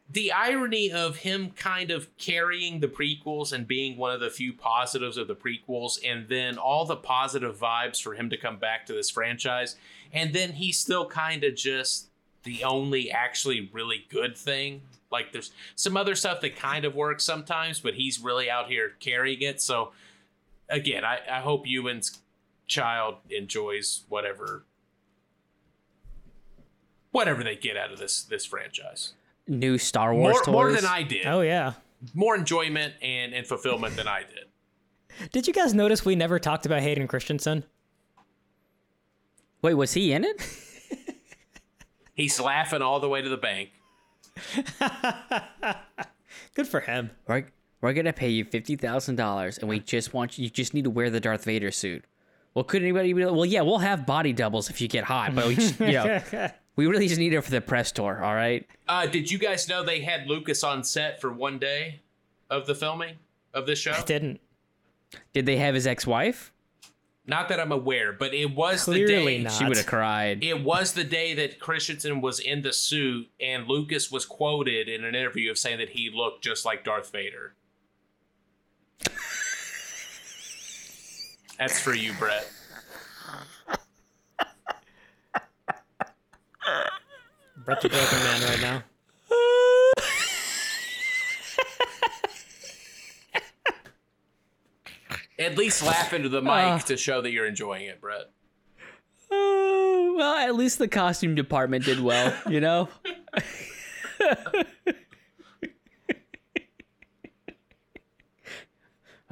the 0.10 0.32
irony 0.32 0.92
of 0.92 1.18
him 1.18 1.52
kind 1.52 1.92
of 1.92 2.16
carrying 2.18 2.80
the 2.80 2.88
prequels 2.88 3.54
and 3.54 3.68
being 3.68 3.98
one 3.98 4.14
of 4.14 4.20
the 4.20 4.30
few 4.30 4.54
positives 4.54 5.18
of 5.18 5.28
the 5.28 5.36
prequels, 5.36 6.00
and 6.06 6.28
then 6.28 6.58
all 6.58 6.86
the 6.86 6.96
positive 6.96 7.58
vibes 7.58 8.02
for 8.02 8.14
him 8.14 8.30
to 8.30 8.38
come 8.38 8.58
back 8.58 8.86
to 8.88 8.94
this 8.94 9.10
franchise, 9.10 9.76
and 10.12 10.34
then 10.34 10.54
he's 10.54 10.78
still 10.78 11.06
kind 11.06 11.44
of 11.44 11.56
just 11.56 12.10
the 12.44 12.64
only 12.64 13.12
actually 13.12 13.70
really 13.74 14.06
good 14.10 14.38
thing. 14.38 14.82
Like 15.12 15.32
there's 15.34 15.52
some 15.76 15.98
other 15.98 16.16
stuff 16.16 16.42
that 16.42 16.56
kind 16.56 16.86
of 16.86 16.96
works 16.96 17.24
sometimes, 17.24 17.80
but 17.80 17.96
he's 17.96 18.20
really 18.20 18.50
out 18.50 18.68
here 18.70 18.94
carrying 19.00 19.42
it. 19.42 19.62
So 19.62 19.92
again, 20.70 21.04
I, 21.04 21.20
I 21.30 21.40
hope 21.42 21.68
Ewan's 21.68 22.20
child 22.68 23.16
enjoys 23.30 24.04
whatever 24.08 24.66
whatever 27.12 27.44
they 27.44 27.56
get 27.56 27.76
out 27.78 27.92
of 27.92 28.00
this 28.00 28.24
this 28.24 28.46
franchise. 28.46 29.14
New 29.48 29.78
Star 29.78 30.14
Wars 30.14 30.34
More, 30.36 30.44
toys. 30.44 30.52
more 30.54 30.72
than 30.72 30.86
I 30.86 31.04
did. 31.04 31.26
Oh, 31.26 31.42
yeah. 31.42 31.74
More 32.14 32.36
enjoyment 32.36 32.94
and, 33.02 33.34
and 33.34 33.46
fulfillment 33.46 33.96
than 33.96 34.08
I 34.08 34.22
did. 34.22 35.30
Did 35.32 35.46
you 35.48 35.54
guys 35.54 35.74
notice 35.74 36.06
we 36.06 36.16
never 36.16 36.40
talked 36.40 36.66
about 36.66 36.82
Hayden 36.82 37.08
Christensen? 37.08 37.66
Wait, 39.62 39.74
was 39.74 39.94
he 39.94 40.14
in 40.14 40.24
it? 40.24 40.42
He's 42.14 42.40
laughing 42.40 42.82
all 42.82 43.00
the 43.00 43.10
way 43.10 43.22
to 43.22 43.30
the 43.30 43.38
bank. 43.38 43.70
Good 46.56 46.68
for 46.68 46.82
him. 46.82 47.12
We're, 47.28 47.46
we're 47.82 47.94
gonna 47.94 48.14
pay 48.14 48.30
you 48.30 48.46
fifty 48.46 48.76
thousand 48.76 49.16
dollars, 49.16 49.58
and 49.58 49.68
we 49.70 49.80
just 49.80 50.14
want 50.14 50.38
you. 50.38 50.44
You 50.46 50.50
just 50.50 50.74
need 50.74 50.84
to 50.84 50.90
wear 50.90 51.10
the 51.10 51.20
Darth 51.20 51.46
Vader 51.46 51.72
suit. 51.72 52.06
Well, 52.54 52.64
could 52.64 52.82
anybody 52.82 53.14
be? 53.14 53.26
like, 53.26 53.34
Well, 53.34 53.46
yeah, 53.46 53.62
we'll 53.62 53.80
have 53.80 54.06
body 54.06 54.34
doubles 54.34 54.70
if 54.70 54.82
you 54.82 54.88
get 54.88 55.06
hot, 55.06 55.34
but 55.34 55.48
we 55.48 55.56
just, 55.56 55.80
you 55.80 55.94
know, 55.94 56.22
we 56.76 56.86
really 56.86 57.08
just 57.08 57.20
need 57.20 57.34
it 57.34 57.42
for 57.42 57.52
the 57.52 57.62
press 57.62 57.92
tour. 57.94 58.22
All 58.24 58.36
right. 58.36 58.68
Uh, 58.90 59.06
did 59.06 59.32
you 59.32 59.38
guys 59.38 59.70
know 59.70 59.84
they 59.84 60.02
had 60.02 60.28
Lucas 60.28 60.64
on 60.64 60.84
set 60.84 61.22
for 61.22 61.32
one 61.32 61.60
day 61.60 62.02
of 62.50 62.68
the 62.68 62.76
filming 62.76 63.16
of 63.54 63.66
this 63.66 63.80
show? 63.80 63.96
Didn't. 64.06 64.42
Did 65.34 65.46
they 65.46 65.58
have 65.58 65.76
his 65.76 65.88
ex-wife? 65.88 66.52
Not 67.26 67.50
that 67.50 67.60
I'm 67.60 67.72
aware, 67.72 68.12
but 68.12 68.34
it 68.34 68.56
was 68.56 68.86
Clearly 68.86 69.38
the 69.38 69.38
day. 69.38 69.44
not. 69.44 69.54
She 69.54 69.66
would 69.66 69.78
have 69.78 69.86
cried. 69.86 70.44
It 70.44 70.64
was 70.64 70.94
the 70.94 71.04
day 71.04 71.36
that 71.36 71.60
Christensen 71.60 72.20
was 72.20 72.40
in 72.40 72.62
the 72.64 72.74
suit, 72.74 73.30
and 73.40 73.68
Lucas 73.68 74.12
was 74.12 74.26
quoted 74.26 74.90
in 74.90 75.04
an 75.04 75.14
interview 75.14 75.52
of 75.52 75.58
saying 75.58 75.78
that 75.78 75.90
he 75.90 76.10
looked 76.14 76.44
just 76.44 76.66
like 76.66 76.84
Darth 76.84 77.12
Vader. 77.12 77.54
That's 81.60 81.80
for 81.80 81.94
you, 81.94 82.14
Brett. 82.18 82.50
Brett's 87.64 87.86
a 87.86 87.90
broken 87.90 88.18
man 88.20 88.42
right 88.42 88.62
now. 88.62 88.84
At 95.42 95.58
least 95.58 95.84
laugh 95.84 96.14
into 96.14 96.30
the 96.30 96.42
mic 96.42 96.86
to 96.86 96.96
show 96.98 97.22
that 97.22 97.32
you're 97.32 97.48
enjoying 97.48 97.86
it, 97.86 98.00
Brett. 98.00 98.30
Oh, 99.32 100.14
well, 100.16 100.36
at 100.36 100.56
least 100.56 100.78
the 100.78 100.88
costume 100.88 101.34
department 101.36 101.84
did 101.86 102.00
well, 102.00 102.36
you 102.48 102.60
know. 102.60 102.90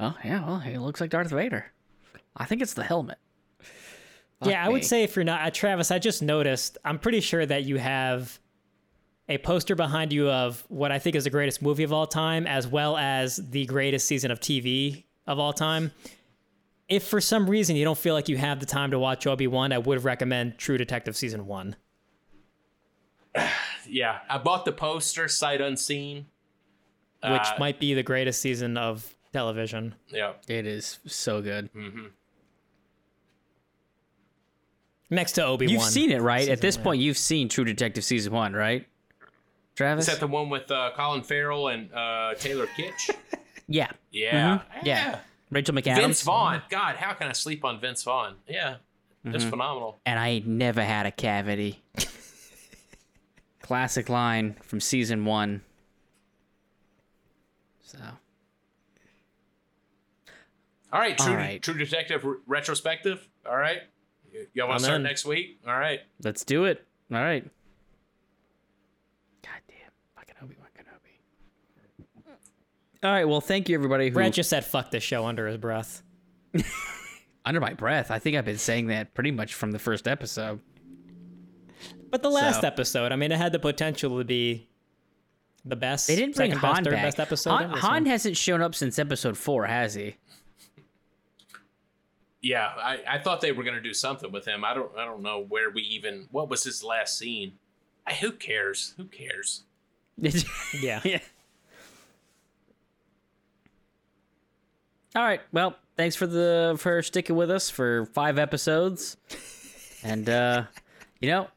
oh 0.00 0.16
yeah, 0.24 0.44
well, 0.44 0.58
he 0.58 0.78
looks 0.78 1.00
like 1.00 1.10
Darth 1.10 1.30
Vader. 1.30 1.66
I 2.36 2.46
think 2.46 2.60
it's 2.62 2.74
the 2.74 2.82
helmet. 2.82 3.18
Fuck 4.40 4.48
yeah, 4.48 4.64
I 4.64 4.68
would 4.68 4.84
say 4.84 5.04
if 5.04 5.14
you're 5.14 5.24
not, 5.24 5.46
uh, 5.46 5.50
Travis, 5.50 5.90
I 5.90 5.98
just 5.98 6.22
noticed, 6.22 6.78
I'm 6.84 6.98
pretty 6.98 7.20
sure 7.20 7.44
that 7.44 7.64
you 7.64 7.76
have 7.76 8.40
a 9.28 9.38
poster 9.38 9.76
behind 9.76 10.12
you 10.12 10.28
of 10.28 10.64
what 10.68 10.90
I 10.90 10.98
think 10.98 11.14
is 11.14 11.24
the 11.24 11.30
greatest 11.30 11.62
movie 11.62 11.84
of 11.84 11.92
all 11.92 12.06
time, 12.06 12.46
as 12.46 12.66
well 12.66 12.96
as 12.96 13.36
the 13.36 13.66
greatest 13.66 14.08
season 14.08 14.30
of 14.30 14.40
TV 14.40 15.04
of 15.26 15.38
all 15.38 15.52
time. 15.52 15.92
If 16.88 17.04
for 17.04 17.20
some 17.20 17.48
reason 17.48 17.76
you 17.76 17.84
don't 17.84 17.98
feel 17.98 18.14
like 18.14 18.28
you 18.28 18.36
have 18.36 18.58
the 18.60 18.66
time 18.66 18.90
to 18.90 18.98
watch 18.98 19.26
Obi 19.26 19.46
Wan, 19.46 19.72
I 19.72 19.78
would 19.78 20.02
recommend 20.04 20.58
True 20.58 20.76
Detective 20.78 21.16
season 21.16 21.46
one. 21.46 21.76
Yeah, 23.88 24.18
I 24.28 24.38
bought 24.38 24.64
the 24.66 24.72
poster, 24.72 25.26
sight 25.26 25.60
unseen. 25.60 26.26
which 27.24 27.32
Uh, 27.42 27.54
might 27.58 27.80
be 27.80 27.92
the 27.94 28.04
greatest 28.04 28.40
season 28.40 28.76
of 28.76 29.16
television. 29.32 29.94
Yeah. 30.08 30.34
it 30.46 30.64
is 30.66 30.98
so 31.06 31.40
good. 31.42 31.70
Next 35.08 35.32
to 35.32 35.44
Obi 35.44 35.66
Wan. 35.66 35.72
You've 35.72 35.82
seen 35.82 36.10
it, 36.12 36.20
right? 36.22 36.48
At 36.48 36.60
this 36.60 36.76
one. 36.76 36.84
point, 36.84 37.00
you've 37.02 37.18
seen 37.18 37.48
True 37.48 37.64
Detective 37.64 38.04
season 38.04 38.32
one, 38.32 38.52
right? 38.52 38.86
Travis. 39.74 40.06
Is 40.06 40.14
that 40.14 40.20
the 40.20 40.28
one 40.28 40.50
with 40.50 40.70
uh, 40.70 40.90
Colin 40.94 41.22
Farrell 41.22 41.68
and 41.68 41.92
uh, 41.92 42.34
Taylor 42.38 42.66
Kitsch? 42.76 43.10
yeah, 43.70 43.86
mm-hmm. 43.86 44.86
Yeah. 44.86 45.10
yeah. 45.10 45.18
Rachel 45.50 45.74
McAdams. 45.74 45.96
Vince 45.96 46.22
Vaughn. 46.22 46.62
God, 46.68 46.96
how 46.96 47.12
can 47.14 47.28
I 47.28 47.32
sleep 47.32 47.64
on 47.64 47.80
Vince 47.80 48.02
Vaughn? 48.02 48.36
Yeah. 48.48 48.76
Just 49.24 49.38
mm-hmm. 49.38 49.50
phenomenal. 49.50 50.00
and 50.06 50.18
I 50.18 50.28
ain't 50.28 50.46
never 50.46 50.82
had 50.82 51.04
a 51.04 51.10
cavity. 51.10 51.82
Classic 53.62 54.08
line 54.08 54.56
from 54.62 54.80
season 54.80 55.26
one. 55.26 55.60
So 57.82 57.98
All 60.92 61.00
right, 61.00 61.18
True, 61.18 61.32
All 61.32 61.36
right. 61.36 61.62
True 61.62 61.76
Detective 61.76 62.24
re- 62.24 62.38
retrospective. 62.46 63.28
All 63.46 63.56
right. 63.56 63.82
Y'all 64.54 64.68
want 64.68 64.78
to 64.78 64.84
start 64.84 65.02
next 65.02 65.26
week? 65.26 65.60
All 65.66 65.78
right. 65.78 66.00
let's 66.22 66.44
do 66.44 66.64
it. 66.64 66.86
All 67.12 67.18
right. 67.18 67.44
God 69.42 69.60
damn, 69.68 69.90
fucking 70.16 70.36
Obi 70.42 70.56
Wan 70.58 70.68
Kenobi. 70.76 72.34
All 73.02 73.10
right. 73.10 73.24
Well, 73.24 73.40
thank 73.40 73.68
you 73.68 73.74
everybody 73.76 74.08
who 74.08 74.14
Brett 74.14 74.32
just 74.32 74.50
said 74.50 74.64
"fuck 74.64 74.90
this 74.90 75.02
show" 75.02 75.24
under 75.26 75.46
his 75.46 75.56
breath. 75.56 76.02
under 77.44 77.60
my 77.60 77.72
breath. 77.74 78.10
I 78.10 78.18
think 78.18 78.36
I've 78.36 78.44
been 78.44 78.58
saying 78.58 78.88
that 78.88 79.14
pretty 79.14 79.30
much 79.30 79.54
from 79.54 79.70
the 79.72 79.78
first 79.78 80.06
episode. 80.06 80.60
But 82.10 82.22
the 82.22 82.30
last 82.30 82.60
So- 82.60 82.66
episode, 82.66 83.12
I 83.12 83.16
mean, 83.16 83.32
it 83.32 83.38
had 83.38 83.52
the 83.52 83.58
potential 83.58 84.18
to 84.18 84.24
be 84.24 84.68
the 85.64 85.76
best. 85.76 86.08
They 86.08 86.16
didn't 86.16 86.36
bring 86.36 86.50
second 86.50 86.58
Han 86.60 86.74
best, 86.74 86.84
third 86.84 86.92
back. 86.94 87.04
best 87.04 87.20
episode. 87.20 87.50
Han, 87.50 87.70
Han 87.70 88.06
hasn't 88.06 88.36
shown 88.36 88.60
up 88.60 88.74
since 88.74 88.98
episode 88.98 89.38
four, 89.38 89.66
has 89.66 89.94
he? 89.94 90.16
Yeah, 92.42 92.66
I, 92.76 92.98
I 93.08 93.18
thought 93.18 93.40
they 93.42 93.52
were 93.52 93.64
gonna 93.64 93.82
do 93.82 93.92
something 93.92 94.32
with 94.32 94.46
him. 94.46 94.64
I 94.64 94.72
don't 94.74 94.90
I 94.96 95.04
don't 95.04 95.22
know 95.22 95.44
where 95.46 95.70
we 95.70 95.82
even 95.82 96.26
what 96.30 96.48
was 96.48 96.64
his 96.64 96.82
last 96.82 97.18
scene. 97.18 97.52
I, 98.06 98.14
who 98.14 98.32
cares? 98.32 98.94
Who 98.96 99.04
cares? 99.04 99.64
yeah. 100.18 101.00
yeah. 101.04 101.20
All 105.14 105.22
right. 105.22 105.40
Well, 105.52 105.74
thanks 105.96 106.14
for 106.16 106.26
the 106.26 106.76
for 106.78 107.02
sticking 107.02 107.36
with 107.36 107.50
us 107.50 107.68
for 107.70 108.06
five 108.06 108.38
episodes, 108.38 109.16
and 110.04 110.28
uh, 110.28 110.64
you 111.20 111.28
know, 111.28 111.48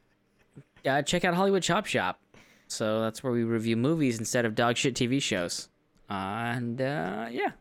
uh, 0.85 1.01
check 1.03 1.23
out 1.23 1.33
Hollywood 1.35 1.61
Chop 1.63 1.85
Shop. 1.85 2.19
So 2.67 3.01
that's 3.01 3.23
where 3.23 3.31
we 3.31 3.43
review 3.43 3.77
movies 3.77 4.17
instead 4.17 4.45
of 4.45 4.55
dog 4.55 4.77
shit 4.77 4.95
TV 4.95 5.21
shows. 5.21 5.69
Uh, 6.09 6.13
and 6.55 6.81
uh, 6.81 7.27
yeah, 7.29 7.51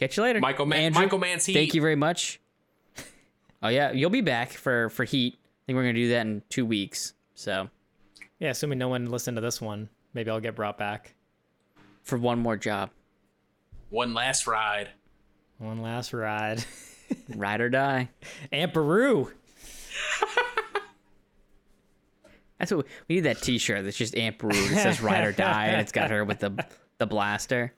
catch 0.00 0.16
you 0.16 0.22
later, 0.22 0.40
Michael 0.40 0.64
Mann- 0.66 0.80
Andrew, 0.84 1.02
Michael 1.02 1.18
Mann's 1.18 1.44
Thank 1.46 1.74
you 1.74 1.80
very 1.82 1.96
much. 1.96 2.40
Oh 3.62 3.68
yeah, 3.68 3.92
you'll 3.92 4.10
be 4.10 4.22
back 4.22 4.52
for 4.52 4.88
for 4.88 5.04
Heat. 5.04 5.34
I 5.38 5.46
think 5.66 5.76
we're 5.76 5.82
gonna 5.82 5.92
do 5.94 6.08
that 6.10 6.22
in 6.26 6.42
two 6.48 6.64
weeks. 6.66 7.12
So 7.34 7.68
Yeah, 8.38 8.50
assuming 8.50 8.78
no 8.78 8.88
one 8.88 9.10
listened 9.10 9.36
to 9.36 9.40
this 9.42 9.60
one, 9.60 9.88
maybe 10.14 10.30
I'll 10.30 10.40
get 10.40 10.56
brought 10.56 10.78
back. 10.78 11.14
for 12.02 12.16
one 12.18 12.38
more 12.40 12.56
job, 12.56 12.90
One 13.90 14.14
last 14.14 14.46
ride. 14.46 14.88
One 15.62 15.80
last 15.80 16.12
ride. 16.12 16.64
ride 17.36 17.60
or 17.60 17.70
die. 17.70 18.08
Beru. 18.50 19.30
That's 22.58 22.72
what 22.72 22.86
we 23.08 23.16
need. 23.16 23.20
That 23.22 23.40
T-shirt 23.40 23.84
that's 23.84 23.96
just 23.96 24.16
Aunt 24.16 24.38
Beru. 24.38 24.50
It 24.50 24.74
says 24.74 25.00
"Ride 25.00 25.24
or 25.24 25.32
Die" 25.32 25.66
and 25.66 25.80
it's 25.80 25.92
got 25.92 26.10
her 26.10 26.24
with 26.24 26.40
the 26.40 26.66
the 26.98 27.06
blaster. 27.06 27.72